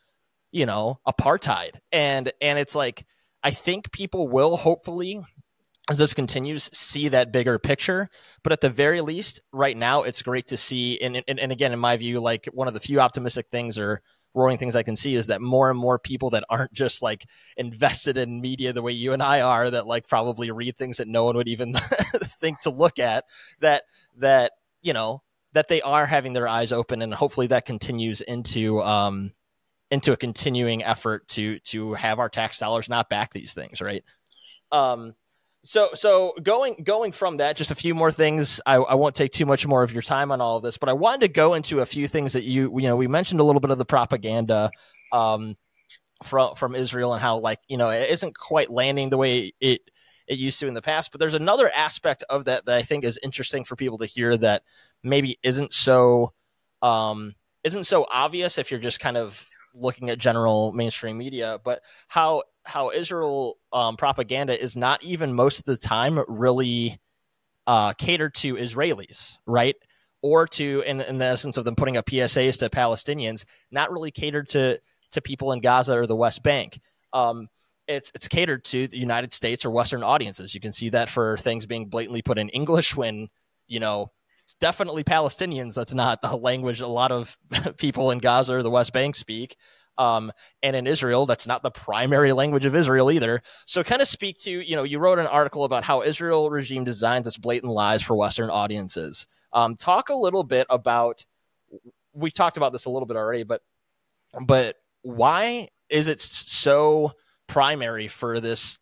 you 0.51 0.67
know, 0.67 1.01
apartheid. 1.07 1.77
And 1.93 2.33
and 2.41 2.59
it's 2.59 2.75
like 2.75 3.05
I 3.43 3.51
think 3.51 3.93
people 3.93 4.29
will 4.29 4.57
hopefully 4.57 5.23
as 5.89 5.99
this 5.99 6.15
continues 6.15 6.71
see 6.73 7.09
that 7.09 7.33
bigger 7.33 7.59
picture 7.59 8.09
but 8.45 8.53
at 8.53 8.61
the 8.61 8.71
very 8.71 9.01
least 9.01 9.41
right 9.51 9.77
now 9.77 10.03
it's 10.03 10.23
great 10.23 10.47
to 10.47 10.57
see 10.57 11.01
and, 11.01 11.17
and, 11.27 11.41
and 11.41 11.51
again 11.51 11.73
in 11.73 11.79
my 11.81 11.97
view 11.97 12.21
like 12.21 12.47
one 12.53 12.69
of 12.69 12.75
the 12.75 12.81
few 12.81 13.01
optimistic 13.01 13.49
things 13.49 13.77
are 13.77 14.01
roaring 14.35 14.59
things 14.59 14.77
I 14.77 14.83
can 14.83 14.97
see 14.97 15.15
is 15.15 15.29
that 15.29 15.41
more 15.41 15.71
and 15.71 15.79
more 15.79 15.99
people 15.99 16.31
that 16.31 16.45
aren't 16.49 16.73
just 16.73 17.03
like 17.03 17.27
invested 17.57 18.17
in 18.17 18.41
media 18.41 18.73
the 18.73 18.83
way 18.83 18.93
you 18.93 19.13
and 19.13 19.23
I 19.23 19.41
are, 19.41 19.71
that 19.71 19.87
like 19.87 20.09
probably 20.09 20.51
read 20.51 20.77
things 20.77 20.99
that 20.99 21.09
no 21.09 21.25
one 21.25 21.37
would 21.37 21.49
even 21.49 21.73
think 22.25 22.61
to 22.61 22.71
look 22.71 22.99
at, 22.99 23.25
that 23.61 23.85
that 24.19 24.53
you 24.83 24.93
know 24.93 25.23
that 25.53 25.69
they 25.69 25.81
are 25.83 26.07
having 26.07 26.33
their 26.33 26.49
eyes 26.49 26.73
open, 26.73 27.03
and 27.03 27.13
hopefully 27.13 27.49
that 27.49 27.67
continues 27.67 28.21
into 28.21 28.83
um, 28.83 29.33
into 29.91 30.13
a 30.13 30.17
continuing 30.17 30.85
effort 30.85 31.27
to 31.29 31.59
to 31.61 31.95
have 31.95 32.19
our 32.19 32.29
tax 32.29 32.59
dollars 32.59 32.89
not 32.89 33.09
back 33.09 33.33
these 33.33 33.55
things, 33.55 33.81
right? 33.81 34.05
Um, 34.73 35.15
so, 35.63 35.91
so 35.95 36.35
going 36.43 36.77
going 36.83 37.13
from 37.13 37.39
that, 37.39 37.57
just 37.57 37.71
a 37.71 37.75
few 37.75 37.95
more 37.95 38.11
things. 38.11 38.61
I, 38.65 38.77
I 38.77 38.95
won't 38.95 39.15
take 39.15 39.31
too 39.31 39.47
much 39.47 39.67
more 39.67 39.83
of 39.83 39.93
your 39.93 40.03
time 40.03 40.33
on 40.33 40.41
all 40.41 40.57
of 40.57 40.63
this, 40.63 40.79
but 40.79 40.89
I 40.89 40.95
wanted 40.95 41.21
to 41.21 41.29
go 41.29 41.55
into 41.55 41.81
a 41.81 41.87
few 41.87 42.09
things 42.09 42.33
that 42.33 42.45
you 42.45 42.79
you 42.81 42.87
know 42.87 42.97
we 42.97 43.09
mentioned 43.09 43.41
a 43.41 43.45
little 43.45 43.61
bit 43.61 43.71
of 43.71 43.79
the 43.79 43.85
propaganda 43.85 44.71
um, 45.13 45.57
from 46.25 46.55
from 46.55 46.75
Israel 46.75 47.13
and 47.13 47.21
how 47.21 47.39
like 47.39 47.59
you 47.69 47.77
know 47.77 47.91
it 47.91 48.11
isn't 48.11 48.37
quite 48.37 48.71
landing 48.71 49.11
the 49.11 49.19
way 49.19 49.53
it 49.61 49.83
it 50.27 50.39
used 50.39 50.61
to 50.61 50.67
in 50.67 50.75
the 50.75 50.83
past. 50.83 51.13
But 51.13 51.19
there's 51.19 51.35
another 51.35 51.71
aspect 51.75 52.25
of 52.31 52.47
that 52.47 52.65
that 52.65 52.77
I 52.77 52.83
think 52.83 53.05
is 53.05 53.19
interesting 53.23 53.65
for 53.65 53.77
people 53.77 53.99
to 53.99 54.07
hear 54.07 54.37
that 54.39 54.63
maybe 55.03 55.39
isn't 55.43 55.75
so 55.75 56.33
um, 56.81 57.35
isn't 57.65 57.85
so 57.85 58.07
obvious 58.11 58.57
if 58.57 58.71
you're 58.71 58.81
just 58.81 59.01
kind 59.01 59.19
of 59.19 59.47
looking 59.75 60.11
at 60.11 60.19
general 60.19 60.73
mainstream 60.73 61.19
media, 61.19 61.59
but 61.63 61.83
how 62.09 62.43
how 62.65 62.91
Israel 62.91 63.57
um, 63.73 63.97
propaganda 63.97 64.61
is 64.61 64.77
not 64.77 65.03
even 65.03 65.35
most 65.35 65.61
of 65.61 65.65
the 65.65 65.77
time 65.77 66.23
really 66.29 67.01
uh, 67.67 67.93
catered 67.95 68.35
to 68.35 68.55
Israelis, 68.55 69.39
right? 69.47 69.77
Or 70.23 70.47
to, 70.49 70.83
in, 70.87 71.01
in 71.01 71.19
the 71.19 71.25
essence 71.25 71.57
of 71.57 71.65
them 71.65 71.77
putting 71.77 71.97
up 71.97 72.07
PSAs 72.07 72.59
to 72.59 72.69
Palestinians, 72.69 73.45
not 73.71 73.93
really 73.93 74.11
catered 74.11 74.49
to 74.51 74.81
to 75.13 75.21
people 75.21 75.53
in 75.53 75.61
Gaza 75.61 75.95
or 75.95 76.07
the 76.07 76.17
West 76.17 76.43
Bank. 76.43 76.81
Um, 77.13 77.49
it's 77.89 78.13
it's 78.15 78.29
catered 78.29 78.65
to 78.65 78.87
the 78.87 78.99
United 78.99 79.33
States 79.33 79.65
or 79.65 79.71
Western 79.71 80.03
audiences. 80.03 80.55
You 80.55 80.61
can 80.61 80.73
see 80.73 80.91
that 80.91 81.09
for 81.09 81.37
things 81.39 81.67
being 81.67 81.87
blatantly 81.87 82.23
put 82.23 82.39
in 82.39 82.49
English 82.51 82.97
when 82.97 83.29
you 83.67 83.81
know 83.81 84.11
it's 84.45 84.55
definitely 84.55 85.05
Palestinians. 85.05 85.75
That's 85.75 85.95
not 85.95 86.21
a 86.23 86.37
language 86.37 86.81
a 86.81 86.87
lot 86.87 87.11
of 87.11 87.37
people 87.79 88.11
in 88.11 88.19
Gaza 88.19 88.55
or 88.55 88.63
the 88.63 88.71
West 88.71 88.93
Bank 88.93 89.17
speak. 89.17 89.57
Um, 89.99 90.33
and 90.63 90.75
in 90.75 90.87
Israel, 90.87 91.27
that's 91.27 91.47
not 91.47 91.63
the 91.63 91.71
primary 91.71 92.33
language 92.33 92.65
of 92.65 92.75
Israel 92.75 93.11
either. 93.11 93.43
So, 93.67 93.83
kind 93.83 94.01
of 94.01 94.09
speak 94.09 94.39
to 94.41 94.51
you 94.51 94.77
know, 94.77 94.83
you 94.83 94.99
wrote 94.99 95.19
an 95.19 95.27
article 95.27 95.65
about 95.65 95.85
how 95.85 96.03
Israel 96.03 96.51
regime 96.51 96.85
designs 96.85 97.27
its 97.27 97.37
blatant 97.37 97.73
lies 97.73 98.03
for 98.03 98.17
Western 98.17 98.51
audiences. 98.51 99.27
Um, 99.53 99.77
talk 99.77 100.09
a 100.09 100.15
little 100.15 100.45
bit 100.45 100.67
about. 100.71 101.25
We 102.13 102.31
talked 102.31 102.57
about 102.57 102.73
this 102.73 102.87
a 102.87 102.91
little 102.91 103.07
bit 103.07 103.17
already, 103.17 103.45
but 103.45 103.63
but 104.41 104.77
why 105.03 105.69
is 105.89 106.09
it 106.09 106.21
so 106.21 107.13
primary 107.47 108.09
for 108.09 108.41
this 108.41 108.79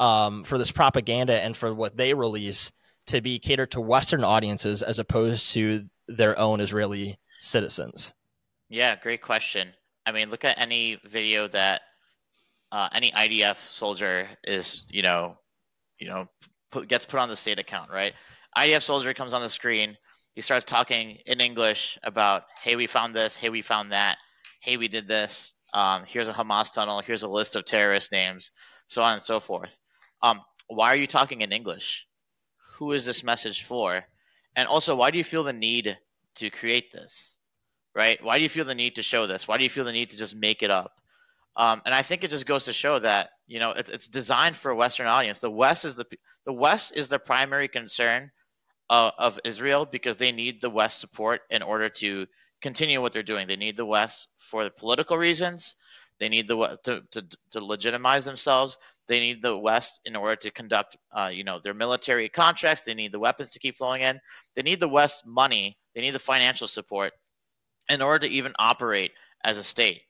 um, 0.00 0.44
for 0.44 0.58
this 0.58 0.72
propaganda 0.72 1.40
and 1.40 1.56
for 1.56 1.72
what 1.74 1.96
they 1.96 2.14
release 2.14 2.72
to 3.06 3.20
be 3.20 3.38
catered 3.38 3.70
to 3.70 3.80
Western 3.80 4.24
audiences 4.24 4.82
as 4.82 4.98
opposed 4.98 5.52
to 5.52 5.86
their 6.08 6.38
own 6.38 6.60
Israeli 6.60 7.18
citizens? 7.40 8.14
Yeah, 8.68 8.96
great 8.96 9.22
question. 9.22 9.72
I 10.06 10.12
mean, 10.12 10.30
look 10.30 10.44
at 10.44 10.58
any 10.58 10.98
video 11.04 11.48
that 11.48 11.82
uh, 12.70 12.88
any 12.92 13.10
IDF 13.10 13.56
soldier 13.56 14.28
is, 14.44 14.84
you 14.88 15.02
know, 15.02 15.36
you 15.98 16.08
know, 16.08 16.28
put, 16.70 16.88
gets 16.88 17.04
put 17.04 17.20
on 17.20 17.28
the 17.28 17.36
state 17.36 17.58
account, 17.58 17.90
right? 17.90 18.14
IDF 18.56 18.82
soldier 18.82 19.12
comes 19.14 19.34
on 19.34 19.42
the 19.42 19.48
screen. 19.48 19.96
He 20.34 20.42
starts 20.42 20.64
talking 20.64 21.18
in 21.26 21.40
English 21.40 21.98
about, 22.04 22.44
"Hey, 22.62 22.76
we 22.76 22.86
found 22.86 23.16
this. 23.16 23.36
Hey, 23.36 23.48
we 23.48 23.62
found 23.62 23.92
that. 23.92 24.18
Hey, 24.60 24.76
we 24.76 24.86
did 24.86 25.08
this. 25.08 25.54
Um, 25.72 26.04
here's 26.06 26.28
a 26.28 26.32
Hamas 26.32 26.72
tunnel. 26.72 27.00
Here's 27.00 27.24
a 27.24 27.28
list 27.28 27.56
of 27.56 27.64
terrorist 27.64 28.12
names, 28.12 28.52
so 28.86 29.02
on 29.02 29.14
and 29.14 29.22
so 29.22 29.40
forth." 29.40 29.78
Um, 30.22 30.40
why 30.68 30.92
are 30.92 30.96
you 30.96 31.06
talking 31.06 31.40
in 31.40 31.52
English? 31.52 32.06
Who 32.74 32.92
is 32.92 33.04
this 33.04 33.24
message 33.24 33.64
for? 33.64 34.04
And 34.54 34.68
also, 34.68 34.94
why 34.94 35.10
do 35.10 35.18
you 35.18 35.24
feel 35.24 35.44
the 35.44 35.52
need 35.52 35.98
to 36.36 36.50
create 36.50 36.92
this? 36.92 37.38
Right? 37.96 38.22
Why 38.22 38.36
do 38.36 38.42
you 38.42 38.48
feel 38.50 38.66
the 38.66 38.74
need 38.74 38.96
to 38.96 39.02
show 39.02 39.26
this? 39.26 39.48
Why 39.48 39.56
do 39.56 39.64
you 39.64 39.70
feel 39.70 39.84
the 39.84 39.92
need 39.92 40.10
to 40.10 40.18
just 40.18 40.36
make 40.36 40.62
it 40.62 40.70
up? 40.70 40.92
Um, 41.56 41.80
and 41.86 41.94
I 41.94 42.02
think 42.02 42.22
it 42.22 42.30
just 42.30 42.44
goes 42.44 42.66
to 42.66 42.72
show 42.74 42.98
that 42.98 43.30
you 43.48 43.58
know 43.58 43.70
it's, 43.70 43.88
it's 43.88 44.06
designed 44.06 44.54
for 44.54 44.70
a 44.70 44.76
Western 44.76 45.06
audience. 45.06 45.38
The 45.38 45.50
West 45.50 45.86
is 45.86 45.96
the 45.96 46.06
the 46.44 46.52
West 46.52 46.96
is 46.96 47.08
the 47.08 47.18
primary 47.18 47.68
concern 47.68 48.30
of 48.88 49.40
Israel 49.44 49.84
because 49.84 50.16
they 50.16 50.30
need 50.30 50.60
the 50.60 50.70
West 50.70 51.00
support 51.00 51.40
in 51.50 51.62
order 51.62 51.88
to 51.88 52.26
continue 52.62 53.00
what 53.00 53.12
they're 53.12 53.22
doing. 53.22 53.48
They 53.48 53.56
need 53.56 53.76
the 53.76 53.86
West 53.86 54.28
for 54.38 54.62
the 54.62 54.70
political 54.70 55.16
reasons. 55.16 55.74
They 56.20 56.28
need 56.28 56.46
the 56.46 56.78
to, 56.84 57.02
to, 57.12 57.26
to 57.52 57.64
legitimize 57.64 58.24
themselves. 58.24 58.78
They 59.08 59.20
need 59.20 59.42
the 59.42 59.58
West 59.58 60.00
in 60.04 60.16
order 60.16 60.36
to 60.36 60.50
conduct, 60.50 60.96
uh, 61.12 61.30
you 61.32 61.44
know, 61.44 61.58
their 61.58 61.74
military 61.74 62.28
contracts. 62.28 62.82
They 62.82 62.94
need 62.94 63.12
the 63.12 63.18
weapons 63.18 63.52
to 63.52 63.58
keep 63.58 63.76
flowing 63.76 64.02
in. 64.02 64.20
They 64.54 64.62
need 64.62 64.80
the 64.80 64.88
West 64.88 65.26
money. 65.26 65.78
They 65.94 66.00
need 66.02 66.14
the 66.14 66.18
financial 66.18 66.68
support 66.68 67.12
in 67.88 68.02
order 68.02 68.26
to 68.26 68.32
even 68.32 68.52
operate 68.58 69.12
as 69.44 69.58
a 69.58 69.64
state. 69.64 70.02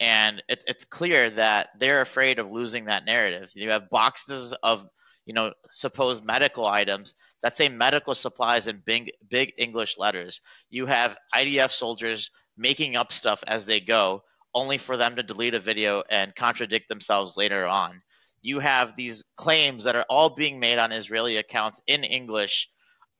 And 0.00 0.42
it's 0.48 0.64
it's 0.68 0.84
clear 0.84 1.30
that 1.30 1.70
they're 1.78 2.00
afraid 2.00 2.38
of 2.38 2.50
losing 2.50 2.84
that 2.84 3.04
narrative. 3.04 3.50
You 3.54 3.70
have 3.70 3.90
boxes 3.90 4.52
of 4.62 4.86
you 5.26 5.34
know 5.34 5.52
supposed 5.68 6.24
medical 6.24 6.66
items 6.66 7.14
that 7.42 7.56
say 7.56 7.68
medical 7.68 8.14
supplies 8.14 8.68
in 8.68 8.82
big 8.84 9.10
big 9.28 9.52
English 9.58 9.98
letters. 9.98 10.40
You 10.70 10.86
have 10.86 11.18
IDF 11.34 11.70
soldiers 11.70 12.30
making 12.56 12.96
up 12.96 13.12
stuff 13.12 13.42
as 13.46 13.66
they 13.66 13.80
go, 13.80 14.22
only 14.54 14.78
for 14.78 14.96
them 14.96 15.16
to 15.16 15.22
delete 15.22 15.54
a 15.54 15.60
video 15.60 16.02
and 16.10 16.34
contradict 16.34 16.88
themselves 16.88 17.36
later 17.36 17.66
on. 17.66 18.02
You 18.42 18.60
have 18.60 18.96
these 18.96 19.24
claims 19.36 19.84
that 19.84 19.96
are 19.96 20.06
all 20.08 20.30
being 20.30 20.60
made 20.60 20.78
on 20.78 20.92
Israeli 20.92 21.36
accounts 21.36 21.80
in 21.86 22.04
English 22.04 22.68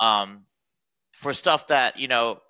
um, 0.01 0.45
for 1.13 1.33
stuff 1.35 1.69
that, 1.69 1.99
you 1.99 2.09
know, 2.09 2.41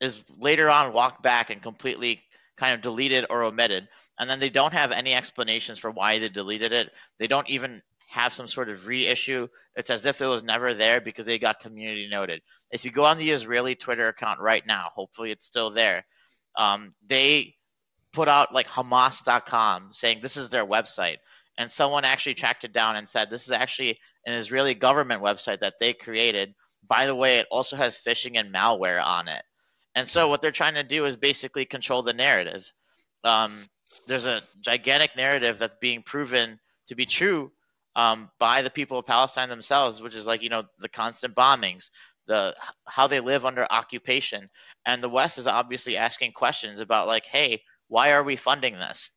is 0.00 0.24
later 0.38 0.70
on 0.70 0.92
walked 0.92 1.22
back 1.22 1.50
and 1.50 1.62
completely 1.62 2.22
kind 2.56 2.74
of 2.74 2.80
deleted 2.82 3.26
or 3.30 3.42
omitted. 3.44 3.88
And 4.18 4.28
then 4.28 4.38
they 4.38 4.50
don't 4.50 4.72
have 4.72 4.92
any 4.92 5.14
explanations 5.14 5.78
for 5.78 5.90
why 5.90 6.18
they 6.18 6.28
deleted 6.28 6.72
it. 6.72 6.90
They 7.18 7.26
don't 7.26 7.48
even 7.48 7.82
have 8.10 8.32
some 8.32 8.48
sort 8.48 8.68
of 8.68 8.86
reissue. 8.86 9.46
It's 9.76 9.88
as 9.88 10.04
if 10.04 10.20
it 10.20 10.26
was 10.26 10.42
never 10.42 10.74
there 10.74 11.00
because 11.00 11.24
they 11.24 11.38
got 11.38 11.60
community 11.60 12.08
noted. 12.08 12.42
If 12.70 12.84
you 12.84 12.90
go 12.90 13.04
on 13.04 13.18
the 13.18 13.30
Israeli 13.30 13.76
Twitter 13.76 14.08
account 14.08 14.40
right 14.40 14.66
now, 14.66 14.88
hopefully 14.94 15.30
it's 15.30 15.46
still 15.46 15.70
there. 15.70 16.04
Um, 16.56 16.92
they 17.06 17.54
put 18.12 18.28
out 18.28 18.52
like 18.52 18.66
Hamas.com 18.66 19.90
saying 19.92 20.18
this 20.20 20.36
is 20.36 20.48
their 20.48 20.66
website. 20.66 21.18
And 21.56 21.70
someone 21.70 22.04
actually 22.04 22.34
tracked 22.34 22.64
it 22.64 22.72
down 22.72 22.96
and 22.96 23.08
said 23.08 23.30
this 23.30 23.44
is 23.44 23.52
actually 23.52 23.98
an 24.26 24.34
Israeli 24.34 24.74
government 24.74 25.22
website 25.22 25.60
that 25.60 25.74
they 25.78 25.92
created. 25.92 26.54
By 26.86 27.06
the 27.06 27.14
way, 27.14 27.38
it 27.38 27.46
also 27.50 27.76
has 27.76 27.98
phishing 27.98 28.38
and 28.38 28.52
malware 28.52 29.02
on 29.02 29.28
it. 29.28 29.42
And 29.94 30.08
so 30.08 30.28
what 30.28 30.40
they're 30.40 30.52
trying 30.52 30.74
to 30.74 30.82
do 30.82 31.04
is 31.04 31.16
basically 31.16 31.64
control 31.64 32.02
the 32.02 32.12
narrative. 32.12 32.70
Um, 33.24 33.68
there's 34.06 34.26
a 34.26 34.42
gigantic 34.60 35.16
narrative 35.16 35.58
that's 35.58 35.74
being 35.80 36.02
proven 36.02 36.58
to 36.88 36.94
be 36.94 37.06
true 37.06 37.52
um, 37.96 38.30
by 38.38 38.62
the 38.62 38.70
people 38.70 38.98
of 38.98 39.06
Palestine 39.06 39.48
themselves, 39.48 40.00
which 40.00 40.14
is 40.14 40.26
like 40.26 40.42
you 40.42 40.48
know 40.48 40.64
the 40.78 40.88
constant 40.88 41.34
bombings, 41.34 41.90
the 42.26 42.54
how 42.86 43.06
they 43.06 43.20
live 43.20 43.44
under 43.44 43.66
occupation, 43.70 44.48
and 44.86 45.02
the 45.02 45.08
West 45.08 45.38
is 45.38 45.46
obviously 45.46 45.96
asking 45.96 46.32
questions 46.32 46.80
about 46.80 47.06
like, 47.08 47.26
hey, 47.26 47.62
why 47.88 48.12
are 48.12 48.22
we 48.22 48.36
funding 48.36 48.74
this? 48.74 49.10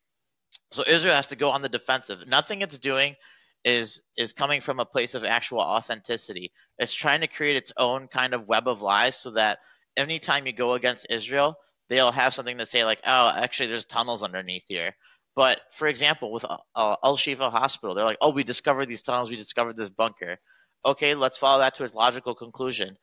So 0.71 0.83
Israel 0.88 1.15
has 1.15 1.27
to 1.27 1.36
go 1.36 1.49
on 1.49 1.62
the 1.62 1.69
defensive. 1.69 2.27
Nothing 2.27 2.62
it's 2.62 2.79
doing 2.79 3.15
is 3.63 4.03
is 4.17 4.33
coming 4.33 4.62
from 4.62 4.79
a 4.79 4.86
place 4.86 5.13
of 5.15 5.23
actual 5.23 5.59
authenticity. 5.59 6.51
It's 6.77 6.93
trying 6.93 7.21
to 7.21 7.27
create 7.27 7.55
its 7.55 7.71
own 7.77 8.07
kind 8.07 8.33
of 8.33 8.47
web 8.47 8.67
of 8.67 8.81
lies 8.81 9.15
so 9.15 9.31
that 9.31 9.59
anytime 9.97 10.45
you 10.45 10.53
go 10.53 10.73
against 10.73 11.08
Israel, 11.10 11.56
they'll 11.89 12.12
have 12.12 12.34
something 12.34 12.58
to 12.58 12.65
say 12.65 12.86
like, 12.86 12.99
oh, 13.06 13.32
actually, 13.36 13.69
there's 13.69 13.86
tunnels 13.86 14.23
underneath 14.23 14.65
here. 14.67 14.95
But 15.36 15.60
for 15.71 15.88
example, 15.88 16.32
with 16.32 16.45
uh, 16.45 16.58
Al 16.75 17.17
Shifa 17.17 17.51
Hospital, 17.51 17.95
they're 17.95 18.06
like, 18.06 18.19
oh, 18.21 18.32
we 18.32 18.43
discovered 18.43 18.86
these 18.86 19.01
tunnels, 19.01 19.29
we 19.29 19.36
discovered 19.36 19.77
this 19.77 19.89
bunker. 19.89 20.38
Okay, 20.86 21.15
let's 21.15 21.38
follow 21.38 21.60
that 21.60 21.75
to 21.75 21.84
its 21.84 21.95
logical 21.95 22.36
conclusion. 22.36 22.97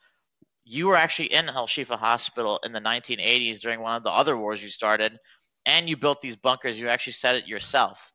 You 0.65 0.89
were 0.89 0.97
actually 0.97 1.33
in 1.33 1.49
Al 1.49 1.67
Shifa 1.67 1.97
Hospital 1.97 2.61
in 2.65 2.73
the 2.73 2.81
1980s 2.81 3.61
during 3.61 3.81
one 3.81 3.97
of 3.97 4.05
the 4.05 4.11
other 4.11 4.37
wars 4.37 4.63
you 4.63 4.69
started, 4.69 5.19
and 5.67 5.89
you 5.89 5.97
built 5.97 6.21
these 6.21 6.37
bunkers. 6.37 6.79
You 6.79 6.89
actually 6.89 7.15
said 7.15 7.37
it 7.37 7.49
yourself. 7.49 8.13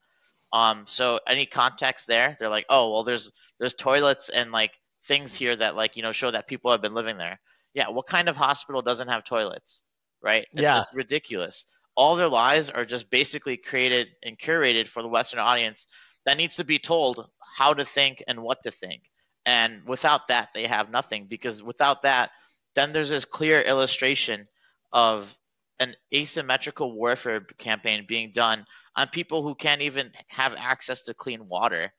Um, 0.53 0.85
so 0.87 1.19
any 1.27 1.45
context 1.45 2.07
there? 2.07 2.37
They're 2.39 2.49
like, 2.49 2.67
oh, 2.69 2.93
well, 2.93 3.03
there's 3.03 3.31
there's 3.59 3.73
toilets 3.73 4.29
and 4.29 4.51
like 4.51 4.71
things 5.03 5.33
here 5.33 5.55
that 5.55 5.75
like 5.75 5.97
you 5.97 6.03
know 6.03 6.11
show 6.11 6.31
that 6.31 6.47
people 6.47 6.71
have 6.71 6.81
been 6.81 6.93
living 6.93 7.17
there. 7.17 7.39
Yeah, 7.75 7.89
what 7.89 8.07
kind 8.07 8.27
of 8.27 8.35
hospital 8.35 8.81
doesn't 8.81 9.09
have 9.09 9.23
toilets? 9.23 9.83
Right? 10.23 10.47
It's 10.53 10.61
yeah, 10.61 10.85
ridiculous 10.93 11.65
all 11.95 12.15
their 12.15 12.27
lies 12.27 12.69
are 12.69 12.85
just 12.85 13.09
basically 13.09 13.57
created 13.57 14.07
and 14.23 14.37
curated 14.37 14.87
for 14.87 15.01
the 15.01 15.07
Western 15.07 15.39
audience 15.39 15.87
that 16.25 16.37
needs 16.37 16.57
to 16.57 16.63
be 16.63 16.79
told 16.79 17.27
how 17.57 17.73
to 17.73 17.85
think 17.85 18.21
and 18.27 18.41
what 18.41 18.61
to 18.63 18.71
think. 18.71 19.03
And 19.45 19.83
without 19.85 20.27
that, 20.27 20.49
they 20.53 20.67
have 20.67 20.89
nothing 20.89 21.27
because 21.29 21.63
without 21.63 22.01
that, 22.01 22.31
then 22.73 22.91
there's 22.91 23.09
this 23.09 23.25
clear 23.25 23.61
illustration 23.61 24.47
of 24.91 25.37
an 25.79 25.95
asymmetrical 26.13 26.93
warfare 26.93 27.41
campaign 27.57 28.05
being 28.07 28.31
done 28.33 28.65
on 28.95 29.07
people 29.09 29.43
who 29.43 29.55
can't 29.55 29.81
even 29.81 30.11
have 30.27 30.55
access 30.57 31.03
to 31.03 31.13
clean 31.13 31.47
water. 31.47 31.91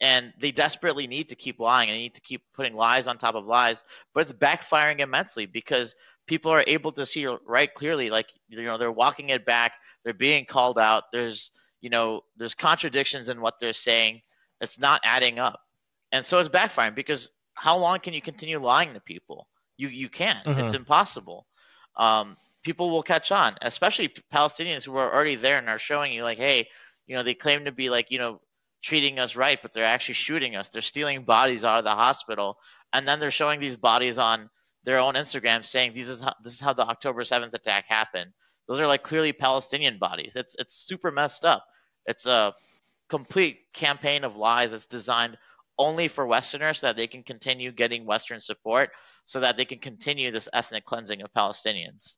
And 0.00 0.32
they 0.38 0.52
desperately 0.52 1.06
need 1.06 1.30
to 1.30 1.36
keep 1.36 1.58
lying 1.58 1.88
and 1.88 1.98
need 1.98 2.14
to 2.16 2.20
keep 2.20 2.42
putting 2.52 2.74
lies 2.74 3.06
on 3.06 3.16
top 3.16 3.34
of 3.34 3.46
lies, 3.46 3.82
but 4.12 4.20
it's 4.20 4.32
backfiring 4.32 5.00
immensely 5.00 5.46
because 5.46 5.96
people 6.26 6.50
are 6.50 6.64
able 6.66 6.92
to 6.92 7.06
see 7.06 7.26
right 7.46 7.72
clearly 7.72 8.10
like 8.10 8.28
you 8.48 8.64
know 8.64 8.76
they're 8.76 8.90
walking 8.90 9.28
it 9.28 9.46
back 9.46 9.74
they're 10.04 10.12
being 10.12 10.44
called 10.44 10.76
out 10.76 11.04
there's 11.12 11.52
you 11.80 11.88
know 11.88 12.22
there's 12.36 12.52
contradictions 12.52 13.28
in 13.28 13.40
what 13.40 13.60
they're 13.60 13.72
saying 13.72 14.20
it's 14.60 14.78
not 14.78 15.00
adding 15.04 15.38
up. 15.38 15.60
And 16.12 16.24
so 16.24 16.38
it's 16.38 16.48
backfiring 16.48 16.94
because 16.94 17.30
how 17.54 17.78
long 17.78 17.98
can 17.98 18.14
you 18.14 18.22
continue 18.22 18.58
lying 18.58 18.94
to 18.94 19.00
people? 19.00 19.48
You 19.76 19.88
you 19.88 20.08
can't. 20.08 20.44
Mm-hmm. 20.44 20.60
it's 20.60 20.74
impossible. 20.74 21.46
Um, 21.96 22.36
people 22.62 22.90
will 22.90 23.02
catch 23.02 23.30
on 23.30 23.54
especially 23.62 24.08
palestinians 24.32 24.84
who 24.84 24.96
are 24.96 25.14
already 25.14 25.36
there 25.36 25.56
and 25.56 25.68
are 25.68 25.78
showing 25.78 26.12
you 26.12 26.24
like 26.24 26.36
hey 26.36 26.68
you 27.06 27.14
know 27.14 27.22
they 27.22 27.32
claim 27.32 27.64
to 27.64 27.70
be 27.70 27.88
like 27.88 28.10
you 28.10 28.18
know 28.18 28.40
treating 28.82 29.18
us 29.18 29.36
right 29.36 29.58
but 29.62 29.72
they're 29.72 29.84
actually 29.84 30.14
shooting 30.14 30.54
us 30.54 30.68
they're 30.68 30.82
stealing 30.82 31.22
bodies 31.22 31.64
out 31.64 31.78
of 31.78 31.84
the 31.84 31.90
hospital 31.90 32.58
and 32.92 33.06
then 33.06 33.20
they're 33.20 33.30
showing 33.30 33.60
these 33.60 33.76
bodies 33.76 34.18
on 34.18 34.48
their 34.86 35.00
own 35.00 35.14
Instagram 35.14 35.64
saying 35.64 35.92
this 35.94 36.08
is 36.08 36.20
how, 36.22 36.32
this 36.42 36.54
is 36.54 36.60
how 36.60 36.72
the 36.72 36.86
October 36.86 37.22
7th 37.22 37.52
attack 37.52 37.84
happened. 37.86 38.30
Those 38.68 38.80
are 38.80 38.86
like 38.86 39.02
clearly 39.02 39.32
Palestinian 39.32 39.98
bodies. 39.98 40.36
It's 40.36 40.56
it's 40.58 40.74
super 40.74 41.10
messed 41.10 41.44
up. 41.44 41.64
It's 42.06 42.26
a 42.26 42.54
complete 43.08 43.58
campaign 43.74 44.24
of 44.24 44.36
lies 44.36 44.70
that's 44.70 44.86
designed 44.86 45.36
only 45.78 46.08
for 46.08 46.26
Westerners 46.26 46.78
so 46.78 46.86
that 46.86 46.96
they 46.96 47.06
can 47.06 47.22
continue 47.22 47.70
getting 47.70 48.06
Western 48.06 48.40
support 48.40 48.90
so 49.24 49.40
that 49.40 49.56
they 49.56 49.64
can 49.64 49.78
continue 49.78 50.30
this 50.30 50.48
ethnic 50.52 50.84
cleansing 50.84 51.20
of 51.20 51.32
Palestinians. 51.32 52.16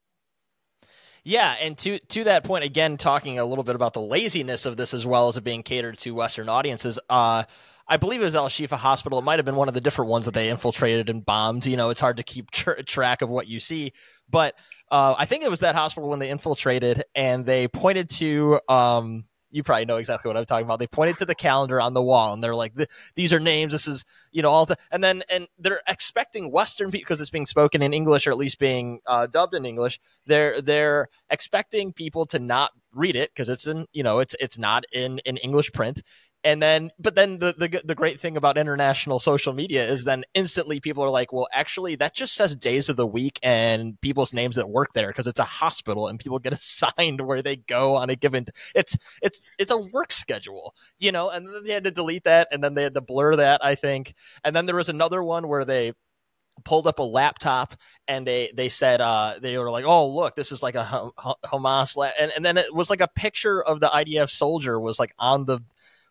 Yeah, 1.29 1.55
and 1.61 1.77
to 1.81 1.99
to 1.99 2.25
that 2.25 2.45
point 2.45 2.65
again, 2.65 2.97
talking 2.97 3.39
a 3.39 3.45
little 3.45 3.63
bit 3.63 3.75
about 3.75 3.93
the 3.93 4.01
laziness 4.01 4.65
of 4.65 4.79
this 4.79 4.95
as 4.95 5.05
well 5.05 5.29
as 5.29 5.37
it 5.37 5.45
being 5.45 5.63
catered 5.63 5.99
to 5.99 6.13
Western 6.13 6.49
audiences. 6.49 6.99
Uh, 7.11 7.43
I 7.87 7.99
believe 7.99 8.23
it 8.23 8.25
was 8.25 8.35
Al 8.35 8.49
Shifa 8.49 8.79
Hospital. 8.79 9.19
It 9.19 9.27
might 9.27 9.39
have 9.39 9.45
been 9.45 9.55
one 9.55 9.69
of 9.69 9.75
the 9.75 9.83
different 9.83 10.11
ones 10.11 10.25
that 10.25 10.33
they 10.33 10.49
infiltrated 10.49 11.11
and 11.11 11.23
bombed. 11.27 11.67
You 11.67 11.77
know, 11.77 11.91
it's 11.91 12.01
hard 12.01 12.17
to 12.17 12.23
keep 12.23 12.51
tr- 12.51 12.81
track 12.87 13.21
of 13.21 13.29
what 13.29 13.47
you 13.47 13.61
see, 13.61 13.93
but 14.31 14.55
uh, 14.91 15.17
I 15.19 15.27
think 15.27 15.45
it 15.45 15.51
was 15.51 15.61
that 15.61 15.75
hospital 15.75 16.09
when 16.09 16.19
they 16.19 16.31
infiltrated 16.31 17.05
and 17.15 17.45
they 17.45 17.69
pointed 17.69 18.09
to. 18.11 18.59
Um, 18.67 19.25
you 19.51 19.63
probably 19.63 19.85
know 19.85 19.97
exactly 19.97 20.29
what 20.29 20.37
I'm 20.37 20.45
talking 20.45 20.67
about. 20.67 20.79
They 20.79 20.87
pointed 20.87 21.19
to 21.19 21.25
the 21.25 21.35
calendar 21.35 21.81
on 21.81 21.95
the 21.95 22.03
wall 22.03 22.33
and 22.33 22.43
they're 22.43 22.55
like, 22.55 22.75
"These 23.15 23.33
are 23.33 23.41
names. 23.41 23.73
This 23.73 23.89
is 23.89 24.05
you 24.33 24.43
know 24.43 24.51
all." 24.51 24.67
The, 24.67 24.77
and 24.91 25.03
then 25.03 25.23
and 25.31 25.49
they're 25.59 25.81
expecting 25.89 26.51
Western 26.51 26.91
because 26.91 27.21
it's 27.21 27.31
being 27.31 27.47
spoken 27.47 27.83
in 27.83 27.95
English 27.95 28.27
or 28.27 28.31
at 28.31 28.37
least 28.37 28.59
being 28.59 29.01
uh, 29.07 29.27
dubbed 29.27 29.55
in 29.55 29.65
English. 29.65 29.99
They're 30.27 30.61
they're 30.61 31.09
expecting 31.31 31.93
people 31.93 32.27
to 32.27 32.39
not 32.39 32.73
read 32.93 33.17
it 33.17 33.31
because 33.31 33.49
it's 33.49 33.67
in 33.67 33.87
you 33.93 34.03
know 34.03 34.19
it's 34.19 34.35
it's 34.41 34.59
not 34.59 34.85
in 34.93 35.19
in 35.21 35.37
English 35.39 35.73
print 35.73 36.03
and 36.45 36.63
then 36.63 36.91
but 36.99 37.15
then 37.15 37.39
the, 37.39 37.53
the 37.53 37.83
the 37.85 37.95
great 37.95 38.21
thing 38.21 38.37
about 38.37 38.57
international 38.57 39.19
social 39.19 39.53
media 39.53 39.87
is 39.87 40.05
then 40.05 40.25
instantly 40.35 40.81
people 40.81 41.03
are 41.03 41.11
like 41.11 41.33
well 41.33 41.49
actually 41.53 41.97
that 41.97 42.15
just 42.15 42.35
says 42.35 42.55
days 42.55 42.89
of 42.89 42.97
the 42.97 43.07
week 43.07 43.39
and 43.43 44.01
people's 44.01 44.33
names 44.33 44.57
that 44.57 44.71
work 44.71 44.93
there 44.95 45.09
because 45.09 45.27
it's 45.27 45.41
a 45.41 45.45
hospital 45.45 46.07
and 46.07 46.21
people 46.21 46.39
get 46.39 46.53
assigned 46.53 47.21
where 47.21 47.43
they 47.43 47.57
go 47.57 47.97
on 47.97 48.11
a 48.11 48.17
given 48.17 48.45
it's 48.75 48.97
it's 49.23 49.41
it's 49.59 49.73
a 49.73 49.79
work 49.93 50.13
schedule 50.13 50.75
you 50.99 51.11
know 51.11 51.29
and 51.31 51.47
then 51.47 51.65
they 51.65 51.73
had 51.73 51.85
to 51.85 51.91
delete 51.91 52.25
that 52.25 52.49
and 52.53 52.63
then 52.63 52.75
they 52.75 52.85
had 52.85 52.95
to 52.95 53.01
blur 53.01 53.37
that 53.37 53.65
i 53.65 53.75
think 53.75 54.15
and 54.45 54.55
then 54.55 54.67
there 54.67 54.77
was 54.77 54.89
another 54.89 55.23
one 55.23 55.49
where 55.49 55.65
they 55.65 55.93
pulled 56.65 56.87
up 56.87 56.99
a 56.99 57.03
laptop 57.03 57.75
and 58.07 58.27
they 58.27 58.51
they 58.55 58.69
said 58.69 59.01
uh, 59.01 59.37
they 59.41 59.57
were 59.59 59.71
like 59.71 59.85
oh 59.85 60.09
look 60.09 60.35
this 60.35 60.53
is 60.53 60.63
like 60.63 60.75
a 60.75 61.11
Hamas 61.45 61.97
la-. 61.97 62.11
and 62.19 62.33
and 62.35 62.45
then 62.45 62.57
it 62.57 62.75
was 62.75 62.91
like 62.91 63.01
a 63.01 63.09
picture 63.09 63.63
of 63.63 63.81
the 63.81 63.89
IDF 63.89 64.31
soldier 64.31 64.79
was 64.81 64.99
like 64.99 65.13
on 65.19 65.45
the 65.45 65.61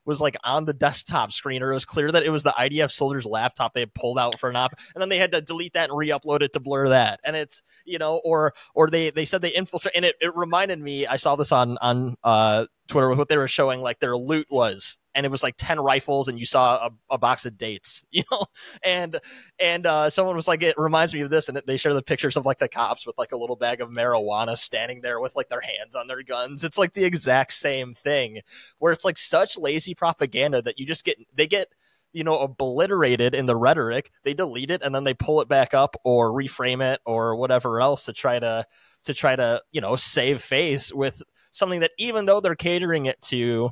was 0.07 0.21
like 0.21 0.37
on 0.43 0.65
the 0.65 0.73
desktop 0.73 1.31
screen, 1.31 1.61
or 1.61 1.71
it 1.71 1.75
was 1.75 1.85
clear 1.85 2.11
that 2.11 2.23
it 2.23 2.29
was 2.29 2.41
the 2.41 2.53
IDF 2.57 2.89
soldier's 2.89 3.25
laptop 3.25 3.73
they 3.73 3.81
had 3.81 3.93
pulled 3.93 4.17
out 4.17 4.39
for 4.39 4.49
an 4.49 4.55
op, 4.55 4.73
and 4.95 5.01
then 5.01 5.09
they 5.09 5.19
had 5.19 5.31
to 5.33 5.41
delete 5.41 5.73
that 5.73 5.89
and 5.89 5.97
re-upload 5.97 6.41
it 6.41 6.53
to 6.53 6.59
blur 6.59 6.89
that. 6.89 7.19
And 7.23 7.35
it's 7.35 7.61
you 7.85 7.99
know, 7.99 8.21
or 8.23 8.53
or 8.73 8.89
they 8.89 9.11
they 9.11 9.25
said 9.25 9.41
they 9.41 9.49
infiltrate, 9.49 9.95
and 9.95 10.05
it, 10.05 10.15
it 10.19 10.35
reminded 10.35 10.79
me. 10.79 11.05
I 11.05 11.17
saw 11.17 11.35
this 11.35 11.51
on 11.51 11.77
on 11.79 12.15
uh, 12.23 12.65
Twitter 12.87 13.09
with 13.09 13.17
what 13.17 13.29
they 13.29 13.37
were 13.37 13.47
showing, 13.47 13.81
like 13.81 13.99
their 13.99 14.17
loot 14.17 14.47
was, 14.49 14.97
and 15.13 15.25
it 15.25 15.29
was 15.29 15.43
like 15.43 15.55
ten 15.57 15.79
rifles, 15.79 16.27
and 16.27 16.39
you 16.39 16.45
saw 16.45 16.87
a, 16.87 16.91
a 17.11 17.17
box 17.17 17.45
of 17.45 17.57
dates, 17.57 18.03
you 18.11 18.23
know, 18.31 18.45
and 18.83 19.19
and 19.59 19.85
uh, 19.85 20.09
someone 20.09 20.35
was 20.35 20.47
like, 20.47 20.63
it 20.63 20.75
reminds 20.77 21.13
me 21.13 21.21
of 21.21 21.29
this, 21.29 21.49
and 21.49 21.61
they 21.65 21.77
share 21.77 21.93
the 21.93 22.01
pictures 22.01 22.37
of 22.37 22.45
like 22.45 22.59
the 22.59 22.69
cops 22.69 23.05
with 23.05 23.17
like 23.17 23.31
a 23.31 23.37
little 23.37 23.55
bag 23.55 23.81
of 23.81 23.89
marijuana 23.89 24.57
standing 24.57 25.01
there 25.01 25.19
with 25.19 25.35
like 25.35 25.49
their 25.49 25.61
hands 25.61 25.95
on 25.95 26.07
their 26.07 26.23
guns. 26.23 26.63
It's 26.63 26.77
like 26.77 26.93
the 26.93 27.05
exact 27.05 27.53
same 27.53 27.93
thing, 27.93 28.41
where 28.79 28.91
it's 28.91 29.05
like 29.05 29.17
such 29.17 29.57
lazy 29.57 29.93
propaganda 29.93 30.61
that 30.61 30.79
you 30.79 30.85
just 30.85 31.03
get 31.03 31.17
they 31.33 31.47
get 31.47 31.69
you 32.13 32.23
know 32.23 32.39
obliterated 32.39 33.35
in 33.35 33.45
the 33.45 33.55
rhetoric 33.55 34.11
they 34.23 34.33
delete 34.33 34.71
it 34.71 34.81
and 34.81 34.95
then 34.95 35.03
they 35.03 35.13
pull 35.13 35.41
it 35.41 35.47
back 35.47 35.73
up 35.73 35.95
or 36.03 36.31
reframe 36.31 36.81
it 36.81 37.01
or 37.05 37.35
whatever 37.35 37.81
else 37.81 38.05
to 38.05 38.13
try 38.13 38.39
to 38.39 38.65
to 39.05 39.13
try 39.13 39.35
to 39.35 39.61
you 39.71 39.81
know 39.81 39.95
save 39.95 40.41
face 40.41 40.93
with 40.93 41.21
something 41.57 41.81
that 41.81 41.91
even 41.97 42.25
though 42.25 42.39
they're 42.39 42.55
catering 42.55 43.05
it 43.05 43.19
to 43.21 43.71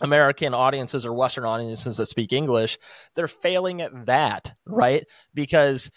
American 0.00 0.54
audiences 0.54 1.04
or 1.04 1.12
Western 1.12 1.44
audiences 1.44 1.96
that 1.96 2.06
speak 2.06 2.32
English, 2.32 2.78
they're 3.14 3.28
failing 3.28 3.82
at 3.82 4.06
that, 4.06 4.54
right? 4.66 5.06
Because 5.34 5.90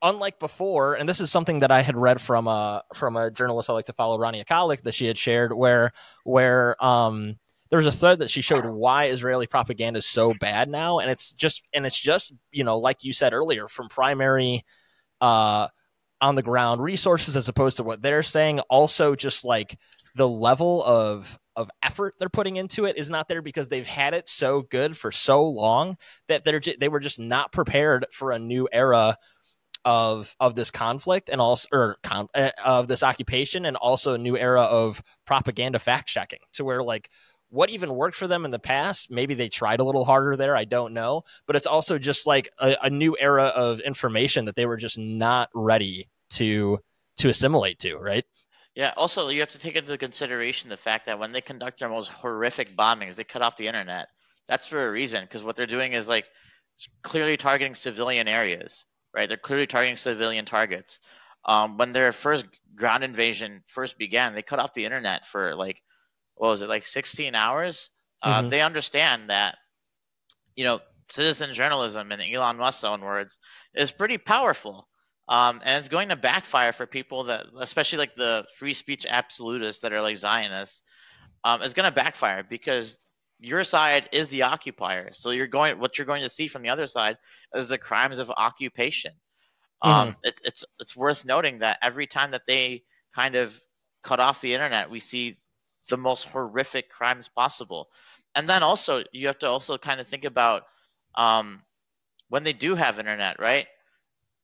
unlike 0.00 0.38
before, 0.38 0.94
and 0.94 1.08
this 1.08 1.20
is 1.20 1.30
something 1.30 1.60
that 1.60 1.70
I 1.70 1.82
had 1.82 1.96
read 1.96 2.20
from 2.20 2.46
a 2.48 2.82
from 2.94 3.16
a 3.16 3.30
journalist 3.30 3.70
I 3.70 3.74
like 3.74 3.86
to 3.86 3.92
follow, 3.92 4.18
Rania 4.18 4.44
Khalek, 4.44 4.82
that 4.82 4.94
she 4.94 5.06
had 5.06 5.18
shared, 5.18 5.52
where 5.52 5.92
where 6.24 6.82
um 6.84 7.36
there 7.70 7.78
was 7.78 7.86
a 7.86 7.92
thread 7.92 8.18
that 8.18 8.30
she 8.30 8.42
showed 8.42 8.66
why 8.66 9.06
Israeli 9.06 9.46
propaganda 9.46 9.98
is 9.98 10.06
so 10.06 10.34
bad 10.34 10.68
now, 10.68 10.98
and 10.98 11.10
it's 11.10 11.32
just 11.32 11.62
and 11.72 11.86
it's 11.86 11.98
just 12.00 12.32
you 12.50 12.64
know 12.64 12.78
like 12.78 13.04
you 13.04 13.12
said 13.12 13.32
earlier 13.32 13.68
from 13.68 13.88
primary 13.88 14.64
uh 15.20 15.68
on 16.20 16.36
the 16.36 16.42
ground 16.42 16.80
resources 16.82 17.36
as 17.36 17.48
opposed 17.48 17.76
to 17.76 17.82
what 17.82 18.00
they're 18.00 18.22
saying. 18.22 18.60
Also, 18.70 19.14
just 19.14 19.44
like 19.44 19.76
the 20.14 20.28
level 20.28 20.82
of 20.84 21.38
of 21.54 21.70
effort 21.82 22.14
they're 22.18 22.28
putting 22.28 22.56
into 22.56 22.86
it 22.86 22.96
is 22.96 23.10
not 23.10 23.28
there 23.28 23.42
because 23.42 23.68
they've 23.68 23.86
had 23.86 24.14
it 24.14 24.26
so 24.26 24.62
good 24.62 24.96
for 24.96 25.12
so 25.12 25.44
long 25.44 25.96
that 26.28 26.44
they're 26.44 26.62
they 26.80 26.88
were 26.88 27.00
just 27.00 27.18
not 27.18 27.52
prepared 27.52 28.06
for 28.10 28.30
a 28.30 28.38
new 28.38 28.68
era 28.72 29.16
of 29.84 30.34
of 30.38 30.54
this 30.54 30.70
conflict 30.70 31.28
and 31.28 31.40
also 31.40 31.68
or 31.72 31.96
con, 32.02 32.28
uh, 32.34 32.50
of 32.64 32.88
this 32.88 33.02
occupation 33.02 33.66
and 33.66 33.76
also 33.76 34.14
a 34.14 34.18
new 34.18 34.36
era 34.36 34.62
of 34.62 35.02
propaganda 35.26 35.78
fact 35.78 36.08
checking 36.08 36.38
to 36.52 36.64
where 36.64 36.82
like 36.82 37.10
what 37.50 37.68
even 37.68 37.94
worked 37.94 38.16
for 38.16 38.28
them 38.28 38.44
in 38.44 38.50
the 38.50 38.58
past 38.58 39.10
maybe 39.10 39.34
they 39.34 39.48
tried 39.48 39.80
a 39.80 39.84
little 39.84 40.04
harder 40.04 40.36
there 40.36 40.56
i 40.56 40.64
don't 40.64 40.94
know 40.94 41.22
but 41.46 41.56
it's 41.56 41.66
also 41.66 41.98
just 41.98 42.26
like 42.26 42.48
a, 42.60 42.76
a 42.82 42.90
new 42.90 43.16
era 43.18 43.46
of 43.46 43.80
information 43.80 44.44
that 44.44 44.54
they 44.54 44.66
were 44.66 44.76
just 44.76 44.98
not 44.98 45.50
ready 45.52 46.08
to 46.30 46.78
to 47.16 47.28
assimilate 47.28 47.78
to 47.80 47.96
right 47.96 48.24
yeah, 48.74 48.92
also 48.96 49.28
you 49.28 49.40
have 49.40 49.50
to 49.50 49.58
take 49.58 49.76
into 49.76 49.98
consideration 49.98 50.70
the 50.70 50.76
fact 50.76 51.06
that 51.06 51.18
when 51.18 51.32
they 51.32 51.40
conduct 51.40 51.80
their 51.80 51.88
most 51.88 52.08
horrific 52.08 52.76
bombings, 52.76 53.16
they 53.16 53.24
cut 53.24 53.42
off 53.42 53.56
the 53.56 53.68
internet. 53.68 54.08
That's 54.48 54.66
for 54.66 54.88
a 54.88 54.90
reason 54.90 55.22
because 55.24 55.44
what 55.44 55.56
they're 55.56 55.66
doing 55.66 55.92
is 55.92 56.08
like 56.08 56.28
clearly 57.02 57.36
targeting 57.36 57.74
civilian 57.74 58.28
areas, 58.28 58.86
right? 59.14 59.28
They're 59.28 59.36
clearly 59.36 59.66
targeting 59.66 59.96
civilian 59.96 60.44
targets. 60.44 61.00
Um, 61.44 61.76
when 61.76 61.92
their 61.92 62.12
first 62.12 62.46
ground 62.74 63.04
invasion 63.04 63.62
first 63.66 63.98
began, 63.98 64.34
they 64.34 64.42
cut 64.42 64.58
off 64.58 64.74
the 64.74 64.84
internet 64.84 65.24
for 65.24 65.54
like 65.54 65.82
what 66.34 66.48
was 66.48 66.62
it, 66.62 66.68
like 66.68 66.86
16 66.86 67.34
hours? 67.34 67.90
Uh, 68.22 68.40
mm-hmm. 68.40 68.48
They 68.48 68.62
understand 68.62 69.30
that, 69.30 69.58
you 70.56 70.64
know, 70.64 70.80
citizen 71.08 71.52
journalism, 71.52 72.10
in 72.10 72.20
Elon 72.20 72.56
Musk's 72.56 72.84
own 72.84 73.00
words, 73.00 73.38
is 73.74 73.92
pretty 73.92 74.18
powerful. 74.18 74.88
Um, 75.28 75.60
and 75.64 75.76
it's 75.76 75.88
going 75.88 76.08
to 76.08 76.16
backfire 76.16 76.72
for 76.72 76.86
people 76.86 77.24
that, 77.24 77.46
especially 77.58 77.98
like 77.98 78.14
the 78.16 78.44
free 78.56 78.74
speech 78.74 79.06
absolutists 79.08 79.82
that 79.82 79.92
are 79.92 80.02
like 80.02 80.16
Zionists. 80.16 80.82
Um, 81.44 81.62
it's 81.62 81.74
going 81.74 81.88
to 81.88 81.94
backfire 81.94 82.44
because 82.48 83.00
your 83.40 83.64
side 83.64 84.08
is 84.12 84.28
the 84.28 84.42
occupier. 84.42 85.10
So 85.12 85.32
you're 85.32 85.46
going, 85.46 85.78
what 85.78 85.98
you're 85.98 86.06
going 86.06 86.22
to 86.22 86.28
see 86.28 86.48
from 86.48 86.62
the 86.62 86.68
other 86.68 86.86
side 86.86 87.18
is 87.54 87.68
the 87.68 87.78
crimes 87.78 88.18
of 88.18 88.30
occupation. 88.30 89.12
Um, 89.82 90.08
mm-hmm. 90.08 90.18
it, 90.22 90.40
it's 90.44 90.64
it's 90.78 90.96
worth 90.96 91.24
noting 91.24 91.58
that 91.58 91.78
every 91.82 92.06
time 92.06 92.30
that 92.30 92.46
they 92.46 92.84
kind 93.14 93.34
of 93.34 93.58
cut 94.02 94.20
off 94.20 94.40
the 94.40 94.54
internet, 94.54 94.90
we 94.90 95.00
see 95.00 95.36
the 95.88 95.96
most 95.96 96.24
horrific 96.24 96.88
crimes 96.88 97.28
possible. 97.28 97.88
And 98.34 98.48
then 98.48 98.62
also 98.62 99.02
you 99.12 99.26
have 99.26 99.38
to 99.40 99.48
also 99.48 99.76
kind 99.78 100.00
of 100.00 100.06
think 100.06 100.24
about 100.24 100.62
um, 101.16 101.62
when 102.28 102.44
they 102.44 102.52
do 102.52 102.76
have 102.76 103.00
internet, 103.00 103.40
right? 103.40 103.66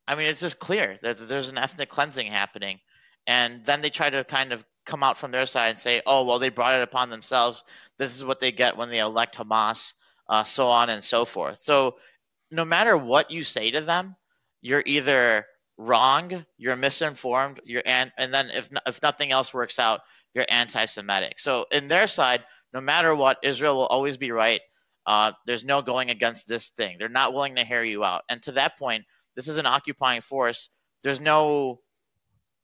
I 0.09 0.15
mean, 0.17 0.27
it's 0.27 0.41
just 0.41 0.59
clear 0.59 0.97
that 1.03 1.29
there's 1.29 1.51
an 1.51 1.59
ethnic 1.59 1.91
cleansing 1.91 2.27
happening. 2.27 2.81
And 3.27 3.65
then 3.65 3.83
they 3.83 3.91
try 3.91 4.09
to 4.09 4.25
kind 4.25 4.53
of 4.53 4.65
come 4.87 5.03
out 5.03 5.19
from 5.19 5.31
their 5.31 5.45
side 5.45 5.69
and 5.69 5.79
say, 5.79 6.01
oh, 6.07 6.25
well, 6.25 6.39
they 6.39 6.49
brought 6.49 6.81
it 6.81 6.83
upon 6.83 7.11
themselves. 7.11 7.63
This 7.99 8.17
is 8.17 8.25
what 8.25 8.41
they 8.41 8.51
get 8.51 8.79
when 8.79 8.89
they 8.89 9.01
elect 9.01 9.37
Hamas, 9.37 9.93
uh, 10.31 10.45
so 10.45 10.69
on 10.69 10.89
and 10.89 11.05
so 11.05 11.27
forth. 11.27 11.59
So 11.59 11.97
no 12.51 12.65
matter 12.65 12.97
what 12.97 13.31
you 13.31 13.43
say 13.45 13.71
to 13.71 13.83
them, 13.83 14.17
you're 14.63 14.83
either 14.87 15.45
wrong, 15.77 16.45
you're 16.57 16.75
misinformed, 16.75 17.61
you're 17.65 17.83
and 17.85 18.11
and 18.19 18.33
then 18.33 18.49
if 18.53 18.71
if 18.87 19.03
nothing 19.03 19.31
else 19.31 19.53
works 19.55 19.79
out, 19.79 20.01
you're 20.35 20.47
anti-Semitic. 20.49 21.39
So 21.39 21.67
in 21.71 21.87
their 21.87 22.07
side, 22.07 22.45
no 22.73 22.81
matter 22.81 23.15
what, 23.15 23.39
Israel 23.43 23.77
will 23.77 23.87
always 23.87 24.17
be 24.17 24.33
right. 24.33 24.61
Uh, 25.07 25.33
there's 25.47 25.65
no 25.65 25.83
going 25.83 26.11
against 26.11 26.49
this 26.49 26.71
thing. 26.71 26.97
They're 26.99 27.09
not 27.09 27.33
willing 27.33 27.57
to 27.57 27.65
hear 27.65 27.85
you 27.85 28.05
out. 28.05 28.23
And 28.29 28.43
to 28.43 28.53
that 28.53 28.79
point, 28.79 29.05
this 29.39 29.47
is 29.47 29.57
an 29.57 29.66
occupying 29.66 30.20
force. 30.20 30.68
There's 31.05 31.20
no 31.20 31.78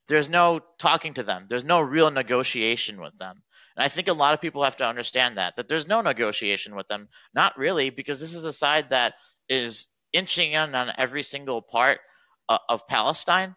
there's 0.09 0.29
no 0.29 0.59
talking 0.81 1.15
to 1.15 1.23
them. 1.23 1.47
There's 1.49 1.63
no 1.63 1.81
real 1.81 2.11
negotiation 2.11 3.01
with 3.01 3.17
them. 3.17 3.41
And 3.77 3.85
I 3.85 3.89
think 3.89 4.09
a 4.09 4.13
lot 4.13 4.35
of 4.35 4.41
people 4.41 4.65
have 4.65 4.79
to 4.79 4.89
understand 4.89 5.39
that 5.39 5.55
that 5.55 5.69
there's 5.69 5.87
no 5.87 6.01
negotiation 6.01 6.75
with 6.75 6.89
them. 6.89 7.09
Not 7.33 7.57
really 7.57 7.91
because 7.91 8.19
this 8.19 8.35
is 8.35 8.43
a 8.43 8.53
side 8.53 8.91
that 8.91 9.15
is 9.49 9.87
inching 10.13 10.55
in 10.55 10.75
on 10.75 10.91
every 10.99 11.23
single 11.23 11.63
part 11.63 12.01
uh, 12.49 12.59
of 12.69 12.89
Palestine 12.89 13.55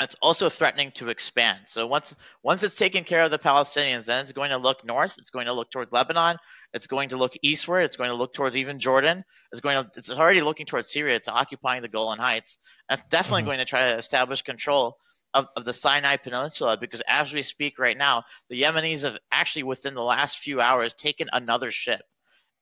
it's 0.00 0.16
also 0.20 0.48
threatening 0.48 0.92
to 0.92 1.08
expand. 1.08 1.60
So 1.64 1.86
once 1.86 2.14
once 2.42 2.62
it's 2.62 2.76
taken 2.76 3.04
care 3.04 3.22
of 3.22 3.30
the 3.30 3.38
Palestinians, 3.38 4.04
then 4.04 4.22
it's 4.22 4.32
going 4.32 4.50
to 4.50 4.58
look 4.58 4.84
north. 4.84 5.16
It's 5.18 5.30
going 5.30 5.46
to 5.46 5.52
look 5.52 5.70
towards 5.70 5.92
Lebanon. 5.92 6.36
It's 6.72 6.86
going 6.86 7.10
to 7.10 7.16
look 7.16 7.34
eastward. 7.42 7.84
It's 7.84 7.96
going 7.96 8.10
to 8.10 8.16
look 8.16 8.34
towards 8.34 8.56
even 8.56 8.78
Jordan. 8.78 9.24
It's 9.52 9.60
going 9.60 9.82
to 9.82 9.90
it's 9.96 10.10
already 10.10 10.42
looking 10.42 10.66
towards 10.66 10.90
Syria. 10.90 11.16
It's 11.16 11.28
occupying 11.28 11.82
the 11.82 11.88
Golan 11.88 12.18
Heights. 12.18 12.58
And 12.88 12.98
it's 12.98 13.08
definitely 13.08 13.42
mm-hmm. 13.42 13.48
going 13.48 13.58
to 13.58 13.64
try 13.64 13.88
to 13.88 13.96
establish 13.96 14.42
control 14.42 14.98
of, 15.34 15.46
of 15.56 15.64
the 15.64 15.72
Sinai 15.72 16.16
Peninsula 16.16 16.76
because 16.80 17.02
as 17.06 17.32
we 17.32 17.42
speak 17.42 17.78
right 17.78 17.96
now, 17.96 18.24
the 18.48 18.62
Yemenis 18.62 19.02
have 19.02 19.18
actually 19.30 19.64
within 19.64 19.94
the 19.94 20.02
last 20.02 20.38
few 20.38 20.60
hours 20.60 20.94
taken 20.94 21.28
another 21.32 21.70
ship. 21.70 22.02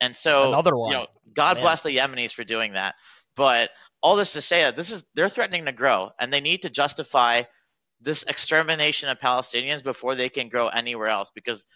And 0.01 0.15
so 0.15 0.49
another 0.49 0.77
one. 0.77 0.91
You 0.91 0.99
know, 0.99 1.07
God 1.33 1.57
Man. 1.57 1.63
bless 1.63 1.83
the 1.83 1.97
Yemenis 1.97 2.33
for 2.33 2.45
doing 2.45 2.73
that. 2.73 2.95
But 3.37 3.71
all 4.03 4.17
this 4.17 4.33
to 4.35 4.41
say 4.41 4.63
that 4.63 4.77
this 4.77 4.91
is 4.91 5.05
they're 5.15 5.29
threatening 5.29 5.65
to 5.65 5.73
grow 5.73 6.11
and 6.21 6.33
they 6.33 6.41
need 6.41 6.63
to 6.63 6.71
justify 6.71 7.43
this 8.01 8.23
extermination 8.25 9.09
of 9.09 9.19
Palestinians 9.19 9.83
before 9.83 10.15
they 10.15 10.29
can 10.29 10.49
grow 10.49 10.69
anywhere 10.69 11.09
else 11.09 11.31
because 11.35 11.67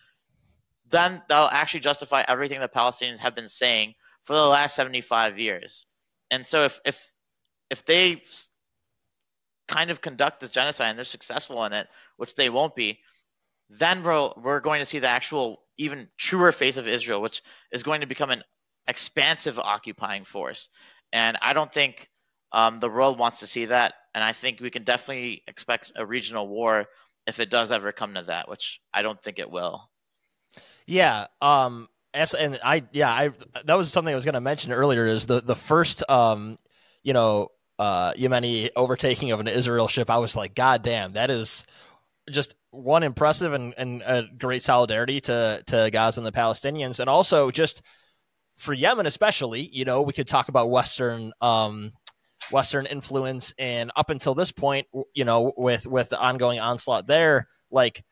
then 0.90 1.22
they'll 1.28 1.48
actually 1.50 1.80
justify 1.80 2.24
everything 2.26 2.60
the 2.60 2.68
Palestinians 2.68 3.18
have 3.18 3.34
been 3.34 3.48
saying 3.48 3.94
for 4.24 4.34
the 4.34 4.46
last 4.46 4.74
75 4.74 5.38
years. 5.38 5.86
And 6.30 6.46
so 6.46 6.64
if 6.64 6.80
if 6.84 7.10
if 7.70 7.84
they 7.84 8.22
kind 9.68 9.90
of 9.90 10.00
conduct 10.00 10.40
this 10.40 10.50
genocide 10.50 10.88
and 10.88 10.98
they're 10.98 11.04
successful 11.04 11.64
in 11.64 11.72
it, 11.72 11.86
which 12.16 12.34
they 12.34 12.48
won't 12.48 12.74
be, 12.74 12.98
then 13.70 14.02
we're, 14.02 14.30
we're 14.42 14.60
going 14.60 14.80
to 14.80 14.86
see 14.86 14.98
the 14.98 15.08
actual 15.08 15.62
even 15.76 16.08
truer 16.16 16.52
face 16.52 16.78
of 16.78 16.88
Israel, 16.88 17.20
which 17.20 17.42
is 17.70 17.82
going 17.82 18.00
to 18.00 18.06
become 18.06 18.30
an 18.30 18.42
expansive 18.86 19.58
occupying 19.58 20.24
force. 20.24 20.70
And 21.12 21.36
I 21.40 21.52
don't 21.52 21.72
think 21.72 22.08
um, 22.52 22.80
the 22.80 22.88
world 22.88 23.18
wants 23.18 23.40
to 23.40 23.46
see 23.46 23.66
that, 23.66 23.94
and 24.14 24.24
I 24.24 24.32
think 24.32 24.60
we 24.60 24.70
can 24.70 24.84
definitely 24.84 25.42
expect 25.46 25.92
a 25.94 26.06
regional 26.06 26.48
war 26.48 26.86
if 27.26 27.40
it 27.40 27.50
does 27.50 27.70
ever 27.70 27.92
come 27.92 28.14
to 28.14 28.22
that, 28.22 28.48
which 28.48 28.80
I 28.92 29.02
don't 29.02 29.22
think 29.22 29.38
it 29.38 29.50
will. 29.50 29.90
Yeah, 30.88 31.26
um, 31.42 31.86
and 32.14 32.58
I 32.64 32.82
yeah, 32.92 33.10
I 33.10 33.30
that 33.66 33.74
was 33.74 33.92
something 33.92 34.10
I 34.10 34.14
was 34.14 34.24
going 34.24 34.34
to 34.34 34.40
mention 34.40 34.72
earlier. 34.72 35.06
Is 35.06 35.26
the 35.26 35.42
the 35.42 35.54
first 35.54 36.02
um, 36.10 36.58
you 37.02 37.12
know 37.12 37.48
uh, 37.78 38.14
Yemeni 38.14 38.70
overtaking 38.74 39.30
of 39.30 39.38
an 39.40 39.48
Israel 39.48 39.86
ship? 39.86 40.08
I 40.08 40.16
was 40.16 40.34
like, 40.34 40.54
God 40.54 40.82
damn, 40.82 41.12
that 41.12 41.30
is 41.30 41.66
just 42.30 42.54
one 42.70 43.02
impressive 43.02 43.52
and, 43.52 43.74
and 43.76 44.02
a 44.02 44.24
great 44.38 44.62
solidarity 44.62 45.20
to 45.20 45.62
to 45.66 45.90
Gaza 45.92 46.20
and 46.20 46.26
the 46.26 46.32
Palestinians, 46.32 47.00
and 47.00 47.10
also 47.10 47.50
just 47.50 47.82
for 48.56 48.72
Yemen 48.72 49.04
especially. 49.04 49.68
You 49.70 49.84
know, 49.84 50.00
we 50.00 50.14
could 50.14 50.26
talk 50.26 50.48
about 50.48 50.70
Western 50.70 51.32
um, 51.42 51.92
Western 52.50 52.86
influence, 52.86 53.52
and 53.58 53.92
up 53.94 54.08
until 54.08 54.34
this 54.34 54.52
point, 54.52 54.86
you 55.14 55.26
know, 55.26 55.52
with 55.54 55.86
with 55.86 56.08
the 56.08 56.18
ongoing 56.18 56.60
onslaught 56.60 57.06
there, 57.06 57.46
like, 57.70 58.02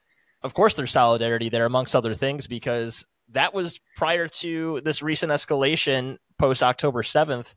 of 0.43 0.55
course, 0.55 0.75
there's 0.75 0.91
solidarity 0.91 1.49
there 1.49 1.67
amongst 1.67 1.97
other 1.97 2.15
things 2.15 2.47
because 2.47 3.07
that 3.31 3.55
was 3.55 3.81
prior 3.97 4.29
to 4.29 4.81
this 4.85 5.03
recent 5.03 5.33
escalation 5.33 6.19
post 6.39 6.63
October 6.63 7.03
seventh. 7.03 7.55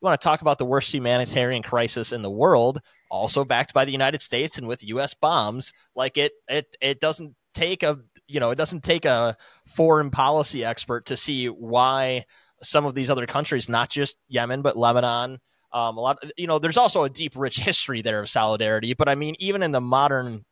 You 0.00 0.06
want 0.06 0.20
to 0.20 0.24
talk 0.24 0.40
about 0.40 0.58
the 0.58 0.64
worst 0.64 0.92
humanitarian 0.92 1.62
crisis 1.62 2.12
in 2.12 2.22
the 2.22 2.30
world, 2.30 2.80
also 3.10 3.44
backed 3.44 3.72
by 3.72 3.84
the 3.84 3.92
United 3.92 4.20
States 4.20 4.58
and 4.58 4.66
with 4.66 4.82
U.S. 4.88 5.14
bombs. 5.14 5.72
Like 5.94 6.18
it, 6.18 6.32
it, 6.48 6.66
it 6.80 7.00
doesn't 7.00 7.36
take 7.54 7.82
a 7.82 7.98
you 8.26 8.40
know 8.40 8.50
it 8.50 8.56
doesn't 8.56 8.82
take 8.82 9.04
a 9.04 9.36
foreign 9.74 10.10
policy 10.10 10.64
expert 10.64 11.06
to 11.06 11.16
see 11.16 11.46
why 11.46 12.24
some 12.62 12.86
of 12.86 12.94
these 12.94 13.10
other 13.10 13.26
countries, 13.26 13.68
not 13.68 13.90
just 13.90 14.18
Yemen 14.28 14.62
but 14.62 14.76
Lebanon, 14.76 15.38
um, 15.72 15.96
a 15.96 16.00
lot, 16.00 16.18
you 16.36 16.46
know, 16.46 16.58
there's 16.58 16.76
also 16.76 17.04
a 17.04 17.10
deep, 17.10 17.32
rich 17.36 17.58
history 17.58 18.02
there 18.02 18.20
of 18.20 18.28
solidarity. 18.28 18.94
But 18.94 19.08
I 19.08 19.14
mean, 19.14 19.34
even 19.38 19.62
in 19.62 19.72
the 19.72 19.80
modern 19.80 20.44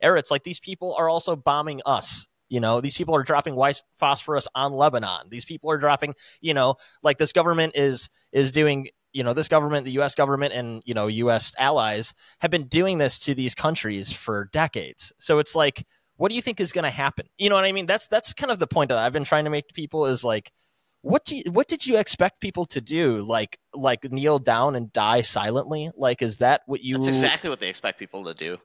era, 0.00 0.18
it's 0.18 0.30
like 0.30 0.42
these 0.42 0.60
people 0.60 0.94
are 0.98 1.08
also 1.08 1.36
bombing 1.36 1.80
us. 1.86 2.26
You 2.48 2.60
know, 2.60 2.80
these 2.80 2.96
people 2.96 3.14
are 3.14 3.22
dropping 3.22 3.56
white 3.56 3.82
phosphorus 3.98 4.48
on 4.54 4.72
Lebanon. 4.72 5.28
These 5.28 5.44
people 5.44 5.70
are 5.70 5.76
dropping, 5.76 6.14
you 6.40 6.54
know, 6.54 6.76
like 7.02 7.18
this 7.18 7.32
government 7.32 7.74
is 7.76 8.10
is 8.32 8.50
doing. 8.50 8.88
You 9.14 9.24
know, 9.24 9.32
this 9.32 9.48
government, 9.48 9.86
the 9.86 9.92
U.S. 9.92 10.14
government, 10.14 10.52
and 10.52 10.82
you 10.84 10.92
know, 10.92 11.06
U.S. 11.06 11.54
allies 11.58 12.12
have 12.40 12.50
been 12.50 12.68
doing 12.68 12.98
this 12.98 13.18
to 13.20 13.34
these 13.34 13.54
countries 13.54 14.12
for 14.12 14.50
decades. 14.52 15.14
So 15.18 15.38
it's 15.38 15.56
like, 15.56 15.86
what 16.18 16.28
do 16.28 16.36
you 16.36 16.42
think 16.42 16.60
is 16.60 16.72
going 16.72 16.84
to 16.84 16.90
happen? 16.90 17.26
You 17.38 17.48
know 17.48 17.54
what 17.54 17.64
I 17.64 17.72
mean? 17.72 17.86
That's 17.86 18.06
that's 18.06 18.34
kind 18.34 18.52
of 18.52 18.58
the 18.58 18.66
point 18.66 18.90
that 18.90 18.98
I've 18.98 19.14
been 19.14 19.24
trying 19.24 19.44
to 19.44 19.50
make 19.50 19.68
to 19.68 19.74
people 19.74 20.06
is 20.06 20.24
like, 20.24 20.52
what 21.00 21.24
do 21.24 21.36
you, 21.36 21.44
what 21.50 21.68
did 21.68 21.86
you 21.86 21.98
expect 21.98 22.40
people 22.40 22.66
to 22.66 22.80
do? 22.80 23.22
Like 23.22 23.58
like 23.72 24.10
kneel 24.12 24.38
down 24.38 24.74
and 24.74 24.92
die 24.92 25.22
silently? 25.22 25.90
Like 25.96 26.20
is 26.20 26.38
that 26.38 26.62
what 26.66 26.82
you? 26.82 26.96
That's 26.96 27.06
exactly 27.06 27.48
what 27.48 27.60
they 27.60 27.68
expect 27.68 27.98
people 27.98 28.24
to 28.24 28.34
do. 28.34 28.58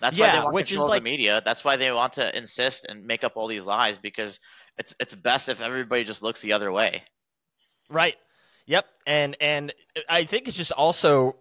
That's 0.00 0.16
Yeah, 0.18 0.26
why 0.26 0.32
they 0.32 0.42
want 0.42 0.54
which 0.54 0.64
is 0.64 0.70
control 0.72 0.86
of 0.86 0.90
like- 0.90 1.02
the 1.02 1.10
media. 1.10 1.42
That's 1.44 1.64
why 1.64 1.76
they 1.76 1.90
want 1.92 2.14
to 2.14 2.36
insist 2.36 2.84
and 2.86 3.06
make 3.06 3.24
up 3.24 3.32
all 3.36 3.46
these 3.48 3.64
lies 3.64 3.98
because 3.98 4.40
it's 4.78 4.94
it's 5.00 5.14
best 5.14 5.48
if 5.48 5.62
everybody 5.62 6.04
just 6.04 6.22
looks 6.22 6.42
the 6.42 6.52
other 6.52 6.70
way. 6.70 7.02
Right. 7.88 8.16
Yep. 8.66 8.86
And 9.06 9.36
and 9.40 9.72
I 10.08 10.24
think 10.24 10.48
it 10.48 10.52
just 10.52 10.72
also 10.72 11.36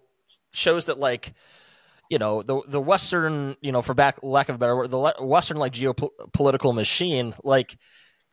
shows 0.53 0.85
that 0.85 0.99
like 0.99 1.33
you 2.09 2.17
know 2.17 2.41
the 2.43 2.61
the 2.67 2.79
Western 2.79 3.57
you 3.61 3.71
know 3.71 3.81
for 3.81 3.93
back 3.93 4.19
lack 4.21 4.47
of 4.49 4.55
a 4.55 4.57
better 4.57 4.75
word 4.75 4.91
the 4.91 5.13
Western 5.19 5.57
like 5.57 5.73
geopolitical 5.73 6.73
machine 6.73 7.33
like 7.43 7.77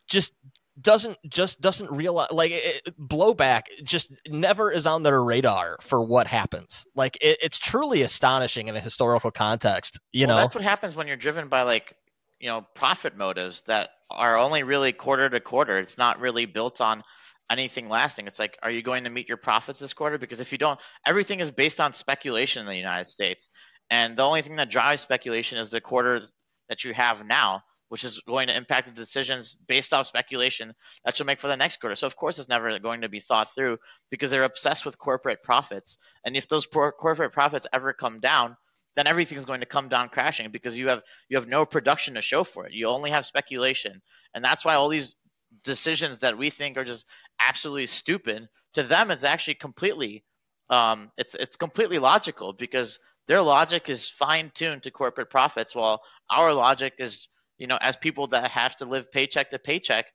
just 0.08 0.32
doesn't 0.80 1.18
just 1.28 1.60
doesn't 1.60 1.90
realize 1.90 2.30
like 2.32 2.50
it, 2.52 2.82
blowback 2.98 3.62
just 3.84 4.10
never 4.26 4.70
is 4.70 4.86
on 4.86 5.02
their 5.02 5.22
radar 5.22 5.76
for 5.80 6.02
what 6.02 6.26
happens 6.26 6.86
like 6.94 7.16
it, 7.20 7.36
it's 7.42 7.58
truly 7.58 8.00
astonishing 8.00 8.68
in 8.68 8.76
a 8.76 8.80
historical 8.80 9.30
context 9.30 10.00
you 10.12 10.26
Well, 10.26 10.36
know 10.36 10.42
that's 10.42 10.54
what 10.54 10.64
happens 10.64 10.96
when 10.96 11.06
you're 11.06 11.16
driven 11.16 11.48
by 11.48 11.62
like 11.62 11.94
you 12.40 12.48
know 12.48 12.66
profit 12.74 13.16
motives 13.16 13.62
that 13.62 13.90
are 14.10 14.36
only 14.36 14.62
really 14.62 14.92
quarter 14.92 15.28
to 15.28 15.40
quarter. 15.40 15.78
It's 15.78 15.98
not 15.98 16.20
really 16.20 16.46
built 16.46 16.80
on 16.80 17.02
anything 17.50 17.88
lasting. 17.88 18.26
It's 18.26 18.38
like, 18.38 18.58
are 18.62 18.70
you 18.70 18.82
going 18.82 19.04
to 19.04 19.10
meet 19.10 19.28
your 19.28 19.38
profits 19.38 19.80
this 19.80 19.94
quarter? 19.94 20.18
Because 20.18 20.40
if 20.40 20.52
you 20.52 20.58
don't, 20.58 20.80
everything 21.06 21.40
is 21.40 21.50
based 21.50 21.80
on 21.80 21.92
speculation 21.92 22.60
in 22.60 22.66
the 22.66 22.76
United 22.76 23.08
States, 23.08 23.48
and 23.90 24.16
the 24.16 24.22
only 24.22 24.42
thing 24.42 24.56
that 24.56 24.70
drives 24.70 25.00
speculation 25.00 25.58
is 25.58 25.70
the 25.70 25.80
quarters 25.80 26.34
that 26.68 26.84
you 26.84 26.94
have 26.94 27.24
now, 27.24 27.62
which 27.92 28.04
is 28.04 28.22
going 28.26 28.48
to 28.48 28.56
impact 28.56 28.86
the 28.86 28.94
decisions 28.94 29.54
based 29.68 29.92
off 29.92 30.06
speculation 30.06 30.72
that 31.04 31.18
you'll 31.18 31.26
make 31.26 31.38
for 31.38 31.48
the 31.48 31.58
next 31.58 31.78
quarter. 31.78 31.94
So 31.94 32.06
of 32.06 32.16
course, 32.16 32.38
it's 32.38 32.48
never 32.48 32.78
going 32.78 33.02
to 33.02 33.10
be 33.10 33.20
thought 33.20 33.54
through 33.54 33.76
because 34.10 34.30
they're 34.30 34.44
obsessed 34.44 34.86
with 34.86 34.96
corporate 34.96 35.42
profits, 35.42 35.98
and 36.24 36.34
if 36.34 36.48
those 36.48 36.64
por- 36.64 36.92
corporate 36.92 37.32
profits 37.32 37.66
ever 37.70 37.92
come 37.92 38.18
down, 38.18 38.56
then 38.96 39.06
everything's 39.06 39.44
going 39.44 39.60
to 39.60 39.66
come 39.66 39.90
down 39.90 40.08
crashing 40.08 40.50
because 40.50 40.78
you 40.78 40.88
have 40.88 41.02
you 41.28 41.36
have 41.36 41.46
no 41.46 41.66
production 41.66 42.14
to 42.14 42.22
show 42.22 42.44
for 42.44 42.64
it. 42.64 42.72
You 42.72 42.86
only 42.86 43.10
have 43.10 43.26
speculation, 43.26 44.00
and 44.32 44.42
that's 44.42 44.64
why 44.64 44.72
all 44.72 44.88
these 44.88 45.14
decisions 45.62 46.20
that 46.20 46.38
we 46.38 46.48
think 46.48 46.78
are 46.78 46.84
just 46.84 47.04
absolutely 47.46 47.84
stupid 47.84 48.48
to 48.72 48.82
them 48.82 49.10
it's 49.10 49.22
actually 49.22 49.54
completely 49.54 50.24
um, 50.70 51.10
it's 51.18 51.34
it's 51.34 51.56
completely 51.56 51.98
logical 51.98 52.54
because 52.54 52.98
their 53.28 53.42
logic 53.42 53.90
is 53.90 54.08
fine 54.08 54.50
tuned 54.54 54.84
to 54.84 54.90
corporate 54.90 55.28
profits 55.28 55.74
while 55.74 56.00
our 56.30 56.54
logic 56.54 56.94
is 56.98 57.28
you 57.62 57.68
know 57.68 57.78
as 57.80 57.96
people 57.96 58.28
that 58.28 58.52
have 58.52 58.76
to 58.76 58.86
live 58.86 59.12
paycheck 59.12 59.50
to 59.52 59.60
paycheck 59.60 60.06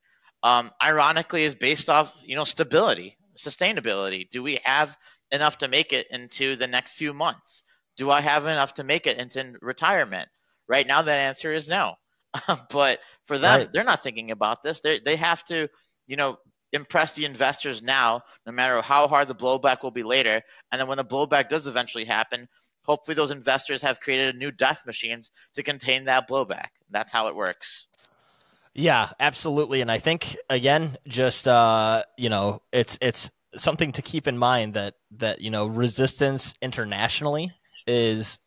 um, 0.44 0.72
ironically 0.84 1.44
is 1.44 1.56
based 1.56 1.90
off 1.90 2.22
you 2.26 2.36
know 2.36 2.46
stability 2.46 3.18
sustainability. 3.38 4.30
Do 4.32 4.44
we 4.44 4.60
have 4.64 4.98
enough 5.32 5.60
to 5.60 5.70
make 5.70 5.94
it 5.94 6.08
into 6.12 6.56
the 6.58 6.68
next 6.68 6.94
few 6.96 7.14
months? 7.14 7.64
Do 7.98 8.12
i 8.12 8.22
have 8.22 8.46
enough 8.46 8.76
to 8.76 8.84
make 8.84 9.08
it 9.08 9.18
into 9.18 9.54
retirement? 9.62 10.30
Right 10.68 10.88
now 10.88 11.02
that 11.04 11.20
answer 11.20 11.52
is 11.54 11.70
no. 11.70 11.96
But 12.72 13.00
for 13.26 13.38
them 13.40 13.60
Right. 13.60 13.70
they're 13.74 13.84
not 13.84 14.04
thinking 14.04 14.32
about 14.32 14.64
this. 14.64 14.82
They 14.82 15.00
they 15.00 15.18
have 15.18 15.44
to 15.46 15.70
you 16.08 16.18
know 16.18 16.38
impress 16.74 17.16
the 17.16 17.26
investors 17.26 17.82
now 17.82 18.22
no 18.46 18.52
matter 18.54 18.82
how 18.82 19.08
hard 19.08 19.28
the 19.28 19.36
blowback 19.36 19.84
will 19.84 19.92
be 19.92 20.04
later. 20.04 20.42
And 20.72 20.80
then 20.82 20.88
when 20.88 20.98
the 20.98 21.06
blowback 21.06 21.50
does 21.50 21.68
eventually 21.68 22.06
happen 22.06 22.48
hopefully 22.84 23.16
those 23.16 23.32
investors 23.32 23.82
have 23.82 24.00
created 24.00 24.36
new 24.36 24.52
death 24.52 24.86
machines 24.86 25.32
to 25.56 25.64
contain 25.64 26.06
that 26.06 26.28
blowback 26.30 26.70
that's 26.92 27.12
how 27.12 27.28
it 27.28 27.36
works 27.36 27.88
Yeah, 28.78 29.10
absolutely. 29.20 29.82
And 29.82 29.92
I 29.92 29.98
think 29.98 30.38
again, 30.52 30.98
just 31.08 31.48
uh, 31.48 32.04
you 32.16 32.30
know, 32.30 32.62
it's 32.72 32.96
it's 33.02 33.32
something 33.56 33.92
to 33.94 34.04
keep 34.04 34.28
in 34.28 34.38
mind 34.38 34.76
that 34.76 34.94
that 35.18 35.42
you 35.42 35.50
know, 35.50 35.66
resistance 35.66 36.54
internationally 36.62 37.52
is 37.88 38.38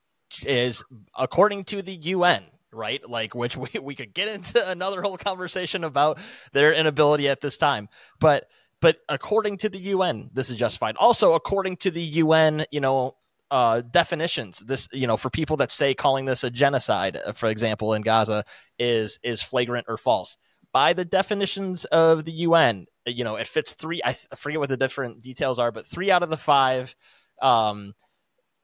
is 0.45 0.85
according 1.19 1.65
to 1.65 1.83
the 1.83 1.93
UN, 1.93 2.45
right? 2.73 3.03
Like 3.09 3.35
which 3.35 3.57
we 3.57 3.69
we 3.83 3.97
could 3.97 4.15
get 4.15 4.29
into 4.29 4.69
another 4.69 5.03
whole 5.03 5.19
conversation 5.19 5.83
about 5.83 6.19
their 6.53 6.73
inability 6.73 7.29
at 7.29 7.41
this 7.41 7.57
time. 7.57 7.89
But 8.21 8.47
but 8.81 8.99
according 9.09 9.59
to 9.59 9.69
the 9.69 9.79
UN, 9.79 10.31
this 10.33 10.49
is 10.49 10.57
justified. 10.57 10.97
Also, 10.97 11.35
according 11.35 11.79
to 11.79 11.91
the 11.91 12.03
UN, 12.03 12.65
you 12.71 12.81
know, 12.81 13.17
uh, 13.51 13.83
definitions, 13.83 14.61
this 14.61 14.89
you 14.93 15.07
know, 15.07 15.17
for 15.17 15.31
people 15.31 15.57
that 15.59 15.71
say 15.71 15.95
calling 15.95 16.25
this 16.25 16.45
a 16.45 16.51
genocide, 16.51 17.19
uh, 17.25 17.33
for 17.33 17.49
example, 17.49 17.95
in 17.95 18.03
Gaza, 18.03 18.45
is 18.79 19.19
is 19.23 19.43
flagrant 19.43 19.87
or 19.89 19.97
false 19.97 20.37
by 20.73 20.93
the 20.93 21.05
definitions 21.05 21.85
of 21.87 22.25
the 22.25 22.33
UN. 22.33 22.87
You 23.07 23.25
know, 23.25 23.37
it 23.37 23.47
fits 23.47 23.73
three. 23.73 24.01
I 24.05 24.13
forget 24.37 24.61
what 24.61 24.69
the 24.69 24.77
different 24.77 25.23
details 25.23 25.59
are, 25.59 25.73
but 25.73 25.87
three 25.87 26.11
out 26.11 26.23
of 26.23 26.31
the 26.31 26.37
five 26.37 26.95
um, 27.43 27.95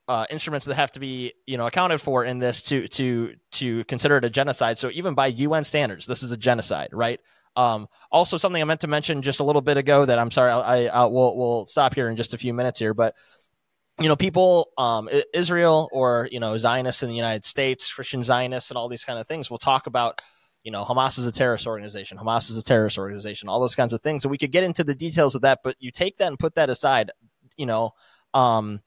uh, 0.07 0.25
instruments 0.29 0.65
that 0.67 0.75
have 0.75 0.91
to 0.93 0.99
be 0.99 1.33
you 1.45 1.57
know 1.57 1.67
accounted 1.67 1.99
for 1.99 2.23
in 2.23 2.39
this 2.39 2.61
to 2.63 2.87
to 2.87 3.33
to 3.53 3.83
consider 3.85 4.17
it 4.17 4.25
a 4.25 4.29
genocide. 4.29 4.77
So 4.77 4.89
even 4.91 5.15
by 5.15 5.27
UN 5.27 5.63
standards, 5.63 6.05
this 6.05 6.23
is 6.23 6.31
a 6.31 6.37
genocide, 6.37 6.89
right? 6.93 7.19
Um, 7.57 7.87
also, 8.11 8.37
something 8.37 8.61
I 8.61 8.65
meant 8.65 8.81
to 8.81 8.87
mention 8.87 9.23
just 9.23 9.39
a 9.39 9.43
little 9.43 9.63
bit 9.63 9.77
ago 9.77 10.05
that 10.05 10.19
I'm 10.19 10.31
sorry, 10.31 10.51
I, 10.51 10.85
I 10.85 11.05
will 11.05 11.35
we'll 11.35 11.65
stop 11.65 11.95
here 11.95 12.07
in 12.07 12.15
just 12.15 12.33
a 12.33 12.37
few 12.37 12.53
minutes 12.53 12.79
here, 12.79 12.93
but 12.93 13.15
you 13.99 14.07
know, 14.07 14.15
people, 14.15 14.69
um, 14.77 15.09
Israel 15.33 15.89
or 15.91 16.27
you 16.31 16.39
know 16.39 16.57
Zionists 16.57 17.03
in 17.03 17.09
the 17.09 17.15
United 17.15 17.45
States, 17.45 17.91
Christian 17.93 18.23
Zionists, 18.23 18.71
and 18.71 18.77
all 18.77 18.87
these 18.87 19.05
kind 19.05 19.19
of 19.19 19.27
things 19.27 19.49
will 19.49 19.57
talk 19.57 19.87
about 19.87 20.21
you 20.67 20.71
know, 20.71 20.83
Hamas 20.83 21.17
is 21.17 21.25
a 21.25 21.31
terrorist 21.31 21.65
organization. 21.65 22.17
Hamas 22.17 22.49
is 22.49 22.57
a 22.57 22.63
terrorist 22.63 22.97
organization. 22.97 23.47
All 23.47 23.61
those 23.61 23.73
kinds 23.73 23.93
of 23.93 24.01
things. 24.01 24.25
And 24.25 24.31
we 24.31 24.37
could 24.37 24.51
get 24.51 24.65
into 24.65 24.83
the 24.83 24.93
details 24.93 25.33
of 25.33 25.43
that, 25.43 25.59
but 25.63 25.77
you 25.79 25.91
take 25.91 26.17
that 26.17 26.27
and 26.27 26.37
put 26.37 26.55
that 26.55 26.69
aside. 26.69 27.11
You 27.55 27.67
know, 27.67 27.91
um, 28.33 28.81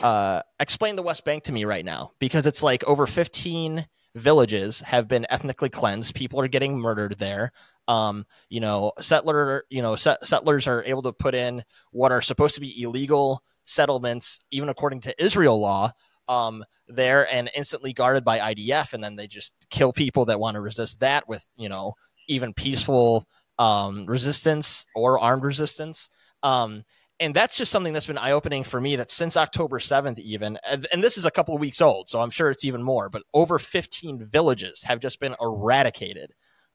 uh, 0.00 0.42
explain 0.58 0.96
the 0.96 1.02
West 1.02 1.24
Bank 1.24 1.44
to 1.44 1.52
me 1.52 1.64
right 1.64 1.84
now 1.84 2.10
because 2.18 2.44
it's 2.44 2.64
like 2.64 2.82
over 2.84 3.06
15 3.06 3.86
villages 4.16 4.80
have 4.80 5.06
been 5.06 5.24
ethnically 5.30 5.68
cleansed. 5.68 6.16
People 6.16 6.40
are 6.40 6.48
getting 6.48 6.76
murdered 6.76 7.18
there. 7.18 7.52
Um, 7.88 8.26
you 8.48 8.60
know, 8.60 8.92
settler, 9.00 9.64
you 9.68 9.82
know, 9.82 9.96
set, 9.96 10.24
settlers 10.24 10.66
are 10.68 10.84
able 10.84 11.02
to 11.02 11.12
put 11.12 11.34
in 11.34 11.64
what 11.90 12.12
are 12.12 12.22
supposed 12.22 12.54
to 12.54 12.60
be 12.60 12.80
illegal 12.82 13.42
settlements, 13.64 14.44
even 14.50 14.68
according 14.68 15.00
to 15.02 15.22
Israel 15.22 15.60
law, 15.60 15.90
um, 16.28 16.64
there 16.86 17.32
and 17.32 17.50
instantly 17.54 17.92
guarded 17.92 18.24
by 18.24 18.54
IDF, 18.54 18.92
and 18.92 19.02
then 19.02 19.16
they 19.16 19.26
just 19.26 19.52
kill 19.70 19.92
people 19.92 20.24
that 20.26 20.40
want 20.40 20.54
to 20.54 20.60
resist 20.60 21.00
that 21.00 21.28
with 21.28 21.48
you 21.56 21.68
know 21.68 21.94
even 22.28 22.54
peaceful 22.54 23.26
um, 23.58 24.06
resistance 24.06 24.86
or 24.94 25.18
armed 25.18 25.42
resistance. 25.42 26.08
Um, 26.42 26.84
and 27.20 27.34
that's 27.34 27.56
just 27.56 27.70
something 27.70 27.92
that's 27.92 28.06
been 28.06 28.18
eye 28.18 28.32
opening 28.32 28.64
for 28.64 28.80
me. 28.80 28.96
That 28.96 29.10
since 29.10 29.36
October 29.36 29.78
seventh, 29.78 30.18
even, 30.18 30.58
and, 30.68 30.86
and 30.92 31.04
this 31.04 31.16
is 31.16 31.24
a 31.24 31.30
couple 31.30 31.54
of 31.54 31.60
weeks 31.60 31.80
old, 31.80 32.08
so 32.08 32.20
I'm 32.20 32.30
sure 32.30 32.50
it's 32.50 32.64
even 32.64 32.82
more. 32.82 33.08
But 33.08 33.22
over 33.32 33.58
15 33.58 34.26
villages 34.26 34.82
have 34.82 34.98
just 34.98 35.20
been 35.20 35.36
eradicated 35.40 36.32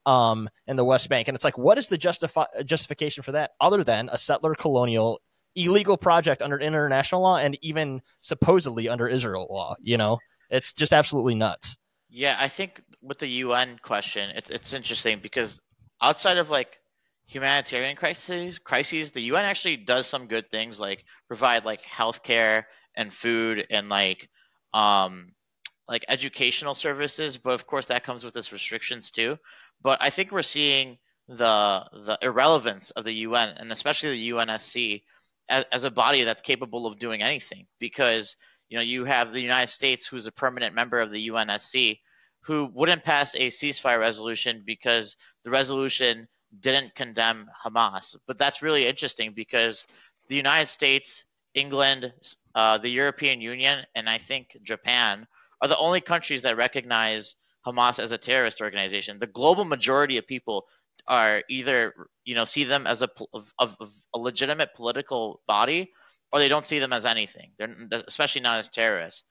um, 0.07 0.49
in 0.65 0.77
the 0.77 0.85
West 0.85 1.09
Bank, 1.09 1.27
and 1.27 1.35
it's 1.35 1.43
like, 1.43 1.57
what 1.57 1.77
is 1.77 1.89
the 1.89 1.97
justifi- 1.97 2.65
justification 2.65 3.23
for 3.23 3.33
that, 3.33 3.51
other 3.59 3.83
than 3.83 4.09
a 4.11 4.17
settler 4.17 4.55
colonial 4.55 5.21
illegal 5.55 5.97
project 5.97 6.41
under 6.41 6.59
international 6.59 7.21
law 7.21 7.37
and 7.37 7.57
even 7.61 8.01
supposedly 8.21 8.87
under 8.87 9.07
Israel 9.07 9.47
law? 9.51 9.75
You 9.81 9.97
know, 9.97 10.17
it's 10.49 10.73
just 10.73 10.93
absolutely 10.93 11.35
nuts. 11.35 11.77
Yeah, 12.09 12.37
I 12.39 12.47
think 12.47 12.81
with 13.01 13.19
the 13.19 13.27
UN 13.27 13.79
question, 13.83 14.29
it's 14.33 14.49
it's 14.49 14.73
interesting 14.73 15.19
because 15.19 15.59
outside 16.01 16.37
of 16.37 16.49
like 16.49 16.79
humanitarian 17.27 17.97
crises, 17.97 18.59
crises, 18.59 19.11
the 19.11 19.21
UN 19.21 19.43
actually 19.43 19.75
does 19.75 20.07
some 20.07 20.27
good 20.27 20.49
things 20.49 20.79
like 20.79 21.03
provide 21.27 21.65
like 21.65 21.81
healthcare 21.81 22.63
and 22.95 23.13
food 23.13 23.67
and 23.69 23.89
like 23.89 24.29
um 24.73 25.33
like 25.87 26.05
educational 26.07 26.73
services, 26.73 27.37
but 27.37 27.51
of 27.51 27.65
course 27.65 27.87
that 27.87 28.03
comes 28.03 28.23
with 28.23 28.35
its 28.35 28.51
restrictions 28.51 29.11
too. 29.11 29.37
But 29.81 29.99
I 30.01 30.09
think 30.09 30.31
we're 30.31 30.41
seeing 30.41 30.97
the 31.27 31.85
the 31.91 32.17
irrelevance 32.21 32.91
of 32.91 33.03
the 33.03 33.13
UN 33.13 33.49
and 33.57 33.71
especially 33.71 34.11
the 34.11 34.29
UNSC 34.29 35.03
as, 35.49 35.65
as 35.71 35.83
a 35.83 35.91
body 35.91 36.23
that's 36.23 36.41
capable 36.41 36.85
of 36.85 36.99
doing 36.99 37.21
anything 37.21 37.67
because 37.79 38.37
you 38.69 38.77
know 38.77 38.83
you 38.83 39.03
have 39.05 39.31
the 39.31 39.41
United 39.41 39.69
States 39.71 40.07
who's 40.07 40.25
a 40.25 40.31
permanent 40.31 40.73
member 40.73 40.99
of 40.99 41.11
the 41.11 41.27
UNSC 41.27 41.99
who 42.41 42.69
wouldn't 42.73 43.03
pass 43.03 43.35
a 43.35 43.47
ceasefire 43.47 43.99
resolution 43.99 44.63
because 44.65 45.17
the 45.43 45.49
resolution 45.49 46.27
didn't 46.61 46.95
condemn 46.95 47.49
Hamas. 47.65 48.15
But 48.25 48.37
that's 48.37 48.61
really 48.61 48.87
interesting 48.87 49.33
because 49.35 49.85
the 50.29 50.35
United 50.35 50.67
States, 50.67 51.25
England, 51.53 52.13
uh, 52.55 52.77
the 52.77 52.89
European 52.89 53.41
Union, 53.41 53.85
and 53.95 54.09
I 54.09 54.17
think 54.17 54.55
Japan 54.63 55.27
are 55.61 55.67
the 55.67 55.77
only 55.77 56.01
countries 56.01 56.43
that 56.43 56.57
recognize 56.57 57.35
Hamas 57.65 57.99
as 57.99 58.11
a 58.11 58.17
terrorist 58.17 58.61
organization. 58.61 59.19
The 59.19 59.27
global 59.27 59.65
majority 59.65 60.17
of 60.17 60.27
people 60.27 60.65
are 61.07 61.43
either 61.49 61.93
you 62.25 62.35
know 62.35 62.45
see 62.45 62.63
them 62.65 62.87
as 62.87 63.01
a 63.01 63.09
of, 63.33 63.53
of 63.59 63.77
a 64.13 64.19
legitimate 64.19 64.75
political 64.75 65.41
body 65.47 65.91
or 66.31 66.39
they 66.39 66.47
don't 66.49 66.65
see 66.65 66.79
them 66.79 66.93
as 66.93 67.05
anything. 67.05 67.51
They're 67.57 67.75
especially 68.07 68.41
not 68.41 68.59
as 68.59 68.69
terrorists. 68.69 69.23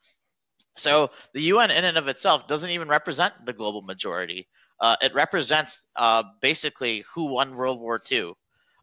So 0.77 1.11
the 1.33 1.43
UN 1.43 1.71
in 1.71 1.85
and 1.85 1.99
of 1.99 2.09
itself 2.09 2.47
doesn't 2.47 2.71
even 2.71 2.89
represent 2.89 3.35
the 3.45 3.53
global 3.53 3.83
majority. 3.83 4.49
Uh, 4.81 4.97
it 5.03 5.15
represents 5.15 5.87
uh, 5.97 6.23
basically 6.43 7.05
who 7.15 7.27
won 7.27 7.57
World 7.57 7.81
War 7.81 8.01
II. 8.11 8.33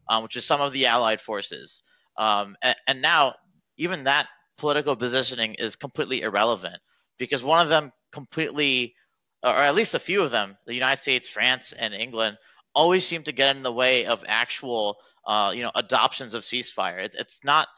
um, 0.08 0.22
which 0.22 0.36
is 0.36 0.44
some 0.44 0.60
of 0.60 0.72
the 0.72 0.86
allied 0.86 1.20
forces. 1.20 1.82
Um, 2.16 2.56
and, 2.62 2.76
and 2.86 3.02
now, 3.02 3.34
even 3.76 4.04
that 4.04 4.28
political 4.58 4.96
positioning 4.96 5.54
is 5.54 5.76
completely 5.76 6.22
irrelevant 6.22 6.78
because 7.18 7.42
one 7.42 7.60
of 7.60 7.68
them 7.68 7.92
completely, 8.12 8.94
or 9.42 9.50
at 9.50 9.74
least 9.74 9.94
a 9.94 9.98
few 9.98 10.22
of 10.22 10.30
them, 10.30 10.56
the 10.66 10.74
United 10.74 11.00
States, 11.00 11.28
France, 11.28 11.72
and 11.72 11.94
England, 11.94 12.38
always 12.74 13.06
seem 13.06 13.22
to 13.24 13.32
get 13.32 13.56
in 13.56 13.62
the 13.62 13.72
way 13.72 14.06
of 14.06 14.24
actual, 14.26 14.98
uh, 15.26 15.52
you 15.54 15.62
know, 15.62 15.70
adoptions 15.74 16.34
of 16.34 16.42
ceasefire. 16.42 16.98
It's, 16.98 17.16
it's 17.16 17.44
not 17.44 17.68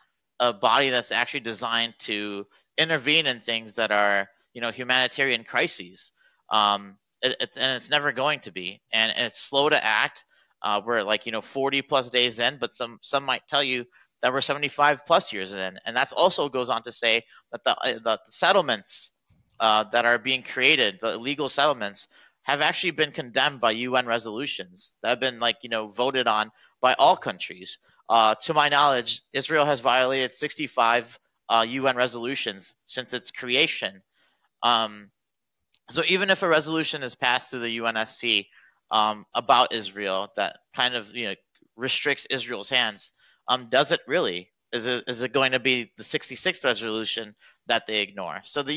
a 0.41 0.53
body 0.53 0.91
that's 0.91 1.13
actually 1.13 1.41
designed 1.41 1.95
to 2.01 2.47
intervene 2.79 3.27
in 3.27 3.41
things 3.41 3.75
that 3.75 3.91
are, 3.91 4.29
you 4.55 4.61
know, 4.61 4.71
humanitarian 4.71 5.45
crises. 5.45 6.13
Um, 6.51 6.97
it, 7.23 7.37
it, 7.41 7.57
and 7.59 7.77
it's 7.77 7.91
never 7.91 8.13
going 8.13 8.41
to 8.41 8.53
be. 8.53 8.81
And, 8.93 9.13
and 9.15 9.27
it's 9.27 9.41
slow 9.41 9.69
to 9.69 9.85
act. 9.85 10.25
Uh, 10.63 10.81
we're 10.85 11.03
like 11.03 11.27
you 11.27 11.33
know 11.33 11.41
40 11.41 11.83
plus 11.83 12.11
days 12.11 12.39
in, 12.39 12.59
but 12.59 12.75
some 12.75 12.99
some 13.03 13.25
might 13.25 13.47
tell 13.47 13.63
you 13.63 13.85
that 14.23 14.33
we're 14.33 14.41
75 14.41 15.07
plus 15.07 15.33
years 15.33 15.53
in, 15.55 15.79
and 15.85 15.97
that's 15.97 16.13
also 16.13 16.49
goes 16.49 16.71
on 16.71 16.83
to 16.83 16.93
say 16.93 17.23
that 17.53 17.63
the 17.63 17.77
uh, 17.77 17.99
the 18.03 18.19
settlements 18.31 19.13
uh, 19.61 19.85
that 19.85 20.05
are 20.05 20.19
being 20.19 20.43
created, 20.43 20.99
the 21.01 21.15
illegal 21.15 21.49
settlements, 21.49 22.09
have 22.43 22.61
actually 22.61 22.93
been 22.93 23.11
condemned 23.11 23.61
by 23.61 23.73
UN 23.73 24.07
resolutions 24.07 24.97
that 25.03 25.09
have 25.11 25.21
been 25.21 25.41
like 25.41 25.57
you 25.63 25.69
know 25.69 25.89
voted 25.89 26.27
on 26.27 26.51
by 26.81 26.95
all 26.95 27.17
countries. 27.17 27.79
Uh, 28.09 28.35
to 28.37 28.55
my 28.55 28.69
knowledge, 28.69 29.23
Israel 29.33 29.65
has 29.65 29.81
violated 29.81 30.33
65 30.33 31.19
uh, 31.49 31.67
UN 31.69 31.97
resolutions 31.97 32.75
since 32.87 33.13
its 33.13 33.33
creation. 33.33 34.03
Um, 34.63 35.11
so 35.91 36.03
even 36.09 36.31
if 36.31 36.43
a 36.43 36.49
resolution 36.49 37.03
is 37.03 37.15
passed 37.15 37.51
through 37.51 37.61
the 37.61 37.79
UNSC 37.79 38.47
um, 38.91 39.27
about 39.35 39.73
Israel 39.73 40.33
that 40.37 40.59
kind 40.75 40.95
of 40.95 41.15
you 41.15 41.29
know 41.29 41.35
restricts 41.77 42.27
Israel's 42.27 42.71
hands, 42.71 43.13
um, 43.49 43.69
does 43.71 43.93
it 43.93 44.01
really? 44.07 44.51
Is 44.73 44.87
it, 44.87 45.05
is 45.09 45.23
it 45.23 45.33
going 45.33 45.53
to 45.53 45.61
be 45.61 45.93
the 45.97 46.03
66th 46.03 46.65
resolution 46.65 47.35
that 47.67 47.87
they 47.87 48.03
ignore? 48.03 48.41
So 48.45 48.63
the 48.63 48.75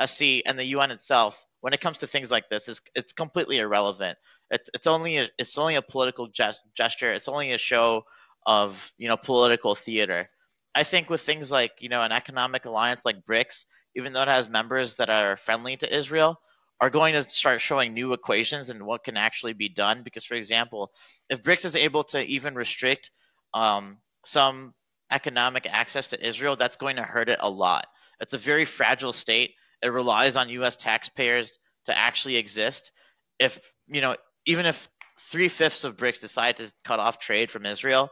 UNSC 0.00 0.42
and 0.46 0.58
the 0.58 0.64
UN 0.66 0.90
itself, 0.90 1.44
when 1.60 1.72
it 1.72 1.80
comes 1.80 1.98
to 1.98 2.06
things 2.06 2.30
like 2.30 2.48
this, 2.48 2.68
is 2.68 2.80
it's 2.94 3.12
completely 3.12 3.58
irrelevant. 3.58 4.18
It's 4.50 4.70
it's 4.74 4.86
only 4.86 5.18
a, 5.18 5.28
it's 5.38 5.58
only 5.58 5.76
a 5.76 5.82
political 5.82 6.28
gest- 6.28 6.60
gesture. 6.74 7.10
It's 7.10 7.28
only 7.28 7.52
a 7.52 7.58
show 7.58 8.04
of 8.46 8.92
you 8.98 9.08
know 9.08 9.16
political 9.16 9.74
theater. 9.74 10.28
I 10.74 10.82
think 10.82 11.10
with 11.10 11.22
things 11.22 11.50
like 11.50 11.72
you 11.80 11.88
know 11.88 12.02
an 12.02 12.12
economic 12.12 12.66
alliance 12.66 13.04
like 13.04 13.24
BRICS, 13.24 13.66
even 13.96 14.12
though 14.12 14.22
it 14.22 14.28
has 14.28 14.48
members 14.48 14.96
that 14.96 15.10
are 15.10 15.36
friendly 15.36 15.76
to 15.78 15.94
Israel, 15.94 16.40
are 16.80 16.90
going 16.90 17.14
to 17.14 17.28
start 17.28 17.60
showing 17.60 17.94
new 17.94 18.12
equations 18.12 18.68
and 18.68 18.84
what 18.84 19.04
can 19.04 19.16
actually 19.16 19.54
be 19.54 19.68
done. 19.68 20.02
Because, 20.02 20.24
for 20.24 20.34
example, 20.34 20.92
if 21.30 21.42
BRICS 21.42 21.64
is 21.64 21.76
able 21.76 22.04
to 22.04 22.22
even 22.24 22.54
restrict 22.54 23.10
um, 23.54 23.98
some 24.24 24.74
economic 25.10 25.72
access 25.72 26.08
to 26.08 26.26
Israel, 26.26 26.56
that's 26.56 26.76
going 26.76 26.96
to 26.96 27.02
hurt 27.02 27.28
it 27.28 27.38
a 27.40 27.48
lot. 27.48 27.86
It's 28.20 28.34
a 28.34 28.38
very 28.38 28.64
fragile 28.64 29.12
state. 29.12 29.54
It 29.82 29.92
relies 29.92 30.36
on 30.36 30.48
U.S. 30.50 30.76
taxpayers 30.76 31.58
to 31.86 31.96
actually 31.96 32.36
exist. 32.36 32.92
If 33.38 33.60
you 33.86 34.00
know, 34.00 34.16
even 34.46 34.66
if 34.66 34.88
three 35.18 35.48
fifths 35.48 35.84
of 35.84 35.96
BRICS 35.96 36.20
decide 36.20 36.56
to 36.58 36.72
cut 36.84 37.00
off 37.00 37.18
trade 37.18 37.50
from 37.50 37.66
Israel, 37.66 38.10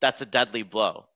that's 0.00 0.20
a 0.20 0.26
deadly 0.26 0.62
blow. 0.62 1.06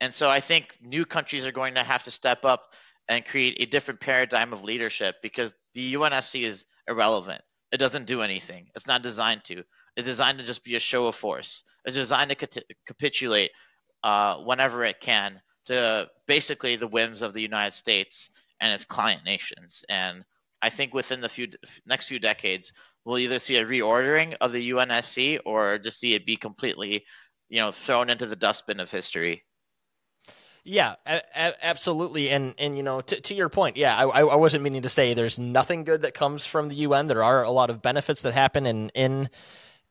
And 0.00 0.12
so 0.12 0.28
I 0.28 0.40
think 0.40 0.76
new 0.82 1.04
countries 1.04 1.46
are 1.46 1.52
going 1.52 1.74
to 1.74 1.82
have 1.82 2.02
to 2.04 2.10
step 2.10 2.44
up 2.44 2.72
and 3.08 3.24
create 3.24 3.56
a 3.60 3.66
different 3.66 4.00
paradigm 4.00 4.52
of 4.52 4.64
leadership 4.64 5.16
because 5.22 5.54
the 5.74 5.94
UNSC 5.94 6.42
is 6.42 6.66
irrelevant. 6.88 7.42
It 7.72 7.78
doesn't 7.78 8.06
do 8.06 8.22
anything. 8.22 8.68
It's 8.74 8.86
not 8.86 9.02
designed 9.02 9.44
to. 9.44 9.62
It's 9.96 10.06
designed 10.06 10.38
to 10.38 10.44
just 10.44 10.64
be 10.64 10.76
a 10.76 10.80
show 10.80 11.06
of 11.06 11.14
force. 11.14 11.64
It's 11.84 11.96
designed 11.96 12.30
to 12.30 12.36
cap- 12.36 12.64
capitulate 12.86 13.50
uh, 14.02 14.38
whenever 14.38 14.84
it 14.84 15.00
can 15.00 15.40
to 15.66 16.08
basically 16.26 16.76
the 16.76 16.88
whims 16.88 17.22
of 17.22 17.32
the 17.32 17.42
United 17.42 17.74
States 17.74 18.30
and 18.60 18.72
its 18.72 18.84
client 18.84 19.24
nations. 19.24 19.84
And 19.88 20.24
I 20.62 20.70
think 20.70 20.94
within 20.94 21.20
the 21.20 21.28
few 21.28 21.48
next 21.86 22.08
few 22.08 22.18
decades, 22.18 22.72
we'll 23.04 23.18
either 23.18 23.38
see 23.38 23.56
a 23.56 23.64
reordering 23.64 24.34
of 24.40 24.52
the 24.52 24.70
UNSC 24.70 25.40
or 25.44 25.78
just 25.78 26.00
see 26.00 26.14
it 26.14 26.26
be 26.26 26.36
completely, 26.36 27.04
you 27.48 27.60
know, 27.60 27.72
thrown 27.72 28.10
into 28.10 28.26
the 28.26 28.36
dustbin 28.36 28.80
of 28.80 28.90
history. 28.90 29.44
Yeah, 30.64 30.94
a- 31.06 31.20
a- 31.36 31.64
absolutely. 31.66 32.30
And 32.30 32.54
and 32.58 32.76
you 32.76 32.82
know, 32.82 33.02
to, 33.02 33.20
to 33.20 33.34
your 33.34 33.50
point, 33.50 33.76
yeah, 33.76 33.94
I, 33.96 34.04
I 34.22 34.34
wasn't 34.36 34.64
meaning 34.64 34.82
to 34.82 34.88
say 34.88 35.12
there's 35.12 35.38
nothing 35.38 35.84
good 35.84 36.02
that 36.02 36.14
comes 36.14 36.46
from 36.46 36.70
the 36.70 36.76
UN. 36.76 37.06
There 37.06 37.22
are 37.22 37.42
a 37.44 37.50
lot 37.50 37.68
of 37.68 37.82
benefits 37.82 38.22
that 38.22 38.32
happen 38.32 38.64
in 38.66 38.88
in 38.90 39.28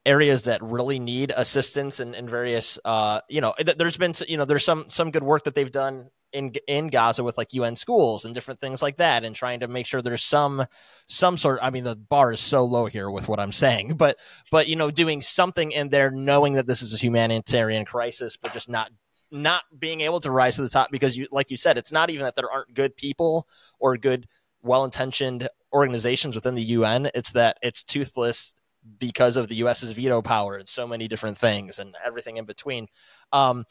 areas 0.06 0.46
that 0.46 0.62
really 0.62 1.00
need 1.00 1.32
assistance 1.36 2.00
and, 2.00 2.14
and 2.14 2.30
various 2.30 2.78
uh 2.84 3.22
you 3.30 3.40
know 3.40 3.54
there's 3.78 3.96
been 3.98 4.14
you 4.28 4.36
know 4.36 4.44
there's 4.46 4.66
some 4.66 4.86
some 4.90 5.12
good 5.12 5.24
work 5.24 5.44
that 5.46 5.56
they've 5.56 5.72
done 5.72 6.10
in 6.34 6.54
in 6.68 6.88
Gaza 6.88 7.24
with 7.24 7.38
like 7.38 7.54
UN 7.54 7.76
schools 7.76 8.26
and 8.26 8.34
different 8.34 8.60
things 8.60 8.82
like 8.82 8.98
that 8.98 9.24
and 9.24 9.36
trying 9.36 9.62
to 9.62 9.68
make 9.68 9.86
sure 9.86 10.02
there's 10.02 10.24
some 10.24 10.66
some 11.08 11.38
sort 11.38 11.60
I 11.62 11.70
mean 11.70 11.84
the 11.84 11.96
bar 11.96 12.32
is 12.32 12.40
so 12.40 12.66
low 12.66 12.88
here 12.88 13.10
with 13.10 13.30
what 13.30 13.40
I'm 13.40 13.52
saying 13.52 13.96
but 13.96 14.20
but 14.52 14.68
you 14.68 14.76
know 14.76 14.92
doing 14.92 15.22
something 15.22 15.72
in 15.72 15.90
there 15.90 16.12
knowing 16.12 16.54
that 16.54 16.68
this 16.68 16.82
is 16.82 16.94
a 16.94 16.98
humanitarian 16.98 17.86
crisis 17.86 18.36
but 18.36 18.52
just 18.52 18.68
not 18.68 18.92
not 19.32 19.64
being 19.78 20.02
able 20.02 20.20
to 20.22 20.32
rise 20.32 20.58
to 20.58 20.64
the 20.64 20.70
top 20.70 20.92
because 20.92 21.18
you 21.18 21.28
like 21.32 21.50
you 21.50 21.58
said 21.58 21.78
it's 21.78 21.92
not 21.92 22.10
even 22.10 22.24
that 22.24 22.36
there 22.36 22.52
aren't 22.52 22.74
good 22.74 22.98
people 22.98 23.48
or 23.80 23.96
good 23.96 24.28
well-intentioned 24.62 25.48
organizations 25.72 26.36
within 26.36 26.56
the 26.56 26.64
UN 26.64 27.10
it's 27.14 27.32
that 27.32 27.58
it's 27.62 27.84
toothless 27.84 28.56
because 28.98 29.38
of 29.38 29.48
the 29.48 29.56
US's 29.56 29.92
veto 29.92 30.22
power 30.22 30.56
and 30.56 30.68
so 30.68 30.88
many 30.88 31.08
different 31.08 31.38
things 31.38 31.80
and 31.80 31.96
everything 32.04 32.38
in 32.38 32.46
between. 32.46 32.88
Um, 33.32 33.66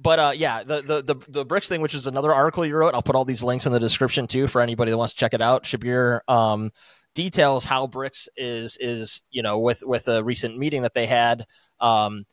but 0.00 0.18
uh, 0.18 0.32
yeah, 0.34 0.62
the, 0.64 0.80
the 0.80 1.02
the 1.02 1.14
the 1.28 1.46
BRICS 1.46 1.68
thing, 1.68 1.80
which 1.80 1.94
is 1.94 2.06
another 2.06 2.32
article 2.32 2.64
you 2.64 2.76
wrote, 2.76 2.94
I'll 2.94 3.02
put 3.02 3.16
all 3.16 3.24
these 3.24 3.42
links 3.42 3.66
in 3.66 3.72
the 3.72 3.80
description 3.80 4.26
too 4.26 4.46
for 4.46 4.60
anybody 4.60 4.90
that 4.90 4.96
wants 4.96 5.14
to 5.14 5.20
check 5.20 5.34
it 5.34 5.42
out. 5.42 5.64
Shabbir 5.64 6.20
um, 6.28 6.70
details 7.14 7.64
how 7.64 7.86
BRICS 7.86 8.28
is 8.36 8.76
is 8.78 9.22
you 9.30 9.42
know 9.42 9.58
with 9.58 9.82
with 9.84 10.08
a 10.08 10.24
recent 10.24 10.56
meeting 10.56 10.82
that 10.82 10.94
they 10.94 11.06
had. 11.06 11.44
Um, 11.80 12.24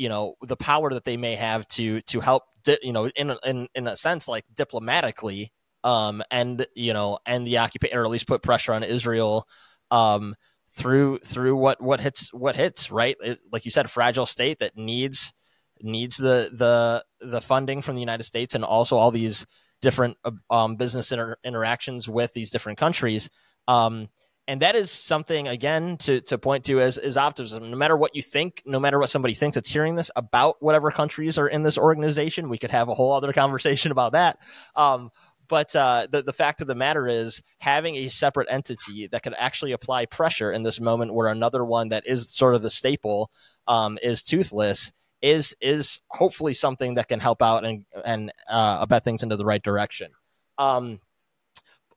you 0.00 0.08
know 0.08 0.34
the 0.40 0.56
power 0.56 0.90
that 0.94 1.04
they 1.04 1.18
may 1.18 1.34
have 1.36 1.68
to 1.68 2.00
to 2.02 2.20
help 2.20 2.44
di- 2.64 2.78
you 2.82 2.92
know 2.92 3.10
in 3.16 3.34
in 3.44 3.68
in 3.74 3.86
a 3.86 3.94
sense 3.94 4.28
like 4.28 4.46
diplomatically 4.54 5.52
um 5.84 6.22
and 6.30 6.66
you 6.74 6.94
know 6.94 7.18
and 7.26 7.46
the 7.46 7.58
occupation 7.58 7.98
or 7.98 8.04
at 8.04 8.10
least 8.10 8.26
put 8.26 8.42
pressure 8.42 8.72
on 8.72 8.82
Israel 8.82 9.46
um 9.90 10.34
through 10.70 11.18
through 11.18 11.54
what 11.54 11.82
what 11.82 12.00
hits 12.00 12.32
what 12.32 12.56
hits 12.56 12.90
right 12.90 13.16
it, 13.20 13.40
like 13.52 13.66
you 13.66 13.70
said 13.70 13.90
fragile 13.90 14.24
state 14.24 14.58
that 14.60 14.74
needs 14.74 15.34
needs 15.82 16.16
the 16.16 16.50
the 16.52 17.04
the 17.20 17.40
funding 17.40 17.82
from 17.82 17.94
the 17.94 18.00
United 18.00 18.24
States 18.24 18.54
and 18.54 18.64
also 18.64 18.96
all 18.96 19.10
these 19.10 19.46
different 19.80 20.16
um, 20.50 20.76
business 20.76 21.10
inter- 21.10 21.36
interactions 21.42 22.08
with 22.08 22.32
these 22.32 22.50
different 22.50 22.78
countries. 22.78 23.28
Um 23.68 24.08
and 24.48 24.62
that 24.62 24.74
is 24.74 24.90
something 24.90 25.46
again 25.46 25.96
to, 25.98 26.20
to 26.22 26.36
point 26.36 26.64
to 26.64 26.80
as, 26.80 26.98
as 26.98 27.16
optimism. 27.16 27.70
No 27.70 27.76
matter 27.76 27.96
what 27.96 28.16
you 28.16 28.22
think 28.22 28.62
no 28.66 28.80
matter 28.80 28.98
what 28.98 29.10
somebody 29.10 29.34
thinks 29.34 29.54
that's 29.54 29.70
hearing 29.70 29.94
this 29.94 30.10
about 30.16 30.56
whatever 30.60 30.90
countries 30.90 31.38
are 31.38 31.46
in 31.48 31.62
this 31.62 31.78
organization 31.78 32.48
we 32.48 32.58
could 32.58 32.70
have 32.70 32.88
a 32.88 32.94
whole 32.94 33.12
other 33.12 33.32
conversation 33.42 33.92
about 33.92 34.12
that. 34.12 34.38
Um, 34.74 35.10
but 35.50 35.74
uh, 35.74 36.06
the, 36.08 36.22
the 36.22 36.32
fact 36.32 36.60
of 36.60 36.68
the 36.68 36.76
matter 36.76 37.08
is 37.08 37.42
having 37.58 37.96
a 37.96 38.08
separate 38.08 38.46
entity 38.48 39.08
that 39.08 39.24
could 39.24 39.34
actually 39.36 39.72
apply 39.72 40.06
pressure 40.06 40.52
in 40.52 40.62
this 40.62 40.80
moment 40.80 41.12
where 41.12 41.26
another 41.26 41.64
one 41.64 41.88
that 41.88 42.06
is 42.06 42.30
sort 42.30 42.54
of 42.54 42.62
the 42.62 42.70
staple 42.70 43.32
um, 43.66 43.98
is 44.00 44.22
toothless 44.22 44.92
is 45.22 45.54
is 45.60 46.00
hopefully 46.08 46.54
something 46.54 46.94
that 46.94 47.08
can 47.08 47.20
help 47.20 47.42
out 47.42 47.64
and 47.64 47.84
and 48.04 48.32
uh, 48.48 48.84
bet 48.86 49.04
things 49.04 49.22
into 49.22 49.36
the 49.36 49.44
right 49.44 49.62
direction 49.62 50.10
um, 50.58 51.00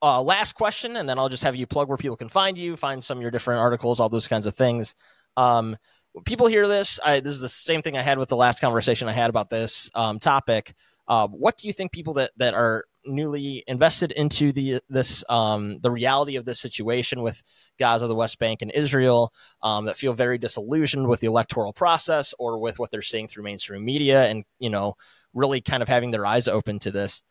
uh, 0.04 0.20
last 0.20 0.54
question, 0.54 0.96
and 0.96 1.08
then 1.08 1.18
I'll 1.18 1.30
just 1.30 1.44
have 1.44 1.56
you 1.56 1.66
plug 1.66 1.88
where 1.88 1.96
people 1.96 2.16
can 2.16 2.28
find 2.28 2.58
you, 2.58 2.76
find 2.76 3.02
some 3.02 3.16
of 3.18 3.22
your 3.22 3.30
different 3.30 3.60
articles, 3.60 4.00
all 4.00 4.10
those 4.10 4.28
kinds 4.28 4.46
of 4.46 4.54
things. 4.54 4.94
Um, 5.36 5.78
people 6.26 6.46
hear 6.46 6.68
this, 6.68 7.00
I, 7.02 7.20
this 7.20 7.32
is 7.34 7.40
the 7.40 7.48
same 7.48 7.80
thing 7.80 7.96
I 7.96 8.02
had 8.02 8.18
with 8.18 8.28
the 8.28 8.36
last 8.36 8.60
conversation 8.60 9.08
I 9.08 9.12
had 9.12 9.30
about 9.30 9.48
this 9.48 9.90
um, 9.94 10.18
topic. 10.18 10.74
Uh, 11.08 11.26
what 11.28 11.56
do 11.56 11.66
you 11.66 11.72
think 11.72 11.90
people 11.90 12.14
that 12.14 12.32
that 12.36 12.52
are 12.52 12.84
newly 13.06 13.64
invested 13.66 14.12
into 14.12 14.52
the 14.52 14.80
this 14.88 15.24
um, 15.28 15.78
the 15.80 15.90
reality 15.90 16.36
of 16.36 16.44
this 16.44 16.60
situation 16.60 17.22
with 17.22 17.42
Gaza, 17.78 18.06
the 18.06 18.14
West 18.14 18.38
Bank, 18.38 18.62
and 18.62 18.70
Israel 18.70 19.32
um, 19.62 19.86
that 19.86 19.96
feel 19.96 20.14
very 20.14 20.38
disillusioned 20.38 21.08
with 21.08 21.20
the 21.20 21.26
electoral 21.26 21.72
process 21.72 22.34
or 22.38 22.58
with 22.58 22.78
what 22.78 22.90
they're 22.90 23.02
seeing 23.02 23.28
through 23.28 23.44
mainstream 23.44 23.84
media, 23.84 24.26
and 24.26 24.44
you 24.58 24.70
know, 24.70 24.94
really 25.32 25.60
kind 25.60 25.82
of 25.82 25.88
having 25.88 26.10
their 26.10 26.26
eyes 26.26 26.48
open 26.48 26.78
to 26.80 26.90
this. 26.90 27.22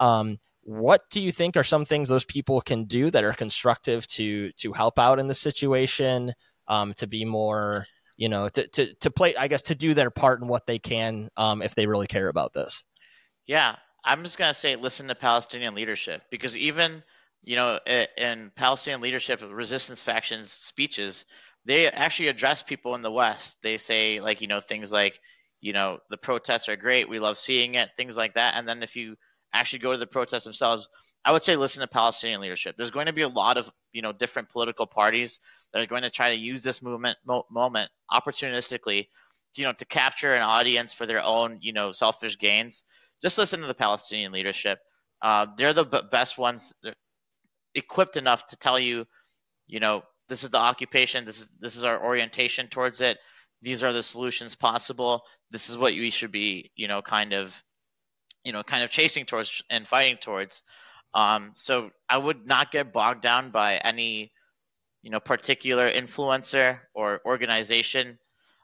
Um, 0.00 0.38
what 0.66 1.02
do 1.10 1.20
you 1.20 1.30
think 1.30 1.56
are 1.56 1.62
some 1.62 1.84
things 1.84 2.08
those 2.08 2.24
people 2.24 2.60
can 2.60 2.84
do 2.84 3.08
that 3.08 3.22
are 3.22 3.32
constructive 3.32 4.04
to 4.08 4.50
to 4.52 4.72
help 4.72 4.98
out 4.98 5.20
in 5.20 5.28
the 5.28 5.34
situation 5.34 6.32
um, 6.66 6.92
to 6.94 7.06
be 7.06 7.24
more 7.24 7.86
you 8.16 8.28
know 8.28 8.48
to, 8.48 8.66
to 8.68 8.92
to 8.94 9.10
play 9.10 9.36
i 9.36 9.46
guess 9.46 9.62
to 9.62 9.76
do 9.76 9.94
their 9.94 10.10
part 10.10 10.42
in 10.42 10.48
what 10.48 10.66
they 10.66 10.78
can 10.78 11.28
um, 11.36 11.62
if 11.62 11.76
they 11.76 11.86
really 11.86 12.08
care 12.08 12.28
about 12.28 12.52
this 12.52 12.84
yeah 13.46 13.76
i'm 14.06 14.24
just 14.24 14.38
going 14.38 14.50
to 14.50 14.54
say 14.54 14.76
listen 14.76 15.08
to 15.08 15.16
palestinian 15.16 15.74
leadership 15.74 16.22
because 16.30 16.56
even 16.56 17.02
you 17.44 17.56
know 17.56 17.78
in 18.16 18.52
palestinian 18.56 19.02
leadership 19.02 19.42
resistance 19.52 20.02
factions 20.02 20.52
speeches 20.52 21.26
they 21.66 21.88
actually 21.88 22.28
address 22.28 22.62
people 22.64 22.94
in 22.96 23.02
the 23.02 23.12
West. 23.12 23.58
They 23.62 23.78
say 23.78 24.20
like 24.20 24.42
you 24.42 24.48
know 24.48 24.60
things 24.60 24.92
like 24.92 25.20
you 25.60 25.74
know 25.74 26.00
the 26.10 26.18
protests 26.18 26.68
are 26.70 26.76
great, 26.76 27.08
we 27.08 27.20
love 27.20 27.38
seeing 27.38 27.76
it, 27.76 27.90
things 27.98 28.16
like 28.16 28.34
that. 28.34 28.56
And 28.56 28.68
then 28.68 28.82
if 28.82 28.96
you 28.96 29.16
actually 29.54 29.80
go 29.80 29.92
to 29.92 29.98
the 29.98 30.08
protests 30.08 30.44
themselves, 30.44 30.88
I 31.24 31.32
would 31.32 31.44
say 31.44 31.56
listen 31.56 31.82
to 31.82 31.88
Palestinian 31.88 32.40
leadership. 32.40 32.76
There's 32.76 32.92
going 32.92 33.06
to 33.06 33.14
be 33.14 33.22
a 33.22 33.28
lot 33.28 33.58
of 33.58 33.70
you 33.92 34.02
know 34.02 34.12
different 34.12 34.50
political 34.50 34.86
parties 34.86 35.40
that 35.74 35.82
are 35.82 35.86
going 35.88 36.02
to 36.04 36.10
try 36.10 36.30
to 36.30 36.40
use 36.40 36.62
this 36.62 36.82
movement 36.82 37.18
mo- 37.26 37.46
moment 37.50 37.90
opportunistically, 38.12 39.08
you 39.56 39.64
know, 39.64 39.72
to 39.74 39.86
capture 39.86 40.34
an 40.34 40.42
audience 40.42 40.92
for 40.92 41.06
their 41.06 41.22
own 41.22 41.58
you 41.62 41.72
know 41.72 41.92
selfish 41.92 42.38
gains. 42.38 42.84
Just 43.22 43.38
listen 43.38 43.60
to 43.60 43.66
the 43.66 43.74
Palestinian 43.74 44.32
leadership. 44.32 44.78
Uh, 45.22 45.46
they're 45.56 45.72
the 45.72 45.84
b- 45.84 46.00
best 46.10 46.38
ones 46.38 46.72
equipped 47.74 48.16
enough 48.16 48.46
to 48.48 48.56
tell 48.56 48.78
you, 48.78 49.06
you 49.66 49.80
know, 49.80 50.02
this 50.28 50.42
is 50.42 50.50
the 50.50 50.58
occupation, 50.58 51.24
this 51.24 51.40
is 51.40 51.48
this 51.60 51.76
is 51.76 51.84
our 51.84 52.04
orientation 52.04 52.68
towards 52.68 53.00
it. 53.00 53.18
These 53.62 53.82
are 53.82 53.92
the 53.92 54.02
solutions 54.02 54.54
possible. 54.54 55.22
This 55.50 55.70
is 55.70 55.78
what 55.78 55.92
we 55.94 56.10
should 56.10 56.32
be, 56.32 56.70
you 56.76 56.88
know, 56.88 57.00
kind 57.02 57.32
of 57.32 57.62
you 58.44 58.52
know, 58.52 58.62
kind 58.62 58.84
of 58.84 58.90
chasing 58.90 59.24
towards 59.24 59.62
and 59.70 59.86
fighting 59.86 60.18
towards. 60.18 60.62
Um, 61.14 61.52
so 61.56 61.90
I 62.08 62.16
would 62.16 62.46
not 62.46 62.70
get 62.70 62.92
bogged 62.92 63.22
down 63.22 63.50
by 63.50 63.76
any, 63.76 64.32
you 65.02 65.10
know, 65.10 65.18
particular 65.18 65.90
influencer 65.90 66.78
or 66.94 67.20
organization. 67.26 68.18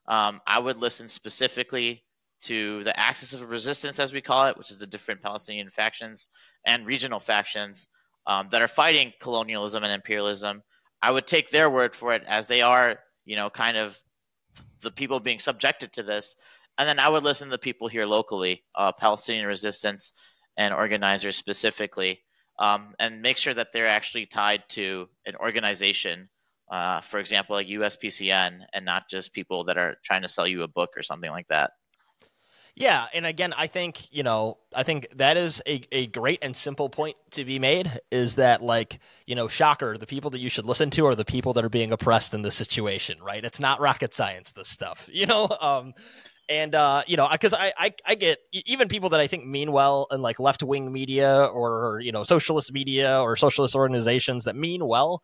Um, 0.07 0.41
I 0.47 0.61
would 0.61 0.79
listen 0.79 1.09
specifically 1.09 2.05
to 2.43 2.83
the 2.85 2.99
axis 2.99 3.33
of 3.33 3.49
resistance, 3.49 3.99
as 3.99 4.13
we 4.13 4.21
call 4.21 4.47
it, 4.47 4.59
which 4.59 4.71
is 4.71 4.79
the 4.79 4.87
different 4.87 5.23
Palestinian 5.23 5.71
factions 5.71 6.29
and 6.67 6.87
regional 6.87 7.21
factions 7.21 7.89
um, 8.27 8.49
that 8.51 8.63
are 8.63 8.69
fighting 8.69 9.13
colonialism 9.21 9.83
and 9.83 9.93
imperialism. 9.93 10.63
I 11.01 11.11
would 11.11 11.27
take 11.27 11.51
their 11.51 11.71
word 11.71 11.97
for 11.97 12.13
it 12.13 12.23
as 12.27 12.47
they 12.47 12.63
are, 12.63 12.99
you 13.25 13.37
know, 13.37 13.51
kind 13.51 13.77
of 13.77 13.99
the 14.81 14.91
people 14.91 15.21
being 15.21 15.39
subjected 15.39 15.93
to 15.95 16.03
this 16.03 16.37
and 16.79 16.89
then 16.89 16.99
I 16.99 17.09
would 17.09 17.23
listen 17.23 17.49
to 17.49 17.53
the 17.53 17.59
people 17.59 17.89
here 17.89 18.07
locally, 18.07 18.65
uh, 18.75 18.93
Palestinian 18.93 19.47
resistance 19.47 20.13
and 20.57 20.73
organizers 20.73 21.37
specifically, 21.37 22.23
um, 22.59 22.95
and 22.99 23.23
make 23.23 23.37
sure 23.37 23.55
that 23.55 23.69
they're 23.73 23.89
actually 23.89 24.27
tied 24.27 24.63
to 24.71 25.09
an 25.27 25.37
organization, 25.37 26.29
uh, 26.71 27.01
for 27.01 27.19
example, 27.21 27.57
like 27.57 27.67
USPCN, 27.67 28.65
and 28.73 28.85
not 28.85 29.09
just 29.09 29.35
people 29.35 29.65
that 29.65 29.79
are 29.79 29.97
trying 30.03 30.23
to 30.23 30.29
sell 30.29 30.47
you 30.47 30.63
a 30.63 30.69
book 30.69 30.91
or 30.97 31.03
something 31.03 31.31
like 31.31 31.49
that. 31.49 31.73
Yeah, 32.75 33.05
and 33.13 33.27
again, 33.27 33.53
I 33.53 33.67
think 33.67 34.09
you 34.15 34.23
know, 34.23 34.57
I 34.75 34.83
think 34.83 35.07
that 35.17 35.37
is 35.37 35.61
a, 35.67 35.83
a 35.93 36.07
great 36.07 36.39
and 36.41 36.57
simple 36.57 36.89
point 36.89 37.17
to 37.33 37.45
be 37.45 37.59
made. 37.59 38.01
Is 38.11 38.37
that 38.37 38.63
like 38.63 38.99
you 39.27 39.35
know, 39.35 39.47
shocker? 39.47 39.99
The 39.99 40.07
people 40.07 40.31
that 40.31 40.39
you 40.41 40.49
should 40.49 40.65
listen 40.65 40.89
to 40.91 41.07
are 41.07 41.15
the 41.15 41.25
people 41.25 41.53
that 41.53 41.65
are 41.65 41.69
being 41.69 41.93
oppressed 41.93 42.33
in 42.33 42.41
this 42.41 42.55
situation, 42.55 43.19
right? 43.23 43.45
It's 43.45 43.61
not 43.61 43.81
rocket 43.81 44.15
science. 44.15 44.53
This 44.53 44.69
stuff, 44.69 45.07
you 45.13 45.27
know. 45.27 45.49
Um, 45.61 45.93
and 46.49 46.75
uh, 46.75 47.03
you 47.07 47.17
know, 47.19 47.29
because 47.31 47.53
I, 47.53 47.75
I 47.77 47.93
I 48.07 48.15
get 48.15 48.39
even 48.53 48.89
people 48.89 49.11
that 49.11 49.21
I 49.21 49.27
think 49.27 49.45
mean 49.47 49.71
well 49.71 50.07
in 50.11 50.23
like 50.23 50.41
left 50.41 50.63
wing 50.63 50.91
media 50.91 51.45
or 51.45 52.01
you 52.03 52.11
know 52.13 52.25
socialist 52.25 52.73
media 52.73 53.21
or 53.21 53.37
socialist 53.37 53.75
organizations 53.75 54.45
that 54.45 54.57
mean 54.57 54.87
well. 54.87 55.23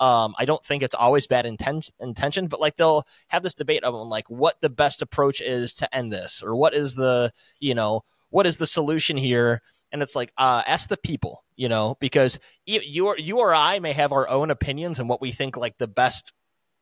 Um, 0.00 0.34
I 0.38 0.46
don't 0.46 0.64
think 0.64 0.82
it's 0.82 0.94
always 0.94 1.26
bad 1.26 1.44
inten- 1.44 1.90
intention, 2.00 2.48
but 2.48 2.58
like 2.58 2.76
they'll 2.76 3.04
have 3.28 3.42
this 3.42 3.54
debate 3.54 3.84
of 3.84 3.94
like 3.94 4.28
what 4.30 4.60
the 4.60 4.70
best 4.70 5.02
approach 5.02 5.42
is 5.42 5.74
to 5.76 5.94
end 5.94 6.10
this, 6.10 6.42
or 6.42 6.56
what 6.56 6.74
is 6.74 6.94
the 6.94 7.32
you 7.60 7.74
know 7.74 8.02
what 8.30 8.46
is 8.46 8.56
the 8.56 8.66
solution 8.66 9.16
here, 9.16 9.60
and 9.92 10.02
it's 10.02 10.16
like 10.16 10.32
uh, 10.38 10.62
ask 10.66 10.88
the 10.88 10.96
people, 10.96 11.44
you 11.54 11.68
know, 11.68 11.96
because 12.00 12.38
you 12.64 13.06
or 13.06 13.18
you 13.18 13.38
or 13.38 13.54
I 13.54 13.78
may 13.78 13.92
have 13.92 14.12
our 14.12 14.28
own 14.28 14.50
opinions 14.50 14.98
and 14.98 15.08
what 15.08 15.20
we 15.20 15.32
think 15.32 15.56
like 15.56 15.76
the 15.76 15.88
best 15.88 16.32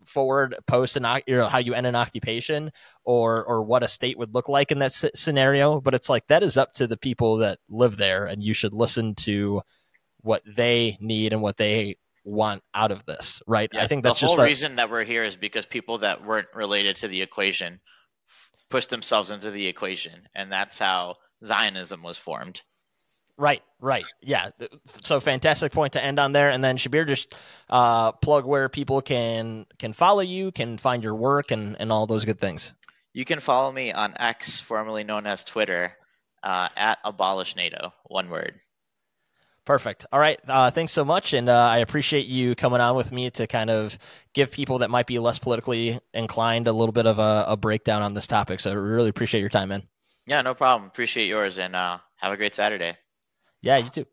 forward 0.07 0.55
post 0.67 0.97
and 0.97 1.07
you 1.27 1.37
know 1.37 1.49
how 1.49 1.59
you 1.59 1.75
end 1.75 1.87
an 1.87 1.97
occupation 1.97 2.71
or 3.05 3.45
or 3.45 3.63
what 3.63 3.83
a 3.83 3.89
state 3.89 4.17
would 4.17 4.35
look 4.35 4.49
like 4.49 4.73
in 4.73 4.79
that 4.79 4.93
scenario 5.15 5.81
but 5.81 5.95
it's 5.95 6.09
like 6.09 6.27
that 6.29 6.43
is 6.43 6.57
up 6.57 6.73
to 6.73 6.87
the 6.87 6.97
people 6.97 7.37
that 7.39 7.59
live 7.69 7.97
there 7.97 8.25
and 8.25 8.43
you 8.43 8.55
should 8.55 8.73
listen 8.73 9.15
to 9.15 9.61
what 10.23 10.43
they 10.47 10.97
need 11.01 11.33
and 11.33 11.43
what 11.43 11.57
they 11.57 11.97
want 12.29 12.63
out 12.75 12.91
of 12.91 13.05
this 13.07 13.43
right 13.47 13.71
yeah, 13.73 13.83
i 13.83 13.87
think 13.87 14.03
that's 14.03 14.21
just 14.21 14.37
the 14.37 14.43
whole 14.43 14.49
reason 14.49 14.77
that 14.77 14.91
we're 14.91 15.05
here 15.05 15.25
is 15.25 15.37
because 15.37 15.67
people 15.67 15.99
that 15.99 16.25
weren't 16.25 16.49
related 16.55 16.97
to 16.97 17.09
the 17.09 17.23
equation 17.23 17.81
pushed 18.71 18.91
themselves 18.91 19.31
into 19.31 19.51
the 19.51 19.67
equation 19.67 20.29
and 20.35 20.53
that's 20.53 20.79
how 20.79 21.17
zionism 21.45 22.03
was 22.03 22.19
formed 22.19 22.63
Right, 23.39 23.63
right. 23.81 24.05
Yeah. 24.21 24.51
So 25.03 25.21
fantastic 25.21 25.71
point 25.71 25.93
to 25.93 26.05
end 26.05 26.19
on 26.19 26.33
there. 26.33 26.51
And 26.51 26.63
then 26.63 26.77
Shabbir, 26.77 27.07
just 27.07 27.33
uh, 27.71 28.11
plug 28.11 28.45
where 28.45 28.69
people 28.69 29.01
can 29.01 29.65
can 29.79 29.93
follow 29.93 30.23
you, 30.23 30.51
can 30.51 30.77
find 30.77 31.05
your 31.05 31.15
work, 31.15 31.53
and 31.53 31.77
and 31.81 31.93
all 31.93 32.07
those 32.07 32.25
good 32.25 32.41
things. 32.41 32.75
You 33.15 33.25
can 33.25 33.39
follow 33.39 33.71
me 33.71 33.93
on 33.93 34.15
X, 34.19 34.61
formerly 34.61 35.05
known 35.05 35.25
as 35.27 35.45
Twitter, 35.45 35.93
uh, 36.43 36.69
at 36.77 36.99
abolish 37.05 37.55
NATO. 37.55 37.93
One 38.07 38.29
word. 38.29 38.59
Perfect. 39.69 40.07
All 40.11 40.19
right. 40.19 40.41
Uh, 40.49 40.71
thanks 40.71 40.95
so 40.95 41.05
much, 41.05 41.35
and 41.35 41.47
uh, 41.47 41.53
I 41.53 41.81
appreciate 41.81 42.25
you 42.25 42.55
coming 42.55 42.81
on 42.81 42.97
with 42.97 43.13
me 43.13 43.29
to 43.33 43.47
kind 43.47 43.69
of 43.69 43.99
give 44.33 44.51
people 44.51 44.79
that 44.79 44.89
might 44.89 45.07
be 45.07 45.19
less 45.19 45.39
politically 45.39 46.01
inclined 46.15 46.69
a 46.69 46.73
little 46.73 46.95
bit 46.95 47.05
of 47.05 47.19
a, 47.19 47.45
a 47.49 47.57
breakdown 47.59 48.01
on 48.01 48.15
this 48.15 48.27
topic. 48.27 48.61
So 48.61 48.71
I 48.71 48.73
really 48.73 49.11
appreciate 49.11 49.41
your 49.41 49.51
time, 49.51 49.69
man. 49.69 49.83
Yeah, 50.27 50.41
no 50.41 50.55
problem. 50.55 50.89
Appreciate 50.89 51.29
yours, 51.29 51.59
and 51.59 51.77
uh, 51.77 51.99
have 52.17 52.33
a 52.33 52.39
great 52.39 52.55
Saturday. 52.55 52.97
Yeah, 53.61 53.77
you 53.77 53.91
too. 53.91 54.07